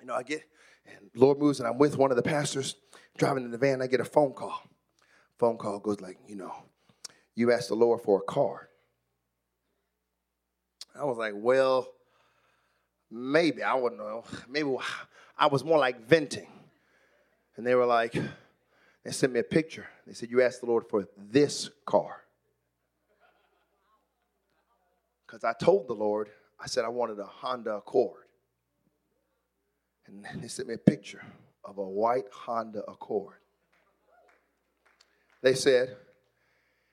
you 0.00 0.06
know, 0.06 0.14
I 0.14 0.22
get, 0.22 0.42
and 0.86 1.10
Lord 1.14 1.38
moves, 1.38 1.58
and 1.60 1.68
I'm 1.68 1.78
with 1.78 1.98
one 1.98 2.10
of 2.10 2.16
the 2.16 2.22
pastors 2.22 2.76
driving 3.18 3.44
in 3.44 3.50
the 3.50 3.58
van. 3.58 3.82
I 3.82 3.86
get 3.86 4.00
a 4.00 4.04
phone 4.04 4.32
call. 4.32 4.62
Phone 5.38 5.58
call 5.58 5.80
goes 5.80 6.00
like, 6.00 6.18
you 6.28 6.36
know, 6.36 6.54
you 7.34 7.52
asked 7.52 7.68
the 7.68 7.74
Lord 7.74 8.00
for 8.00 8.18
a 8.18 8.22
car. 8.22 8.68
I 10.98 11.04
was 11.04 11.16
like, 11.16 11.32
well, 11.34 11.88
maybe. 13.10 13.62
I 13.62 13.74
wouldn't 13.74 14.00
know. 14.00 14.24
Maybe 14.48 14.76
I 15.38 15.46
was 15.46 15.64
more 15.64 15.78
like 15.78 16.06
venting. 16.06 16.46
And 17.56 17.66
they 17.66 17.74
were 17.74 17.86
like, 17.86 18.14
they 19.04 19.10
sent 19.10 19.32
me 19.32 19.40
a 19.40 19.44
picture. 19.44 19.86
They 20.06 20.12
said, 20.12 20.30
You 20.30 20.42
asked 20.42 20.60
the 20.60 20.66
Lord 20.66 20.84
for 20.88 21.08
this 21.16 21.70
car. 21.84 22.22
Because 25.26 25.44
I 25.44 25.54
told 25.54 25.88
the 25.88 25.94
Lord, 25.94 26.28
I 26.60 26.66
said 26.66 26.84
I 26.84 26.88
wanted 26.88 27.18
a 27.18 27.24
Honda 27.24 27.76
Accord. 27.76 28.20
And 30.06 30.42
they 30.42 30.48
sent 30.48 30.68
me 30.68 30.74
a 30.74 30.78
picture 30.78 31.24
of 31.64 31.78
a 31.78 31.88
white 31.88 32.26
Honda 32.32 32.82
Accord. 32.86 33.36
They 35.42 35.54
said, 35.54 35.96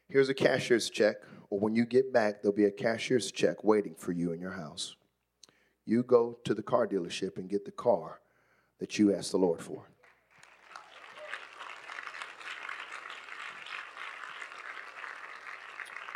Here's 0.07 0.29
a 0.29 0.33
cashier's 0.33 0.89
check, 0.89 1.17
or 1.51 1.59
when 1.59 1.75
you 1.75 1.85
get 1.85 2.11
back, 2.11 2.41
there'll 2.41 2.55
be 2.55 2.65
a 2.65 2.71
cashier's 2.71 3.31
check 3.31 3.63
waiting 3.63 3.93
for 3.95 4.11
you 4.11 4.31
in 4.31 4.39
your 4.39 4.53
house. 4.53 4.95
You 5.85 6.01
go 6.01 6.39
to 6.45 6.55
the 6.55 6.63
car 6.63 6.87
dealership 6.87 7.37
and 7.37 7.47
get 7.47 7.65
the 7.65 7.71
car 7.71 8.21
that 8.79 8.97
you 8.97 9.13
asked 9.13 9.31
the 9.31 9.37
Lord 9.37 9.61
for. 9.61 9.88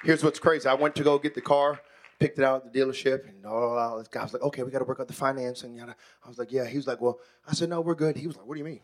Here's 0.04 0.24
what's 0.24 0.40
crazy. 0.40 0.68
I 0.68 0.74
went 0.74 0.96
to 0.96 1.04
go 1.04 1.18
get 1.18 1.34
the 1.34 1.42
car, 1.42 1.80
picked 2.20 2.38
it 2.38 2.44
out 2.44 2.66
at 2.66 2.74
the 2.74 2.80
dealership, 2.80 3.28
and 3.30 3.46
all, 3.46 3.78
all 3.78 3.98
this 3.98 4.10
guy 4.10 4.22
was 4.22 4.34
like, 4.34 4.42
okay, 4.42 4.64
we 4.64 4.72
got 4.72 4.80
to 4.80 4.86
work 4.86 5.00
out 5.00 5.08
the 5.08 5.14
financing. 5.14 5.82
I 5.82 6.28
was 6.28 6.38
like, 6.38 6.52
yeah. 6.52 6.66
He 6.66 6.78
was 6.78 6.88
like, 6.88 7.00
well, 7.00 7.20
I 7.48 7.54
said, 7.54 7.70
no, 7.70 7.82
we're 7.82 7.96
good. 7.96 8.18
He 8.18 8.28
was 8.28 8.36
like, 8.36 8.46
what 8.46 8.56
do 8.56 8.60
you 8.60 8.66
mean? 8.66 8.82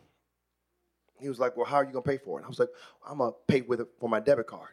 He 1.20 1.28
was 1.28 1.38
like, 1.38 1.56
well, 1.56 1.66
how 1.66 1.76
are 1.76 1.84
you 1.84 1.92
to 1.92 2.00
pay 2.00 2.16
for 2.16 2.40
it? 2.40 2.44
I 2.46 2.48
was 2.48 2.58
like, 2.58 2.70
I'm 3.06 3.18
to 3.18 3.32
pay 3.46 3.60
with 3.60 3.80
it 3.80 3.88
for 3.98 4.08
my 4.08 4.20
debit 4.20 4.46
card. 4.46 4.70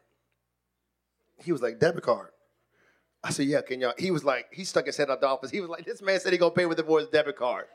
He 1.43 1.51
was 1.51 1.61
like, 1.61 1.79
debit 1.79 2.03
card? 2.03 2.29
I 3.23 3.31
said, 3.31 3.47
yeah, 3.47 3.61
can 3.61 3.81
y'all? 3.81 3.93
He 3.97 4.11
was 4.11 4.23
like, 4.23 4.45
he 4.53 4.63
stuck 4.63 4.85
his 4.85 4.95
head 4.95 5.09
out 5.09 5.19
the 5.19 5.27
office. 5.27 5.51
He 5.51 5.59
was 5.59 5.69
like, 5.69 5.85
this 5.85 6.01
man 6.01 6.19
said 6.21 6.31
he 6.31 6.39
to 6.39 6.49
pay 6.49 6.65
with 6.65 6.79
it 6.79 6.85
for 6.85 6.99
his 6.99 7.09
debit 7.09 7.35
card. 7.35 7.65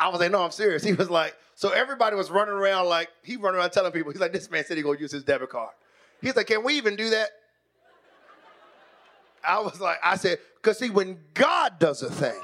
I 0.00 0.08
was 0.08 0.18
like, 0.18 0.32
no, 0.32 0.42
I'm 0.42 0.50
serious. 0.50 0.82
He 0.82 0.94
was 0.94 1.08
like, 1.08 1.36
so 1.54 1.70
everybody 1.70 2.16
was 2.16 2.28
running 2.28 2.54
around 2.54 2.86
like, 2.86 3.10
he 3.22 3.36
running 3.36 3.60
around 3.60 3.70
telling 3.70 3.92
people, 3.92 4.10
he's 4.10 4.20
like, 4.20 4.32
this 4.32 4.50
man 4.50 4.64
said 4.64 4.76
he 4.76 4.82
to 4.82 4.96
use 4.98 5.12
his 5.12 5.22
debit 5.22 5.50
card. 5.50 5.70
He's 6.22 6.36
like, 6.36 6.46
can 6.46 6.64
we 6.64 6.74
even 6.74 6.96
do 6.96 7.10
that? 7.10 7.28
I 9.46 9.60
was 9.60 9.80
like, 9.80 9.98
I 10.02 10.16
said, 10.16 10.38
because 10.56 10.78
see, 10.78 10.88
when 10.88 11.18
God 11.34 11.80
does 11.80 12.02
a 12.02 12.10
thing, 12.10 12.40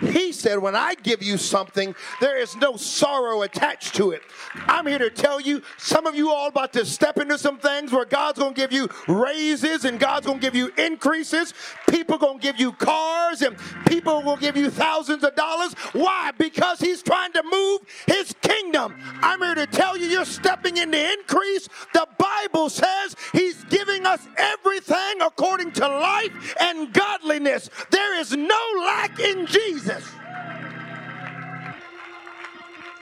He 0.00 0.32
said, 0.32 0.58
When 0.58 0.74
I 0.74 0.94
give 0.94 1.22
you 1.22 1.36
something, 1.36 1.94
there 2.20 2.36
is 2.36 2.56
no 2.56 2.76
sorrow 2.76 3.42
attached 3.42 3.94
to 3.96 4.10
it. 4.10 4.22
I'm 4.66 4.86
here 4.86 4.98
to 4.98 5.10
tell 5.10 5.40
you, 5.40 5.62
some 5.78 6.06
of 6.06 6.16
you 6.16 6.30
all 6.30 6.48
about 6.48 6.72
to 6.72 6.84
step 6.84 7.18
into 7.18 7.38
some 7.38 7.58
things 7.58 7.92
where 7.92 8.04
God's 8.04 8.38
gonna 8.38 8.54
give 8.54 8.72
you 8.72 8.88
raises 9.06 9.84
and 9.84 10.00
God's 10.00 10.26
gonna 10.26 10.40
give 10.40 10.54
you 10.54 10.72
increases. 10.76 11.54
People 11.88 12.18
gonna 12.18 12.40
give 12.40 12.58
you 12.58 12.72
cars 12.72 13.42
and 13.42 13.56
people 13.86 14.22
will 14.22 14.36
give 14.36 14.56
you 14.56 14.68
thousands 14.70 15.22
of 15.22 15.36
dollars. 15.36 15.74
Why? 15.92 16.32
Because 16.36 16.80
He's 16.80 17.02
trying 17.02 17.32
to 17.32 17.42
move 17.44 17.80
His 18.06 18.34
kingdom. 18.42 18.94
I'm 19.22 19.40
here 19.40 19.54
to 19.54 19.66
tell 19.66 19.96
you, 19.96 20.06
you're 20.06 20.24
stepping 20.24 20.76
into 20.76 21.12
increase. 21.12 21.68
The 21.92 22.08
Bible 22.18 22.68
says 22.68 23.14
He's 23.32 23.62
giving 23.64 24.06
us 24.06 24.26
everything 24.36 25.20
according 25.20 25.72
to 25.72 25.86
life 25.86 26.56
and 26.60 26.92
godliness. 26.92 27.70
There 27.90 28.18
is 28.18 28.32
no 28.32 28.60
lack 28.80 29.20
in 29.20 29.46
Jesus. 29.46 29.83
Jesus. 29.84 30.10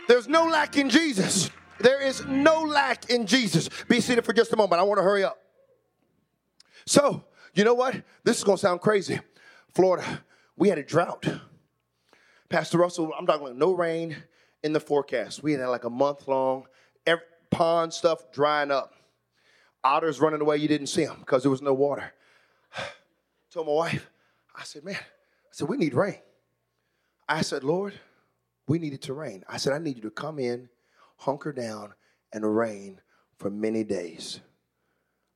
There's 0.09 0.28
no 0.28 0.47
lack 0.47 0.76
in 0.76 0.91
Jesus. 0.91 1.51
There 1.78 2.01
is 2.01 2.26
no 2.26 2.62
lack 2.62 3.09
in 3.09 3.26
Jesus. 3.26 3.68
Be 3.89 4.01
seated 4.01 4.24
for 4.24 4.33
just 4.33 4.53
a 4.53 4.57
moment. 4.57 4.80
I 4.80 4.83
want 4.83 4.99
to 4.99 5.03
hurry 5.03 5.24
up. 5.24 5.39
So, 6.85 7.24
you 7.55 7.64
know 7.64 7.74
what? 7.74 8.03
This 8.24 8.39
is 8.39 8.45
going 8.45 8.57
to 8.57 8.61
sound 8.61 8.80
crazy. 8.80 9.20
Florida, 9.74 10.22
we 10.57 10.68
had 10.68 10.78
a 10.78 10.83
drought. 10.83 11.26
Pastor 12.49 12.78
Russell, 12.78 13.12
I'm 13.16 13.26
talking 13.26 13.57
no 13.57 13.72
rain 13.72 14.16
in 14.62 14.72
the 14.72 14.80
forecast. 14.80 15.43
We 15.43 15.53
had 15.53 15.64
like 15.66 15.85
a 15.85 15.91
month 15.91 16.26
long, 16.26 16.66
every, 17.07 17.24
pond 17.51 17.93
stuff 17.93 18.33
drying 18.33 18.70
up. 18.70 18.95
Otters 19.85 20.20
running 20.20 20.41
away, 20.41 20.57
you 20.59 20.68
didn't 20.68 20.89
see 20.89 21.05
them 21.05 21.18
because 21.20 21.43
there 21.43 21.51
was 21.51 21.62
no 21.62 21.74
water. 21.74 22.12
Told 23.53 23.66
my 23.66 23.72
wife, 23.72 24.11
I 24.55 24.64
said, 24.64 24.85
man, 24.85 24.97
I 24.97 25.53
said, 25.53 25.68
we 25.68 25.76
need 25.76 25.95
rain. 25.95 26.18
I 27.29 27.43
said, 27.43 27.64
Lord, 27.64 27.95
we 28.66 28.79
need 28.79 28.93
it 28.93 29.03
to 29.03 29.14
rain. 29.14 29.45
I 29.49 29.57
said, 29.57 29.73
I 29.73 29.79
need 29.79 29.97
you 29.97 30.03
to 30.03 30.11
come 30.11 30.39
in, 30.39 30.68
hunker 31.16 31.53
down, 31.53 31.95
and 32.33 32.57
rain 32.57 33.01
for 33.39 33.51
many 33.51 33.85
days. 33.85 34.41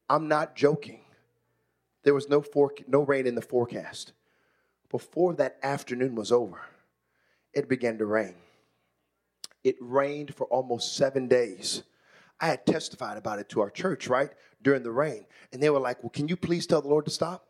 I'm 0.08 0.28
not 0.28 0.56
joking. 0.56 1.00
There 2.04 2.14
was 2.14 2.28
no, 2.28 2.40
for, 2.40 2.72
no 2.86 3.00
rain 3.00 3.26
in 3.26 3.34
the 3.34 3.42
forecast. 3.42 4.12
Before 4.90 5.34
that 5.34 5.58
afternoon 5.62 6.14
was 6.14 6.30
over, 6.30 6.60
it 7.52 7.68
began 7.68 7.98
to 7.98 8.06
rain. 8.06 8.34
It 9.64 9.76
rained 9.80 10.34
for 10.34 10.46
almost 10.46 10.96
seven 10.96 11.26
days. 11.26 11.82
I 12.40 12.46
had 12.46 12.66
testified 12.66 13.16
about 13.16 13.40
it 13.40 13.48
to 13.50 13.60
our 13.60 13.70
church, 13.70 14.06
right, 14.06 14.30
during 14.62 14.84
the 14.84 14.92
rain. 14.92 15.26
And 15.52 15.60
they 15.60 15.70
were 15.70 15.80
like, 15.80 16.02
Well, 16.02 16.10
can 16.10 16.28
you 16.28 16.36
please 16.36 16.66
tell 16.66 16.82
the 16.82 16.88
Lord 16.88 17.06
to 17.06 17.10
stop? 17.10 17.45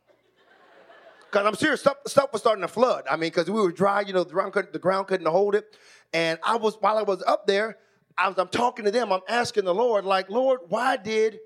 Because 1.37 1.49
I'm 1.49 1.55
serious, 1.55 1.80
stuff, 1.80 1.99
stuff 2.07 2.32
was 2.32 2.41
starting 2.41 2.62
to 2.62 2.68
flood. 2.68 3.05
I 3.11 3.16
mean, 3.16 3.28
because 3.28 3.51
we 3.51 3.61
were 3.61 3.70
dry, 3.70 4.01
you 4.01 4.14
know, 4.14 4.24
the 4.24 4.32
ground, 4.32 4.55
couldn't, 4.55 4.72
the 4.72 4.78
ground 4.78 5.07
couldn't 5.07 5.26
hold 5.26 5.55
it. 5.55 5.76
And 6.14 6.39
I 6.43 6.57
was, 6.57 6.78
while 6.80 6.97
I 6.97 7.03
was 7.03 7.22
up 7.26 7.47
there, 7.47 7.76
I 8.16 8.28
was, 8.28 8.39
I'm 8.39 8.49
talking 8.49 8.87
to 8.87 8.91
them, 8.91 9.12
I'm 9.12 9.20
asking 9.28 9.66
the 9.66 9.74
Lord, 9.74 10.07
like, 10.07 10.30
Lord, 10.30 10.61
why 10.70 10.97
did, 10.97 11.41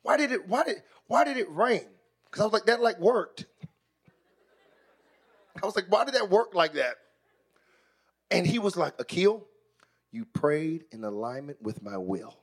why 0.00 0.16
did 0.16 0.32
it, 0.32 0.48
why 0.48 0.64
did, 0.64 0.76
why 1.08 1.24
did 1.24 1.36
it 1.36 1.50
rain? 1.50 1.84
Because 2.24 2.40
I 2.40 2.44
was 2.44 2.54
like, 2.54 2.64
that 2.64 2.80
like 2.80 2.98
worked. 2.98 3.44
I 5.62 5.66
was 5.66 5.76
like, 5.76 5.90
why 5.90 6.06
did 6.06 6.14
that 6.14 6.30
work 6.30 6.54
like 6.54 6.72
that? 6.72 6.94
And 8.30 8.46
he 8.46 8.58
was 8.58 8.78
like, 8.78 8.94
Akil, 8.98 9.46
you 10.10 10.24
prayed 10.24 10.84
in 10.90 11.04
alignment 11.04 11.60
with 11.60 11.82
my 11.82 11.98
will. 11.98 12.38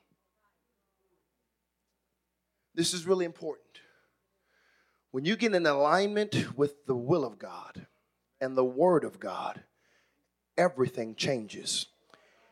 This 2.75 2.93
is 2.93 3.07
really 3.07 3.25
important. 3.25 3.65
When 5.11 5.25
you 5.25 5.35
get 5.35 5.53
in 5.53 5.65
alignment 5.65 6.57
with 6.57 6.85
the 6.85 6.95
will 6.95 7.25
of 7.25 7.37
God 7.37 7.85
and 8.39 8.57
the 8.57 8.65
Word 8.65 9.03
of 9.03 9.19
God, 9.19 9.61
everything 10.57 11.15
changes. 11.15 11.87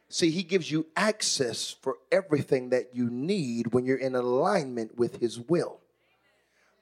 See, 0.10 0.30
He 0.30 0.44
gives 0.44 0.70
you 0.70 0.88
access 0.96 1.72
for 1.72 1.96
everything 2.12 2.70
that 2.70 2.90
you 2.94 3.10
need 3.10 3.74
when 3.74 3.86
you're 3.86 3.98
in 3.98 4.16
alignment 4.16 4.98
with 4.98 5.22
His 5.22 5.40
will. 5.40 5.80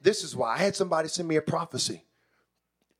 This 0.01 0.23
is 0.23 0.35
why 0.35 0.55
I 0.55 0.57
had 0.57 0.75
somebody 0.75 1.09
send 1.09 1.27
me 1.27 1.35
a 1.35 1.41
prophecy 1.41 2.03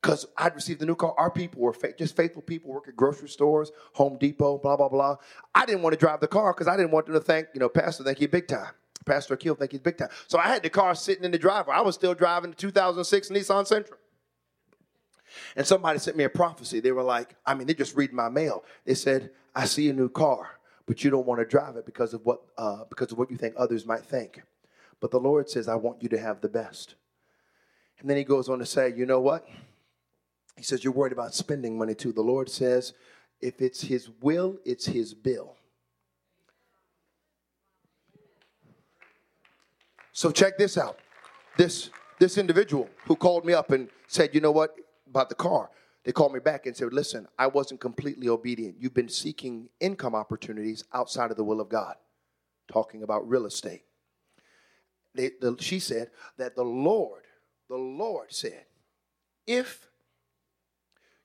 because 0.00 0.26
I'd 0.36 0.54
received 0.54 0.80
the 0.80 0.86
new 0.86 0.94
car. 0.94 1.14
Our 1.18 1.30
people 1.30 1.62
were 1.62 1.72
fa- 1.72 1.94
just 1.96 2.16
faithful 2.16 2.42
people, 2.42 2.70
work 2.70 2.86
at 2.88 2.96
grocery 2.96 3.28
stores, 3.28 3.72
Home 3.94 4.18
Depot, 4.18 4.58
blah, 4.58 4.76
blah, 4.76 4.88
blah. 4.88 5.16
I 5.54 5.66
didn't 5.66 5.82
want 5.82 5.94
to 5.94 5.98
drive 5.98 6.20
the 6.20 6.28
car 6.28 6.52
because 6.52 6.68
I 6.68 6.76
didn't 6.76 6.92
want 6.92 7.06
them 7.06 7.14
to 7.14 7.20
think, 7.20 7.48
you 7.54 7.60
know, 7.60 7.68
Pastor, 7.68 8.04
thank 8.04 8.20
you 8.20 8.28
big 8.28 8.46
time. 8.46 8.72
Pastor 9.08 9.34
Akil 9.34 9.54
think 9.54 9.72
he's 9.72 9.80
big 9.80 9.96
time. 9.96 10.10
So 10.26 10.38
I 10.38 10.46
had 10.46 10.62
the 10.62 10.70
car 10.70 10.94
sitting 10.94 11.24
in 11.24 11.30
the 11.30 11.38
driveway. 11.38 11.74
I 11.74 11.80
was 11.80 11.94
still 11.94 12.14
driving 12.14 12.50
the 12.50 12.56
2006 12.56 13.30
Nissan 13.30 13.68
Sentra. 13.68 13.96
And 15.56 15.66
somebody 15.66 15.98
sent 15.98 16.16
me 16.16 16.24
a 16.24 16.28
prophecy. 16.28 16.80
They 16.80 16.92
were 16.92 17.02
like, 17.02 17.34
I 17.44 17.54
mean, 17.54 17.66
they 17.66 17.74
just 17.74 17.96
read 17.96 18.12
my 18.12 18.28
mail. 18.28 18.64
They 18.84 18.94
said, 18.94 19.30
I 19.54 19.66
see 19.66 19.90
a 19.90 19.92
new 19.92 20.08
car, 20.08 20.58
but 20.86 21.04
you 21.04 21.10
don't 21.10 21.26
want 21.26 21.40
to 21.40 21.44
drive 21.44 21.76
it 21.76 21.86
because 21.86 22.14
of 22.14 22.24
what 22.24 22.40
uh, 22.56 22.84
because 22.88 23.12
of 23.12 23.18
what 23.18 23.30
you 23.30 23.36
think 23.36 23.54
others 23.56 23.84
might 23.84 24.04
think. 24.04 24.42
But 25.00 25.10
the 25.10 25.20
Lord 25.20 25.48
says, 25.50 25.68
I 25.68 25.74
want 25.74 26.02
you 26.02 26.08
to 26.10 26.18
have 26.18 26.40
the 26.40 26.48
best. 26.48 26.94
And 28.00 28.08
then 28.08 28.16
he 28.16 28.24
goes 28.24 28.48
on 28.48 28.58
to 28.58 28.66
say, 28.66 28.92
you 28.96 29.06
know 29.06 29.20
what? 29.20 29.46
He 30.56 30.62
says, 30.62 30.82
You're 30.82 30.92
worried 30.92 31.12
about 31.12 31.34
spending 31.34 31.78
money 31.78 31.94
too. 31.94 32.12
The 32.12 32.22
Lord 32.22 32.50
says, 32.50 32.94
if 33.40 33.60
it's 33.60 33.82
his 33.82 34.10
will, 34.20 34.58
it's 34.64 34.86
his 34.86 35.14
bill. 35.14 35.57
So 40.18 40.32
check 40.32 40.58
this 40.58 40.76
out. 40.76 40.98
This 41.56 41.90
this 42.18 42.38
individual 42.38 42.90
who 43.06 43.14
called 43.14 43.44
me 43.44 43.52
up 43.52 43.70
and 43.70 43.88
said, 44.08 44.34
"You 44.34 44.40
know 44.40 44.50
what 44.50 44.74
about 45.06 45.28
the 45.28 45.36
car?" 45.36 45.70
They 46.02 46.10
called 46.10 46.32
me 46.32 46.40
back 46.40 46.66
and 46.66 46.76
said, 46.76 46.92
"Listen, 46.92 47.28
I 47.38 47.46
wasn't 47.46 47.80
completely 47.80 48.28
obedient. 48.28 48.80
You've 48.80 48.94
been 48.94 49.08
seeking 49.08 49.68
income 49.78 50.16
opportunities 50.16 50.82
outside 50.92 51.30
of 51.30 51.36
the 51.36 51.44
will 51.44 51.60
of 51.60 51.68
God." 51.68 51.94
Talking 52.66 53.04
about 53.04 53.28
real 53.28 53.46
estate. 53.46 53.84
They, 55.14 55.30
the, 55.40 55.54
she 55.60 55.78
said 55.78 56.10
that 56.36 56.56
the 56.56 56.64
Lord, 56.64 57.22
the 57.68 57.76
Lord 57.76 58.32
said, 58.32 58.64
"If 59.46 59.88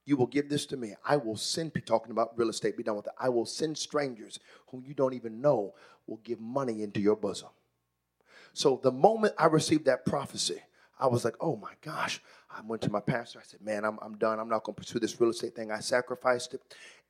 you 0.06 0.18
will 0.18 0.28
give 0.28 0.50
this 0.50 0.68
to 0.68 0.78
me. 0.78 0.94
I 1.04 1.18
will 1.18 1.38
send, 1.38 1.74
people 1.74 1.98
talking 1.98 2.12
about 2.12 2.38
real 2.38 2.50
estate, 2.50 2.78
be 2.78 2.84
done 2.84 2.98
with 2.98 3.08
it. 3.08 3.14
I 3.18 3.30
will 3.30 3.48
send 3.48 3.76
strangers 3.76 4.40
whom 4.68 4.84
you 4.86 4.94
don't 4.94 5.16
even 5.16 5.42
know 5.42 5.74
will 6.06 6.18
give 6.18 6.40
money 6.40 6.84
into 6.84 7.00
your 7.00 7.16
bosom. 7.16 7.50
So 8.54 8.80
the 8.82 8.92
moment 8.92 9.34
I 9.38 9.48
received 9.48 9.86
that 9.86 10.06
prophecy, 10.06 10.62
I 11.00 11.08
was 11.08 11.26
like, 11.26 11.36
oh 11.42 11.56
my 11.56 11.74
gosh. 11.82 12.22
I 12.56 12.62
went 12.66 12.82
to 12.84 12.92
my 12.92 13.00
pastor. 13.00 13.40
I 13.40 13.44
said, 13.44 13.62
man, 13.62 13.84
I'm, 13.84 13.98
I'm 14.02 14.16
done. 14.18 14.40
I'm 14.40 14.48
not 14.50 14.64
going 14.64 14.76
to 14.76 14.82
pursue 14.82 15.00
this 15.00 15.20
real 15.20 15.32
estate 15.32 15.56
thing. 15.56 15.72
I 15.72 15.80
sacrificed 15.80 16.54
it. 16.54 16.62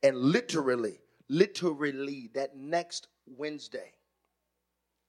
And 0.01 0.17
literally, 0.17 0.99
literally, 1.27 2.29
that 2.33 2.55
next 2.55 3.07
Wednesday, 3.25 3.91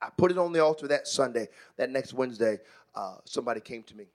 I 0.02 0.08
put 0.16 0.30
it 0.30 0.38
on 0.38 0.52
the 0.52 0.62
altar 0.62 0.88
that 0.88 1.06
Sunday. 1.06 1.48
That 1.76 1.90
next 1.90 2.14
Wednesday, 2.14 2.58
uh, 2.94 3.16
somebody 3.24 3.60
came 3.60 3.84
to 3.84 3.96
me, 3.96 4.06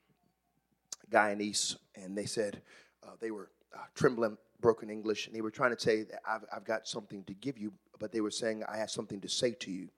Guyanese, 1.10 1.76
and 1.94 2.16
they 2.16 2.26
said 2.26 2.60
uh, 3.02 3.12
they 3.18 3.30
were 3.30 3.50
uh, 3.74 3.84
trembling, 3.94 4.36
broken 4.60 4.90
English, 4.90 5.26
and 5.26 5.34
they 5.34 5.40
were 5.40 5.50
trying 5.50 5.74
to 5.74 5.80
say 5.80 6.02
that 6.02 6.20
I've, 6.28 6.44
I've 6.54 6.64
got 6.64 6.86
something 6.86 7.24
to 7.24 7.34
give 7.34 7.58
you, 7.58 7.72
but 7.98 8.12
they 8.12 8.20
were 8.20 8.30
saying 8.30 8.62
I 8.68 8.76
have 8.76 8.90
something 8.90 9.20
to 9.22 9.28
say 9.28 9.52
to 9.52 9.70
you. 9.70 9.88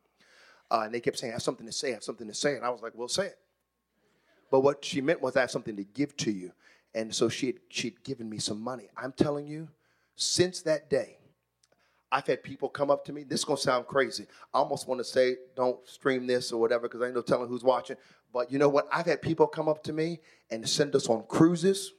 Uh, 0.73 0.85
and 0.87 0.95
they 0.95 1.01
kept 1.01 1.18
saying, 1.18 1.33
I 1.33 1.35
have 1.35 1.43
something 1.43 1.66
to 1.66 1.73
say, 1.73 1.91
I 1.91 1.95
have 1.95 2.03
something 2.03 2.27
to 2.27 2.35
say. 2.35 2.57
And 2.57 2.64
I 2.64 2.70
was 2.70 2.81
like, 2.81 2.95
well, 2.97 3.07
say 3.07 3.27
it. 3.27 3.39
But 4.51 4.61
what 4.61 4.83
she 4.83 5.03
meant 5.03 5.20
was, 5.20 5.37
I 5.37 5.43
have 5.43 5.51
something 5.51 5.77
to 5.77 5.85
give 5.85 6.16
to 6.18 6.31
you. 6.31 6.53
And 6.95 7.14
so 7.14 7.29
she 7.29 7.47
had, 7.47 7.57
she'd 7.68 8.03
given 8.05 8.29
me 8.31 8.39
some 8.39 8.59
money. 8.59 8.89
I'm 8.97 9.12
telling 9.12 9.47
you, 9.47 9.68
since 10.16 10.62
that 10.62 10.89
day, 10.89 11.18
I've 12.11 12.27
had 12.27 12.43
people 12.43 12.70
come 12.70 12.91
up 12.91 13.05
to 13.07 13.12
me. 13.12 13.23
This 13.23 13.41
is 13.41 13.45
going 13.45 13.59
to 13.59 13.62
sound 13.62 13.87
crazy. 13.87 14.27
I 14.55 14.59
almost 14.59 14.89
want 14.89 15.01
to 15.01 15.05
say, 15.05 15.37
don't 15.57 15.87
stream 15.87 16.27
this 16.27 16.53
or 16.53 16.61
whatever, 16.61 16.89
because 16.89 17.03
I 17.03 17.07
ain't 17.07 17.14
no 17.14 17.23
telling 17.23 17.49
who's 17.49 17.64
watching. 17.64 17.97
But 18.33 18.51
you 18.51 18.59
know 18.59 18.70
what? 18.70 18.89
I've 18.91 19.07
had 19.07 19.20
people 19.20 19.47
come 19.47 19.68
up 19.68 19.83
to 19.85 19.93
me 19.93 20.20
and 20.51 20.66
send 20.66 20.97
us 20.97 21.09
on 21.09 21.25
cruises. 21.29 21.93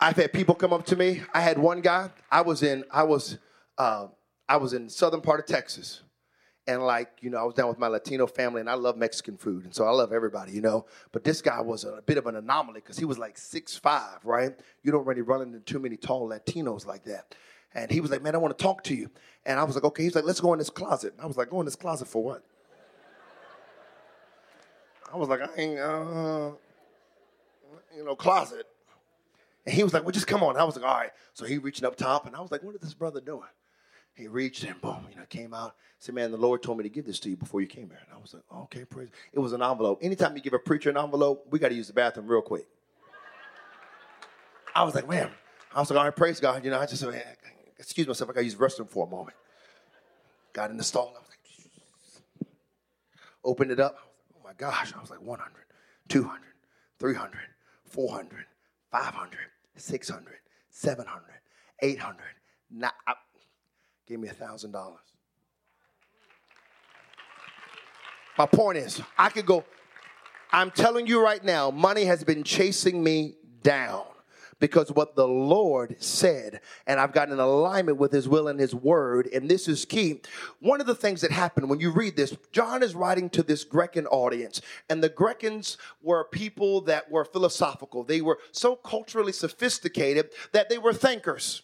I've 0.00 0.16
had 0.16 0.32
people 0.32 0.54
come 0.54 0.72
up 0.72 0.84
to 0.86 0.96
me. 0.96 1.22
I 1.32 1.40
had 1.40 1.58
one 1.58 1.80
guy. 1.80 2.10
I 2.30 2.42
was 2.42 2.62
in. 2.62 2.84
I 2.90 3.04
was. 3.04 3.38
Uh, 3.78 4.08
I 4.48 4.58
was 4.58 4.72
in 4.72 4.88
southern 4.88 5.20
part 5.20 5.40
of 5.40 5.46
Texas, 5.46 6.02
and 6.66 6.82
like 6.84 7.10
you 7.20 7.30
know, 7.30 7.38
I 7.38 7.44
was 7.44 7.54
down 7.54 7.68
with 7.68 7.78
my 7.78 7.88
Latino 7.88 8.26
family, 8.26 8.60
and 8.60 8.68
I 8.68 8.74
love 8.74 8.96
Mexican 8.96 9.36
food, 9.36 9.64
and 9.64 9.74
so 9.74 9.84
I 9.84 9.90
love 9.90 10.12
everybody, 10.12 10.52
you 10.52 10.60
know. 10.60 10.86
But 11.12 11.24
this 11.24 11.40
guy 11.40 11.60
was 11.60 11.84
a, 11.84 11.94
a 11.94 12.02
bit 12.02 12.18
of 12.18 12.26
an 12.26 12.36
anomaly 12.36 12.80
because 12.80 12.98
he 12.98 13.04
was 13.04 13.18
like 13.18 13.38
six 13.38 13.76
five, 13.76 14.18
right? 14.24 14.54
You 14.82 14.92
don't 14.92 15.06
really 15.06 15.22
run 15.22 15.42
into 15.42 15.60
too 15.60 15.78
many 15.78 15.96
tall 15.96 16.28
Latinos 16.28 16.86
like 16.86 17.04
that. 17.04 17.34
And 17.74 17.90
he 17.90 18.00
was 18.00 18.10
like, 18.10 18.22
"Man, 18.22 18.34
I 18.34 18.38
want 18.38 18.56
to 18.56 18.62
talk 18.62 18.84
to 18.84 18.94
you." 18.94 19.10
And 19.44 19.58
I 19.58 19.64
was 19.64 19.74
like, 19.74 19.84
"Okay." 19.84 20.02
He's 20.04 20.14
like, 20.14 20.24
"Let's 20.24 20.40
go 20.40 20.52
in 20.52 20.58
this 20.58 20.70
closet." 20.70 21.14
I 21.20 21.26
was 21.26 21.36
like, 21.36 21.50
"Go 21.50 21.60
in 21.60 21.64
this 21.64 21.76
closet 21.76 22.06
for 22.06 22.22
what?" 22.22 22.42
I 25.12 25.16
was 25.16 25.28
like, 25.28 25.40
"I 25.40 25.60
ain't, 25.60 25.78
uh, 25.78 26.50
you 27.96 28.04
know, 28.04 28.14
closet." 28.14 28.66
And 29.66 29.74
he 29.74 29.82
was 29.82 29.92
like, 29.92 30.04
well, 30.04 30.12
just 30.12 30.28
come 30.28 30.42
on. 30.42 30.56
I 30.56 30.64
was 30.64 30.76
like, 30.76 30.84
all 30.84 30.96
right. 30.96 31.10
So 31.34 31.44
he 31.44 31.58
reaching 31.58 31.84
up 31.84 31.96
top, 31.96 32.26
and 32.26 32.36
I 32.36 32.40
was 32.40 32.52
like, 32.52 32.62
what 32.62 32.74
is 32.76 32.80
this 32.80 32.94
brother 32.94 33.20
doing? 33.20 33.48
He 34.14 34.28
reached 34.28 34.64
and 34.64 34.80
boom, 34.80 35.06
you 35.10 35.16
know, 35.16 35.26
came 35.28 35.52
out. 35.52 35.74
Said, 35.98 36.14
man, 36.14 36.30
the 36.30 36.38
Lord 36.38 36.62
told 36.62 36.78
me 36.78 36.84
to 36.84 36.88
give 36.88 37.04
this 37.04 37.20
to 37.20 37.30
you 37.30 37.36
before 37.36 37.60
you 37.60 37.66
came 37.66 37.88
here. 37.88 37.98
And 38.02 38.16
I 38.16 38.20
was 38.20 38.32
like, 38.32 38.44
okay, 38.64 38.84
praise. 38.84 39.08
It 39.32 39.40
was 39.40 39.52
an 39.52 39.62
envelope. 39.62 39.98
Anytime 40.02 40.34
you 40.36 40.42
give 40.42 40.54
a 40.54 40.58
preacher 40.58 40.88
an 40.88 40.96
envelope, 40.96 41.46
we 41.50 41.58
got 41.58 41.68
to 41.68 41.74
use 41.74 41.88
the 41.88 41.92
bathroom 41.92 42.26
real 42.26 42.40
quick. 42.40 42.66
I 44.74 44.84
was 44.84 44.94
like, 44.94 45.08
man. 45.08 45.30
I 45.74 45.80
was 45.80 45.90
like, 45.90 45.98
all 45.98 46.04
right, 46.04 46.16
praise 46.16 46.40
God. 46.40 46.64
You 46.64 46.70
know, 46.70 46.78
I 46.78 46.86
just, 46.86 47.04
man, 47.04 47.22
excuse 47.78 48.06
myself, 48.06 48.30
I 48.30 48.32
got 48.34 48.40
to 48.40 48.44
use 48.44 48.54
the 48.54 48.64
restroom 48.64 48.88
for 48.88 49.06
a 49.06 49.10
moment. 49.10 49.36
Got 50.54 50.70
in 50.70 50.78
the 50.78 50.84
stall. 50.84 51.12
I 51.14 51.20
was 51.20 51.28
like, 51.28 52.48
opened 53.44 53.70
it 53.70 53.80
up. 53.80 53.98
Oh 54.34 54.40
my 54.44 54.54
gosh. 54.54 54.94
I 54.96 55.00
was 55.00 55.10
like, 55.10 55.20
100, 55.20 55.50
200, 56.08 56.40
300, 56.98 57.40
400, 57.84 58.46
500, 58.90 59.38
600, 59.76 60.36
700, 60.70 61.22
800. 61.80 62.16
Nah, 62.70 62.90
I, 63.06 63.14
Give 64.06 64.20
me 64.20 64.28
a 64.28 64.32
thousand 64.32 64.70
dollars. 64.70 65.00
My 68.38 68.46
point 68.46 68.78
is, 68.78 69.02
I 69.18 69.30
could 69.30 69.46
go. 69.46 69.64
I'm 70.52 70.70
telling 70.70 71.06
you 71.06 71.20
right 71.20 71.42
now, 71.42 71.70
money 71.70 72.04
has 72.04 72.22
been 72.22 72.44
chasing 72.44 73.02
me 73.02 73.34
down 73.62 74.04
because 74.58 74.90
what 74.90 75.16
the 75.16 75.28
Lord 75.28 75.96
said, 76.02 76.60
and 76.86 76.98
I've 76.98 77.12
gotten 77.12 77.34
in 77.34 77.40
alignment 77.40 77.98
with 77.98 78.12
His 78.12 78.28
will 78.28 78.48
and 78.48 78.58
His 78.58 78.74
word, 78.74 79.28
and 79.32 79.48
this 79.48 79.68
is 79.68 79.84
key. 79.84 80.20
One 80.60 80.80
of 80.80 80.86
the 80.86 80.94
things 80.94 81.20
that 81.20 81.30
happened 81.30 81.68
when 81.68 81.80
you 81.80 81.90
read 81.90 82.16
this, 82.16 82.36
John 82.52 82.82
is 82.82 82.94
writing 82.94 83.28
to 83.30 83.42
this 83.42 83.64
Grecian 83.64 84.06
audience, 84.06 84.60
and 84.88 85.02
the 85.02 85.10
Grecans 85.10 85.76
were 86.02 86.24
people 86.24 86.80
that 86.82 87.10
were 87.10 87.24
philosophical. 87.24 88.04
They 88.04 88.20
were 88.20 88.38
so 88.52 88.76
culturally 88.76 89.32
sophisticated 89.32 90.30
that 90.52 90.68
they 90.68 90.78
were 90.78 90.94
thinkers. 90.94 91.62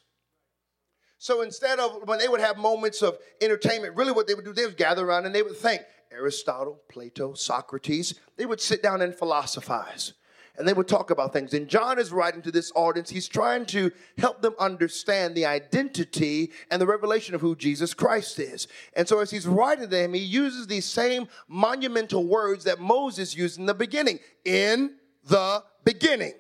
So 1.19 1.43
instead 1.43 1.79
of 1.79 2.09
when 2.09 2.19
they 2.19 2.27
would 2.27 2.41
have 2.41 2.59
moments 2.59 3.01
of 3.01 3.17
entertainment, 3.41 3.95
really 3.95 4.11
what 4.13 4.27
they 4.27 4.35
would 4.35 4.45
do, 4.45 4.53
they 4.53 4.67
would 4.67 4.77
gather 4.77 5.07
around 5.07 5.25
and 5.25 5.35
they 5.35 5.43
would 5.43 5.57
think. 5.57 5.83
Aristotle, 6.11 6.83
Plato, 6.91 7.33
Socrates, 7.33 8.15
they 8.37 8.45
would 8.45 8.61
sit 8.61 8.83
down 8.83 9.01
and 9.01 9.15
philosophize. 9.15 10.13
And 10.59 10.69
they 10.69 10.75
would 10.75 10.89
talk 10.89 11.11
about 11.11 11.33
things. 11.33 11.55
And 11.55 11.67
John 11.67 11.99
is 11.99 12.13
writing 12.13 12.43
to 12.43 12.51
this 12.51 12.71
audience. 12.75 13.09
He's 13.09 13.27
trying 13.27 13.65
to 13.67 13.91
help 14.19 14.43
them 14.43 14.55
understand 14.59 15.35
the 15.35 15.47
identity 15.47 16.53
and 16.71 16.81
the 16.81 16.87
revelation 16.87 17.35
of 17.35 17.41
who 17.41 17.57
Jesus 17.57 17.95
Christ 17.95 18.39
is. 18.39 18.69
And 18.95 19.09
so, 19.09 19.21
as 19.21 19.31
he's 19.31 19.47
writing 19.47 19.85
to 19.85 19.91
them, 19.91 20.13
he 20.13 20.21
uses 20.21 20.67
these 20.67 20.85
same 20.85 21.27
monumental 21.49 22.27
words 22.27 22.65
that 22.65 22.81
Moses 22.81 23.35
used 23.35 23.59
in 23.59 23.65
the 23.65 23.75
beginning. 23.75 24.19
In 24.45 24.97
the 25.25 25.65
beginning 25.85 26.35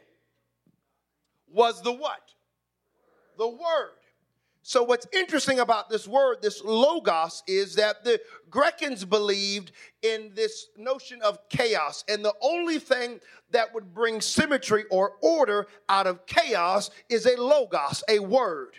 was 1.52 1.80
the 1.82 1.92
what? 1.92 2.20
The 3.38 3.48
Word. 3.48 4.01
So, 4.64 4.84
what's 4.84 5.08
interesting 5.12 5.58
about 5.58 5.90
this 5.90 6.06
word, 6.06 6.36
this 6.40 6.62
logos, 6.62 7.42
is 7.48 7.74
that 7.74 8.04
the 8.04 8.20
Grecans 8.48 9.08
believed 9.08 9.72
in 10.02 10.30
this 10.34 10.68
notion 10.76 11.20
of 11.22 11.38
chaos. 11.48 12.04
And 12.08 12.24
the 12.24 12.34
only 12.40 12.78
thing 12.78 13.18
that 13.50 13.74
would 13.74 13.92
bring 13.92 14.20
symmetry 14.20 14.84
or 14.88 15.14
order 15.20 15.66
out 15.88 16.06
of 16.06 16.26
chaos 16.26 16.90
is 17.08 17.26
a 17.26 17.40
logos, 17.40 18.04
a 18.08 18.20
word. 18.20 18.74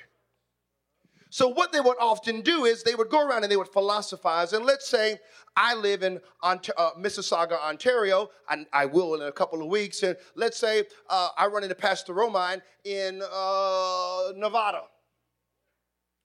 So, 1.29 1.49
what 1.49 1.73
they 1.73 1.81
would 1.81 1.97
often 1.99 2.39
do 2.39 2.63
is 2.63 2.83
they 2.83 2.95
would 2.95 3.09
go 3.09 3.27
around 3.27 3.43
and 3.43 3.51
they 3.51 3.57
would 3.57 3.67
philosophize. 3.67 4.53
And 4.53 4.65
let's 4.65 4.87
say 4.87 5.19
I 5.57 5.73
live 5.73 6.01
in 6.01 6.21
Ont- 6.43 6.69
uh, 6.77 6.91
Mississauga, 6.97 7.61
Ontario, 7.61 8.29
and 8.49 8.67
I 8.71 8.85
will 8.85 9.15
in 9.15 9.21
a 9.23 9.33
couple 9.33 9.61
of 9.61 9.67
weeks. 9.67 10.01
And 10.03 10.15
let's 10.35 10.57
say 10.57 10.85
uh, 11.09 11.29
I 11.37 11.47
run 11.47 11.63
into 11.63 11.75
Pastor 11.75 12.13
Romine 12.13 12.61
in 12.85 13.21
uh, 13.21 14.31
Nevada 14.37 14.83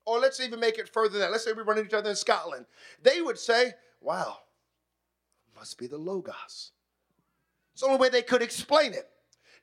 or 0.09 0.19
let's 0.19 0.39
even 0.39 0.59
make 0.59 0.79
it 0.79 0.89
further 0.89 1.09
than 1.09 1.21
that. 1.21 1.31
Let's 1.31 1.45
say 1.45 1.53
we 1.53 1.61
run 1.61 1.77
into 1.77 1.89
each 1.89 1.93
other 1.93 2.09
in 2.09 2.15
Scotland. 2.15 2.65
They 3.03 3.21
would 3.21 3.37
say, 3.37 3.73
wow, 4.01 4.37
must 5.55 5.77
be 5.77 5.85
the 5.85 5.97
Logos. 5.97 6.71
It's 7.73 7.81
the 7.81 7.87
only 7.87 7.99
way 7.99 8.09
they 8.09 8.23
could 8.23 8.41
explain 8.41 8.93
it. 8.93 9.07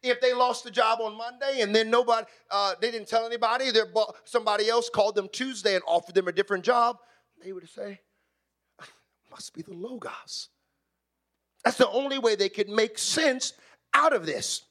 If 0.03 0.21
they 0.21 0.33
lost 0.33 0.63
the 0.63 0.71
job 0.71 1.01
on 1.01 1.17
Monday 1.17 1.63
and 1.63 1.75
then 1.75 1.91
nobody, 1.91 2.27
uh, 2.51 2.75
they 2.81 2.93
didn't 2.93 3.09
tell 3.09 3.27
anybody, 3.27 3.73
their 3.73 3.87
bo- 3.87 4.15
somebody 4.25 4.69
else 4.69 4.89
called 4.89 5.17
them 5.17 5.29
Tuesday 5.33 5.75
and 5.75 5.83
offered 5.87 6.15
them 6.15 6.29
a 6.29 6.33
different 6.33 6.65
job, 6.65 6.99
they 7.43 7.53
would 7.53 7.69
say, 7.69 8.01
must 9.31 9.53
be 9.53 9.63
the 9.63 9.75
Logos. 9.75 10.51
That's 11.65 11.79
the 11.79 11.91
only 11.91 12.19
way 12.19 12.37
they 12.37 12.49
could 12.49 12.69
make 12.69 12.99
sense 12.99 13.55
out 13.93 14.13
of 14.13 14.27
this. 14.27 14.63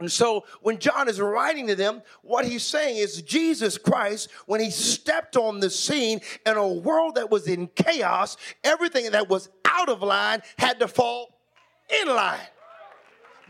And 0.00 0.10
so 0.10 0.44
when 0.60 0.78
John 0.78 1.08
is 1.08 1.20
writing 1.20 1.66
to 1.66 1.74
them, 1.74 2.02
what 2.22 2.44
he's 2.44 2.62
saying 2.62 2.98
is 2.98 3.20
Jesus 3.22 3.76
Christ, 3.76 4.30
when 4.46 4.60
he 4.60 4.70
stepped 4.70 5.36
on 5.36 5.58
the 5.58 5.70
scene 5.70 6.20
in 6.46 6.56
a 6.56 6.68
world 6.68 7.16
that 7.16 7.30
was 7.30 7.48
in 7.48 7.66
chaos, 7.68 8.36
everything 8.62 9.10
that 9.10 9.28
was 9.28 9.48
out 9.64 9.88
of 9.88 10.02
line 10.02 10.42
had 10.56 10.78
to 10.78 10.88
fall 10.88 11.40
in 12.02 12.08
line. 12.08 12.38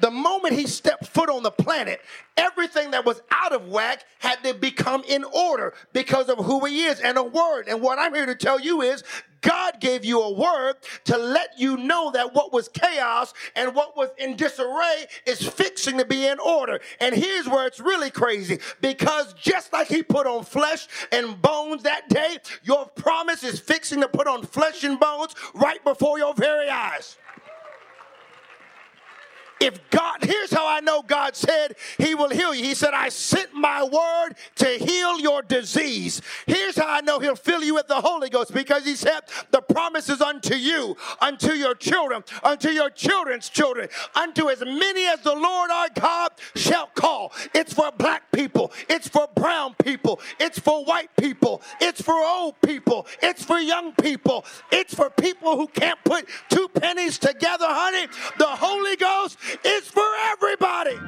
The 0.01 0.11
moment 0.11 0.55
he 0.55 0.67
stepped 0.67 1.07
foot 1.07 1.29
on 1.29 1.43
the 1.43 1.51
planet, 1.51 2.01
everything 2.37 2.93
that 2.93 3.05
was 3.05 3.23
out 3.31 3.53
of 3.53 3.69
whack 3.69 4.05
had 4.19 4.43
to 4.45 4.55
become 4.55 5.03
in 5.09 5.25
order 5.25 5.75
because 5.93 6.29
of 6.29 6.39
who 6.39 6.65
he 6.65 6.85
is 6.85 7.01
and 7.01 7.19
a 7.19 7.23
word. 7.23 7.69
And 7.69 7.83
what 7.83 7.99
I'm 7.99 8.15
here 8.15 8.27
to 8.27 8.35
tell 8.35 8.61
you 8.61 8.83
is 8.83 9.03
God 9.41 9.81
gave 9.81 10.05
you 10.05 10.21
a 10.21 10.33
word 10.33 10.77
to 11.05 11.17
let 11.17 11.59
you 11.59 11.77
know 11.77 12.11
that 12.13 12.35
what 12.35 12.53
was 12.53 12.69
chaos 12.69 13.35
and 13.55 13.75
what 13.75 13.97
was 13.97 14.11
in 14.19 14.37
disarray 14.37 15.07
is 15.27 15.47
fixing 15.47 15.99
to 15.99 16.05
be 16.05 16.27
in 16.27 16.39
order. 16.39 16.81
And 17.01 17.15
here's 17.15 17.49
where 17.49 17.67
it's 17.67 17.81
really 17.81 18.11
crazy 18.11 18.59
because 18.81 19.35
just 19.35 19.73
like 19.73 19.89
he 19.89 20.03
put 20.03 20.27
on 20.27 20.45
flesh 20.45 20.89
and 21.13 21.41
bones 21.41 21.83
that 21.85 22.09
day, 22.09 22.39
your 22.63 22.87
promise 22.87 23.45
is 23.45 23.61
fixing 23.61 24.01
to 24.01 24.09
put 24.09 24.27
on 24.27 24.43
flesh 24.45 24.85
and 24.85 24.99
bones 24.99 25.35
right 25.55 25.83
before 25.85 26.19
your 26.19 26.35
very 26.35 26.69
eyes. 26.69 27.17
If 29.61 29.91
God, 29.91 30.19
here's 30.23 30.53
how 30.53 30.67
I 30.69 30.81
know 30.81 31.03
God 31.03 31.35
said 31.35 31.75
He 31.99 32.15
will 32.15 32.29
heal 32.29 32.55
you. 32.55 32.65
He 32.65 32.75
said, 32.75 32.95
I 32.95 33.09
sent 33.09 33.55
my 33.55 33.83
word 33.83 34.37
to 34.57 34.67
heal 34.67 35.19
your 35.19 35.43
disease. 35.43 36.23
Here's 36.47 36.77
how 36.77 36.89
I 36.89 37.01
know 37.01 37.19
He'll 37.19 37.37
fill 37.37 37.63
you 37.63 37.75
with 37.75 37.89
the 37.89 38.01
Holy 38.01 38.31
Ghost 38.31 38.55
because 38.55 38.85
He 38.85 38.95
said, 38.95 39.21
The 39.51 39.61
promise 39.61 40.09
is 40.09 40.21
unto 40.21 40.55
you, 40.55 40.97
unto 41.21 41.53
your 41.53 41.75
children, 41.75 42.23
unto 42.45 42.71
your 42.71 42.91
children's 42.91 43.49
children, 43.49 43.89
unto 44.15 44.49
as 44.49 44.61
many 44.61 45.07
as 45.07 45.21
the 45.23 45.35
Lord 45.35 45.71
our 45.71 45.89
God 45.95 46.33
shall 46.55 46.87
call. 46.95 47.33
It's 47.55 47.75
for 47.75 47.91
black 47.97 48.31
people, 48.33 48.73
it's 48.89 49.09
for 49.09 49.29
brown 49.35 49.75
people, 49.83 50.21
it's 50.39 50.59
for 50.59 50.85
white 50.85 51.11
people, 51.17 51.63
it's 51.81 52.01
for 52.01 52.15
old 52.15 52.61
people, 52.61 53.07
it's 53.23 53.45
for 53.45 53.59
young 53.59 53.93
people, 53.95 54.45
it's 54.71 54.95
for 54.95 55.11
people 55.11 55.57
who 55.57 55.67
can't 55.67 55.99
put 56.05 56.29
two 56.49 56.69
pennies 56.69 57.19
together, 57.19 57.67
honey. 57.69 58.07
The 58.39 58.47
Holy 58.47 58.97
Ghost 58.97 59.39
is 59.65 59.89
for 59.89 60.07
everybody. 60.33 60.99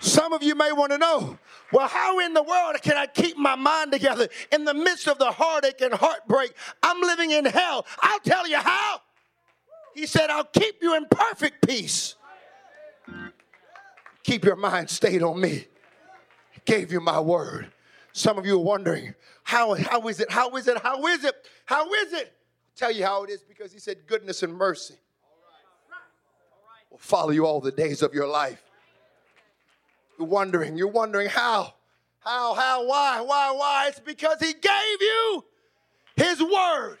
Some 0.00 0.32
of 0.32 0.42
you 0.42 0.54
may 0.54 0.72
want 0.72 0.92
to 0.92 0.98
know, 0.98 1.38
well, 1.72 1.86
how 1.86 2.18
in 2.20 2.32
the 2.32 2.42
world 2.42 2.80
can 2.82 2.96
I 2.96 3.06
keep 3.06 3.36
my 3.36 3.54
mind 3.54 3.92
together 3.92 4.28
in 4.50 4.64
the 4.64 4.74
midst 4.74 5.06
of 5.06 5.18
the 5.18 5.30
heartache 5.30 5.80
and 5.82 5.92
heartbreak? 5.92 6.52
I'm 6.82 7.00
living 7.00 7.30
in 7.30 7.44
hell. 7.44 7.86
I'll 8.00 8.20
tell 8.20 8.48
you 8.48 8.56
how. 8.56 9.02
He 9.94 10.06
said, 10.06 10.30
I'll 10.30 10.44
keep 10.44 10.82
you 10.82 10.96
in 10.96 11.06
perfect 11.10 11.66
peace. 11.66 12.14
Keep 14.22 14.44
your 14.44 14.56
mind 14.56 14.88
stayed 14.88 15.22
on 15.22 15.40
me. 15.40 15.66
Gave 16.64 16.92
you 16.92 17.00
my 17.00 17.20
word. 17.20 17.70
Some 18.12 18.38
of 18.38 18.46
you 18.46 18.56
are 18.56 18.64
wondering, 18.64 19.14
how, 19.42 19.74
how 19.74 20.06
is 20.08 20.20
it? 20.20 20.30
How 20.30 20.54
is 20.56 20.66
it? 20.66 20.78
How 20.78 21.06
is 21.06 21.24
it? 21.24 21.46
How 21.66 21.92
is 21.92 22.12
it? 22.12 22.32
Tell 22.76 22.90
you 22.90 23.04
how 23.04 23.24
it 23.24 23.30
is 23.30 23.42
because 23.42 23.72
he 23.72 23.78
said 23.78 24.06
goodness 24.06 24.42
and 24.42 24.54
mercy 24.54 24.94
will 26.90 26.98
follow 26.98 27.30
you 27.30 27.46
all 27.46 27.60
the 27.60 27.72
days 27.72 28.02
of 28.02 28.14
your 28.14 28.26
life. 28.26 28.62
You're 30.18 30.28
wondering, 30.28 30.76
you're 30.76 30.88
wondering 30.88 31.28
how, 31.28 31.74
how, 32.20 32.54
how, 32.54 32.86
why, 32.86 33.20
why, 33.20 33.52
why? 33.52 33.86
It's 33.88 34.00
because 34.00 34.38
he 34.40 34.52
gave 34.52 35.00
you 35.00 35.44
his 36.16 36.42
word. 36.42 36.98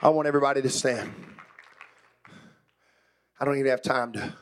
I 0.00 0.08
want 0.08 0.26
everybody 0.26 0.60
to 0.62 0.68
stand. 0.68 1.14
I 3.38 3.44
don't 3.44 3.56
even 3.56 3.70
have 3.70 3.82
time 3.82 4.12
to, 4.14 4.34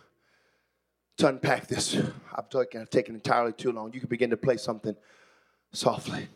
to 1.18 1.26
unpack 1.26 1.66
this. 1.66 1.95
I'm 2.35 2.45
taking, 2.51 2.87
taking 2.87 3.14
entirely 3.14 3.53
too 3.53 3.72
long. 3.72 3.93
You 3.93 4.01
can 4.01 4.09
begin 4.09 4.31
to 4.31 4.39
play 4.39 4.57
something 4.57 4.97
softly. 5.73 6.29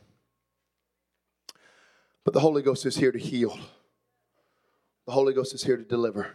But 2.25 2.35
the 2.35 2.41
Holy 2.41 2.63
Ghost 2.63 2.87
is 2.87 2.97
here 2.97 3.13
to 3.13 3.19
heal. 3.19 3.59
The 5.07 5.13
Holy 5.13 5.35
Ghost 5.35 5.55
is 5.55 5.63
here 5.63 5.77
to 5.77 5.85
deliver. 5.85 6.35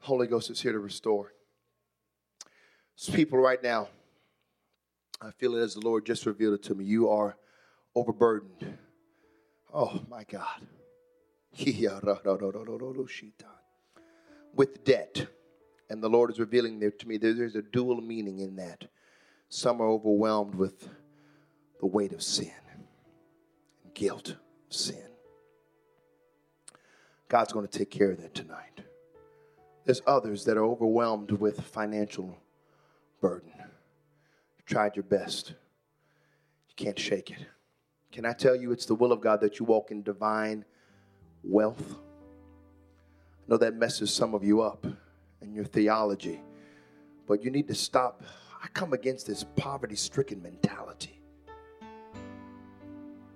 The 0.00 0.06
Holy 0.06 0.26
Ghost 0.26 0.50
is 0.50 0.60
here 0.60 0.72
to 0.72 0.78
restore. 0.78 1.32
There's 2.96 3.14
people 3.14 3.38
right 3.38 3.62
now, 3.62 3.88
I 5.20 5.30
feel 5.32 5.56
it 5.56 5.62
as 5.62 5.74
the 5.74 5.80
Lord 5.80 6.04
just 6.06 6.26
revealed 6.26 6.54
it 6.54 6.62
to 6.64 6.74
me. 6.74 6.84
You 6.84 7.08
are 7.08 7.36
overburdened. 7.94 8.78
Oh 9.72 10.02
my 10.08 10.24
God. 10.24 10.66
With 14.54 14.84
debt 14.84 15.26
And 15.90 16.02
the 16.02 16.08
Lord 16.08 16.30
is 16.30 16.40
revealing 16.40 16.80
there 16.80 16.90
to 16.90 17.08
me 17.08 17.18
there- 17.18 17.34
there's 17.34 17.54
a 17.54 17.60
dual 17.60 18.00
meaning 18.00 18.38
in 18.38 18.56
that. 18.56 18.90
Some 19.50 19.82
are 19.82 19.88
overwhelmed 19.88 20.54
with 20.54 20.88
the 21.82 21.86
weight 21.88 22.12
of 22.12 22.22
sin, 22.22 22.52
guilt 23.92 24.36
sin. 24.68 25.02
God's 27.28 27.52
going 27.52 27.66
to 27.66 27.78
take 27.78 27.90
care 27.90 28.12
of 28.12 28.22
that 28.22 28.32
tonight. 28.34 28.82
There's 29.84 30.00
others 30.06 30.44
that 30.44 30.56
are 30.56 30.64
overwhelmed 30.64 31.32
with 31.32 31.60
financial 31.60 32.38
burden. 33.20 33.50
You 33.58 34.64
tried 34.64 34.94
your 34.94 35.02
best, 35.02 35.54
you 36.68 36.76
can't 36.76 36.96
shake 36.96 37.32
it. 37.32 37.44
Can 38.12 38.26
I 38.26 38.32
tell 38.32 38.54
you 38.54 38.70
it's 38.70 38.86
the 38.86 38.94
will 38.94 39.10
of 39.10 39.20
God 39.20 39.40
that 39.40 39.58
you 39.58 39.66
walk 39.66 39.90
in 39.90 40.04
divine 40.04 40.64
wealth? 41.42 41.96
I 43.40 43.50
know 43.50 43.56
that 43.56 43.74
messes 43.74 44.14
some 44.14 44.34
of 44.34 44.44
you 44.44 44.62
up 44.62 44.86
in 45.40 45.52
your 45.52 45.64
theology, 45.64 46.40
but 47.26 47.42
you 47.42 47.50
need 47.50 47.66
to 47.66 47.74
stop. 47.74 48.22
I 48.62 48.68
come 48.68 48.92
against 48.92 49.26
this 49.26 49.44
poverty 49.56 49.96
stricken 49.96 50.40
mentality. 50.40 51.21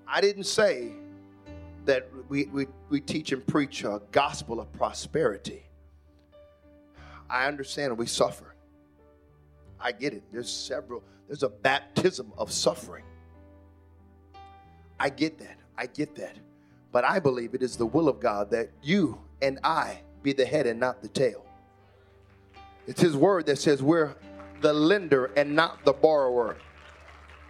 I 0.09 0.21
didn't 0.21 0.45
say 0.45 0.93
that 1.85 2.09
we, 2.29 2.47
we, 2.47 2.67
we 2.91 3.01
teach 3.01 3.33
and 3.33 3.47
preach 3.47 3.85
a 3.85 4.01
gospel 4.13 4.61
of 4.61 4.73
prosperity. 4.73 5.65
I 7.29 7.47
understand 7.47 7.97
we 7.97 8.07
suffer. 8.07 8.55
I 9.81 9.93
get 9.93 10.13
it. 10.13 10.23
There's 10.33 10.51
several, 10.51 11.03
there's 11.27 11.43
a 11.43 11.49
baptism 11.49 12.33
of 12.39 12.53
suffering. 12.53 13.05
I 14.99 15.11
get 15.11 15.39
that. 15.39 15.59
I 15.77 15.87
get 15.87 16.15
that. 16.17 16.37
But 16.93 17.05
I 17.05 17.19
believe 17.19 17.55
it 17.55 17.63
is 17.63 17.77
the 17.77 17.87
will 17.87 18.09
of 18.09 18.21
God 18.21 18.51
that 18.53 18.71
you 18.83 19.21
and 19.43 19.59
I 19.63 20.01
be 20.23 20.33
the 20.33 20.47
head 20.47 20.67
and 20.67 20.81
not 20.81 21.03
the 21.03 21.09
tail. 21.09 21.45
It's 22.87 23.01
His 23.01 23.17
word 23.17 23.47
that 23.47 23.59
says 23.59 23.83
we're 23.83 24.15
the 24.61 24.73
lender 24.73 25.27
and 25.37 25.55
not 25.55 25.85
the 25.85 25.93
borrower. 25.93 26.57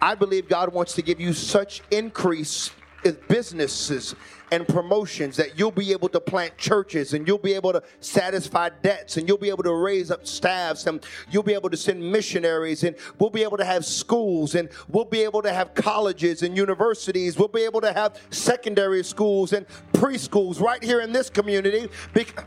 I 0.01 0.15
believe 0.15 0.47
God 0.47 0.73
wants 0.73 0.93
to 0.93 1.01
give 1.01 1.19
you 1.19 1.33
such 1.33 1.81
increase 1.91 2.71
in 3.03 3.17
businesses 3.27 4.15
and 4.51 4.67
promotions 4.67 5.35
that 5.37 5.57
you'll 5.57 5.71
be 5.71 5.91
able 5.91 6.09
to 6.09 6.19
plant 6.19 6.57
churches 6.57 7.13
and 7.13 7.27
you'll 7.27 7.37
be 7.37 7.53
able 7.53 7.73
to 7.73 7.83
satisfy 7.99 8.69
debts 8.81 9.17
and 9.17 9.27
you'll 9.27 9.37
be 9.37 9.49
able 9.49 9.63
to 9.63 9.73
raise 9.73 10.09
up 10.09 10.25
staffs 10.25 10.87
and 10.87 11.05
you'll 11.29 11.43
be 11.43 11.53
able 11.53 11.69
to 11.69 11.77
send 11.77 11.99
missionaries 11.99 12.83
and 12.83 12.95
we'll 13.19 13.29
be 13.29 13.43
able 13.43 13.57
to 13.57 13.65
have 13.65 13.85
schools 13.85 14.55
and 14.55 14.69
we'll 14.87 15.05
be 15.05 15.21
able 15.21 15.41
to 15.41 15.51
have 15.51 15.73
colleges 15.73 16.43
and 16.43 16.55
universities. 16.55 17.37
We'll 17.37 17.49
be 17.49 17.63
able 17.63 17.81
to 17.81 17.93
have 17.93 18.19
secondary 18.29 19.03
schools 19.03 19.53
and 19.53 19.67
preschools 19.93 20.61
right 20.61 20.83
here 20.83 21.01
in 21.01 21.11
this 21.11 21.29
community. 21.29 21.89
Because 22.13 22.45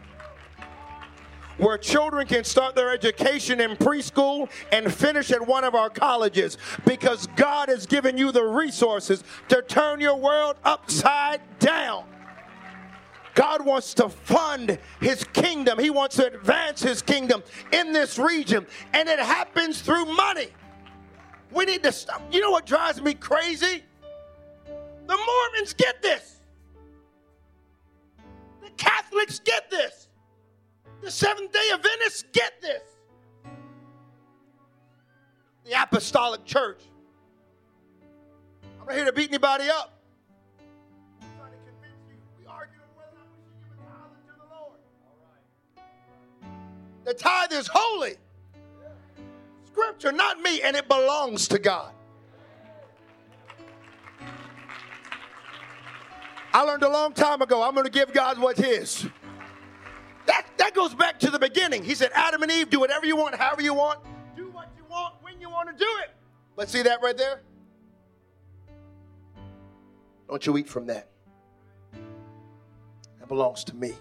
where 1.61 1.77
children 1.77 2.27
can 2.27 2.43
start 2.43 2.75
their 2.75 2.91
education 2.91 3.61
in 3.61 3.73
preschool 3.77 4.51
and 4.73 4.93
finish 4.93 5.31
at 5.31 5.47
one 5.47 5.63
of 5.63 5.75
our 5.75 5.91
colleges 5.91 6.59
because 6.87 7.27
God 7.37 7.69
has 7.69 7.87
given 7.87 8.17
you 8.17 8.33
the 8.33 8.43
resources 8.43 9.23
to 9.49 9.63
turn 9.63 10.01
your 10.01 10.17
world 10.17 10.57
upside 10.65 11.41
down. 11.59 12.05
God 13.35 13.65
wants 13.65 13.95
to 13.95 14.09
fund 14.09 14.79
his 15.01 15.25
kingdom. 15.25 15.79
He 15.79 15.91
wants 15.91 16.17
to 16.17 16.27
advance 16.27 16.83
his 16.83 17.01
kingdom 17.01 17.43
in 17.73 17.93
this 17.93 18.19
region, 18.19 18.67
and 18.93 19.09
it 19.09 19.19
happens 19.19 19.83
through 19.83 20.07
money. 20.07 20.49
We 21.53 21.65
need 21.65 21.83
to 21.85 21.93
stop. 21.93 22.23
You 22.33 22.41
know 22.41 22.51
what 22.51 22.67
drives 22.67 23.01
me 23.01 23.15
crazy? 23.15 23.83
The 25.07 25.17
Mormons 25.17 25.75
get 25.75 26.03
this. 26.03 26.37
The 28.63 28.71
Catholics 28.77 29.41
get 29.41 29.71
this. 29.71 30.10
The 31.03 31.11
Seventh 31.11 31.53
day 31.53 31.71
Adventists 31.73 32.25
get 32.33 32.61
this. 32.61 32.83
The 35.65 35.83
Apostolic 35.83 36.45
Church. 36.45 36.83
I'm 38.81 38.87
not 38.87 38.95
here 38.95 39.05
to 39.07 39.13
beat 39.13 39.31
anybody 39.31 39.69
up. 39.69 39.97
The 47.05 47.15
tithe 47.15 47.53
is 47.53 47.67
holy. 47.73 48.17
Scripture, 49.65 50.13
not 50.13 50.39
me, 50.41 50.63
and 50.63 50.77
it 50.77 50.87
belongs 50.87 51.49
to 51.49 51.59
God. 51.59 51.93
I 56.53 56.63
learned 56.63 56.83
a 56.83 56.89
long 56.89 57.13
time 57.13 57.43
ago 57.43 57.63
I'm 57.63 57.75
going 57.75 57.87
to 57.87 57.91
give 57.91 58.13
God 58.13 58.39
what's 58.39 58.61
His. 58.61 59.07
That, 60.31 60.47
that 60.59 60.75
goes 60.75 60.95
back 60.95 61.19
to 61.21 61.31
the 61.31 61.41
beginning. 61.41 61.83
He 61.83 61.97
said, 61.97 62.13
Adam 62.15 62.45
and 62.45 62.53
Eve, 62.53 62.71
do 62.71 62.79
whatever 62.79 63.05
you 63.05 63.17
want, 63.17 63.35
however 63.35 63.63
you 63.63 63.75
want, 63.75 63.99
do 64.37 64.49
what 64.51 64.69
you 64.77 64.85
want, 64.89 65.15
when 65.23 65.41
you 65.41 65.51
want 65.51 65.69
to 65.69 65.75
do 65.77 65.91
it. 66.05 66.11
Let's 66.57 66.71
see 66.71 66.83
that 66.83 67.03
right 67.03 67.17
there. 67.17 67.41
Don't 70.29 70.47
you 70.47 70.57
eat 70.57 70.69
from 70.69 70.87
that. 70.87 71.09
That 73.19 73.27
belongs 73.27 73.65
to 73.65 73.75
me. 73.75 73.95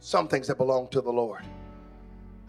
Some 0.00 0.26
things 0.26 0.46
that 0.46 0.56
belong 0.56 0.88
to 0.88 1.02
the 1.02 1.12
Lord. 1.12 1.42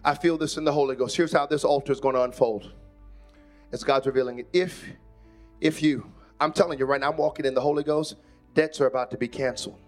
I 0.02 0.14
feel 0.14 0.38
this 0.38 0.56
in 0.56 0.64
the 0.64 0.72
Holy 0.72 0.96
Ghost. 0.96 1.14
Here's 1.14 1.32
how 1.32 1.44
this 1.44 1.62
altar 1.62 1.92
is 1.92 2.00
going 2.00 2.14
to 2.14 2.22
unfold. 2.22 2.72
As 3.70 3.84
God's 3.84 4.06
revealing 4.06 4.38
it. 4.38 4.48
If, 4.54 4.82
if 5.60 5.82
you, 5.82 6.10
I'm 6.40 6.54
telling 6.54 6.78
you 6.78 6.86
right 6.86 7.02
now, 7.02 7.10
I'm 7.10 7.18
walking 7.18 7.44
in 7.44 7.52
the 7.52 7.60
Holy 7.60 7.82
Ghost, 7.82 8.14
debts 8.54 8.80
are 8.80 8.86
about 8.86 9.10
to 9.10 9.18
be 9.18 9.28
canceled 9.28 9.78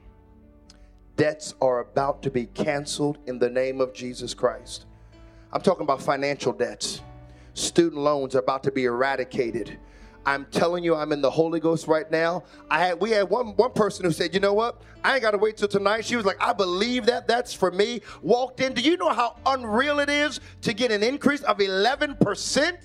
debts 1.20 1.54
are 1.60 1.80
about 1.80 2.22
to 2.22 2.30
be 2.30 2.46
canceled 2.46 3.18
in 3.26 3.38
the 3.38 3.50
name 3.50 3.82
of 3.82 3.92
Jesus 3.92 4.32
Christ. 4.32 4.86
I'm 5.52 5.60
talking 5.60 5.82
about 5.82 6.00
financial 6.00 6.50
debts. 6.50 7.02
Student 7.52 8.00
loans 8.00 8.34
are 8.34 8.38
about 8.38 8.62
to 8.62 8.72
be 8.72 8.84
eradicated. 8.84 9.78
I'm 10.24 10.46
telling 10.46 10.82
you, 10.82 10.94
I'm 10.94 11.12
in 11.12 11.20
the 11.20 11.30
Holy 11.30 11.60
Ghost 11.60 11.86
right 11.86 12.10
now. 12.10 12.44
I 12.70 12.78
had 12.78 13.02
we 13.02 13.10
had 13.10 13.28
one 13.28 13.48
one 13.56 13.72
person 13.72 14.06
who 14.06 14.12
said, 14.12 14.32
you 14.32 14.40
know 14.40 14.54
what? 14.54 14.80
I 15.04 15.12
ain't 15.12 15.22
got 15.22 15.32
to 15.32 15.38
wait 15.38 15.58
till 15.58 15.68
tonight. 15.68 16.06
She 16.06 16.16
was 16.16 16.24
like, 16.24 16.40
I 16.40 16.54
believe 16.54 17.04
that. 17.04 17.28
That's 17.28 17.52
for 17.52 17.70
me. 17.70 18.00
Walked 18.22 18.60
in. 18.60 18.72
Do 18.72 18.80
you 18.80 18.96
know 18.96 19.12
how 19.12 19.36
unreal 19.44 19.98
it 19.98 20.08
is 20.08 20.40
to 20.62 20.72
get 20.72 20.90
an 20.90 21.02
increase 21.02 21.42
of 21.42 21.60
11 21.60 22.16
percent? 22.22 22.78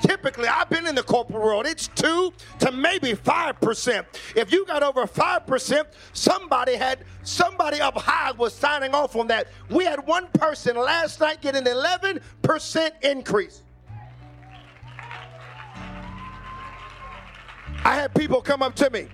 Typically, 0.00 0.48
I've 0.48 0.68
been 0.68 0.86
in 0.86 0.94
the 0.94 1.02
corporate 1.02 1.40
world, 1.40 1.66
it's 1.66 1.88
2 1.88 2.32
to 2.60 2.72
maybe 2.72 3.12
5%. 3.12 4.04
If 4.34 4.52
you 4.52 4.66
got 4.66 4.82
over 4.82 5.06
5%, 5.06 5.84
somebody 6.12 6.74
had 6.74 7.04
somebody 7.22 7.80
up 7.80 7.96
high 7.96 8.32
was 8.32 8.52
signing 8.52 8.94
off 8.94 9.16
on 9.16 9.28
that. 9.28 9.48
We 9.70 9.84
had 9.84 10.04
one 10.06 10.26
person 10.34 10.76
last 10.76 11.20
night 11.20 11.40
get 11.40 11.54
an 11.54 11.64
11% 11.64 12.92
increase. 13.02 13.62
I 17.84 17.94
had 17.94 18.14
people 18.14 18.40
come 18.40 18.62
up 18.62 18.74
to 18.76 18.90
me. 18.90 19.08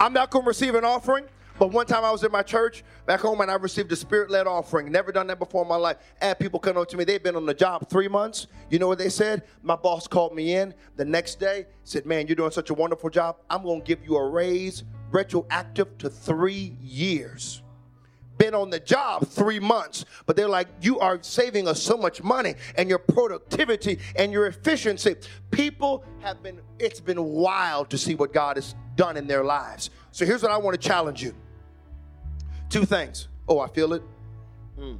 I'm 0.00 0.12
not 0.12 0.30
going 0.30 0.44
to 0.44 0.48
receive 0.48 0.74
an 0.74 0.84
offering. 0.84 1.24
But 1.58 1.68
one 1.68 1.86
time 1.86 2.04
I 2.04 2.10
was 2.10 2.22
in 2.22 2.30
my 2.30 2.42
church 2.42 2.84
back 3.06 3.20
home 3.20 3.40
and 3.40 3.50
I 3.50 3.54
received 3.54 3.90
a 3.92 3.96
spirit 3.96 4.30
led 4.30 4.46
offering. 4.46 4.92
Never 4.92 5.10
done 5.10 5.26
that 5.28 5.38
before 5.38 5.62
in 5.62 5.68
my 5.68 5.76
life. 5.76 5.96
I 6.20 6.26
had 6.26 6.38
people 6.38 6.60
come 6.60 6.76
up 6.76 6.88
to 6.88 6.96
me. 6.96 7.04
They've 7.04 7.22
been 7.22 7.36
on 7.36 7.46
the 7.46 7.54
job 7.54 7.88
three 7.88 8.08
months. 8.08 8.46
You 8.68 8.78
know 8.78 8.88
what 8.88 8.98
they 8.98 9.08
said? 9.08 9.42
My 9.62 9.76
boss 9.76 10.06
called 10.06 10.34
me 10.34 10.54
in 10.54 10.74
the 10.96 11.04
next 11.04 11.40
day, 11.40 11.66
said, 11.84 12.04
Man, 12.04 12.26
you're 12.26 12.36
doing 12.36 12.50
such 12.50 12.70
a 12.70 12.74
wonderful 12.74 13.10
job. 13.10 13.36
I'm 13.48 13.62
going 13.62 13.80
to 13.80 13.86
give 13.86 14.04
you 14.04 14.16
a 14.16 14.28
raise 14.28 14.84
retroactive 15.10 15.96
to 15.98 16.10
three 16.10 16.76
years. 16.82 17.62
Been 18.38 18.54
on 18.54 18.68
the 18.68 18.80
job 18.80 19.26
three 19.26 19.58
months, 19.58 20.04
but 20.26 20.36
they're 20.36 20.48
like, 20.48 20.68
You 20.82 21.00
are 21.00 21.18
saving 21.22 21.66
us 21.68 21.82
so 21.82 21.96
much 21.96 22.22
money 22.22 22.54
and 22.76 22.88
your 22.88 22.98
productivity 22.98 23.98
and 24.16 24.30
your 24.30 24.46
efficiency. 24.46 25.16
People 25.50 26.04
have 26.20 26.42
been, 26.42 26.60
it's 26.78 27.00
been 27.00 27.24
wild 27.24 27.88
to 27.90 27.98
see 27.98 28.14
what 28.14 28.34
God 28.34 28.56
has 28.56 28.74
done 28.94 29.16
in 29.16 29.26
their 29.26 29.42
lives. 29.42 29.88
So 30.10 30.26
here's 30.26 30.42
what 30.42 30.52
I 30.52 30.58
want 30.58 30.80
to 30.80 30.88
challenge 30.88 31.22
you. 31.22 31.34
Two 32.68 32.84
things. 32.84 33.28
Oh, 33.48 33.60
I 33.60 33.68
feel 33.68 33.92
it. 33.92 34.02
Mm. 34.78 34.98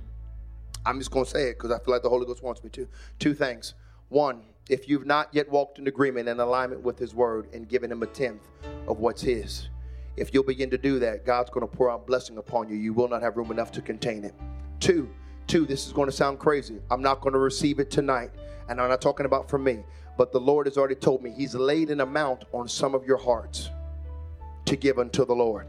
I'm 0.84 0.98
just 0.98 1.10
going 1.10 1.24
to 1.24 1.30
say 1.30 1.50
it 1.50 1.54
because 1.54 1.72
I 1.72 1.78
feel 1.78 1.92
like 1.92 2.02
the 2.02 2.08
Holy 2.08 2.24
Ghost 2.26 2.42
wants 2.42 2.62
me 2.62 2.70
to. 2.70 2.86
Two 3.18 3.34
things. 3.34 3.74
One, 4.08 4.42
if 4.68 4.88
you've 4.88 5.04
not 5.04 5.28
yet 5.32 5.50
walked 5.50 5.78
in 5.78 5.86
agreement 5.88 6.28
and 6.28 6.40
alignment 6.40 6.82
with 6.82 6.98
His 6.98 7.12
Word 7.12 7.48
and 7.52 7.68
given 7.68 7.90
Him 7.90 8.02
a 8.02 8.06
tenth 8.06 8.42
of 8.86 9.00
what's 9.00 9.20
His, 9.20 9.68
if 10.16 10.32
you'll 10.32 10.44
begin 10.44 10.70
to 10.70 10.78
do 10.78 10.98
that, 11.00 11.26
God's 11.26 11.50
going 11.50 11.68
to 11.68 11.76
pour 11.76 11.90
out 11.90 12.06
blessing 12.06 12.38
upon 12.38 12.68
you. 12.68 12.76
You 12.76 12.92
will 12.92 13.08
not 13.08 13.20
have 13.20 13.36
room 13.36 13.50
enough 13.50 13.72
to 13.72 13.82
contain 13.82 14.24
it. 14.24 14.34
Two, 14.80 15.10
two, 15.46 15.66
this 15.66 15.86
is 15.86 15.92
going 15.92 16.08
to 16.08 16.16
sound 16.16 16.38
crazy. 16.38 16.78
I'm 16.90 17.02
not 17.02 17.20
going 17.20 17.32
to 17.32 17.38
receive 17.38 17.80
it 17.80 17.90
tonight. 17.90 18.30
And 18.68 18.80
I'm 18.80 18.88
not 18.88 19.00
talking 19.00 19.26
about 19.26 19.50
for 19.50 19.58
me, 19.58 19.84
but 20.16 20.32
the 20.32 20.40
Lord 20.40 20.66
has 20.66 20.76
already 20.76 20.94
told 20.94 21.22
me 21.22 21.30
He's 21.30 21.54
laid 21.54 21.90
an 21.90 22.00
amount 22.00 22.44
on 22.52 22.68
some 22.68 22.94
of 22.94 23.04
your 23.04 23.18
hearts 23.18 23.70
to 24.64 24.76
give 24.76 24.98
unto 24.98 25.24
the 25.24 25.34
Lord. 25.34 25.66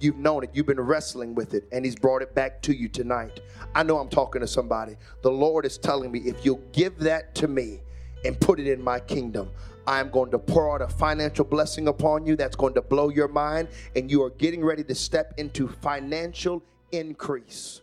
You've 0.00 0.16
known 0.16 0.44
it. 0.44 0.50
You've 0.52 0.66
been 0.66 0.80
wrestling 0.80 1.34
with 1.34 1.54
it, 1.54 1.64
and 1.72 1.84
He's 1.84 1.96
brought 1.96 2.22
it 2.22 2.34
back 2.34 2.62
to 2.62 2.74
you 2.74 2.88
tonight. 2.88 3.40
I 3.74 3.82
know 3.82 3.98
I'm 3.98 4.08
talking 4.08 4.40
to 4.40 4.46
somebody. 4.46 4.96
The 5.22 5.30
Lord 5.30 5.64
is 5.66 5.78
telling 5.78 6.12
me 6.12 6.20
if 6.20 6.44
you'll 6.44 6.62
give 6.72 6.98
that 7.00 7.34
to 7.36 7.48
me 7.48 7.80
and 8.24 8.38
put 8.40 8.60
it 8.60 8.66
in 8.66 8.82
my 8.82 9.00
kingdom, 9.00 9.50
I'm 9.86 10.10
going 10.10 10.30
to 10.32 10.38
pour 10.38 10.74
out 10.74 10.82
a 10.82 10.88
financial 10.88 11.44
blessing 11.44 11.88
upon 11.88 12.26
you 12.26 12.36
that's 12.36 12.56
going 12.56 12.74
to 12.74 12.82
blow 12.82 13.08
your 13.08 13.28
mind, 13.28 13.68
and 13.96 14.10
you 14.10 14.22
are 14.22 14.30
getting 14.30 14.64
ready 14.64 14.84
to 14.84 14.94
step 14.94 15.34
into 15.38 15.66
financial 15.66 16.62
increase. 16.92 17.80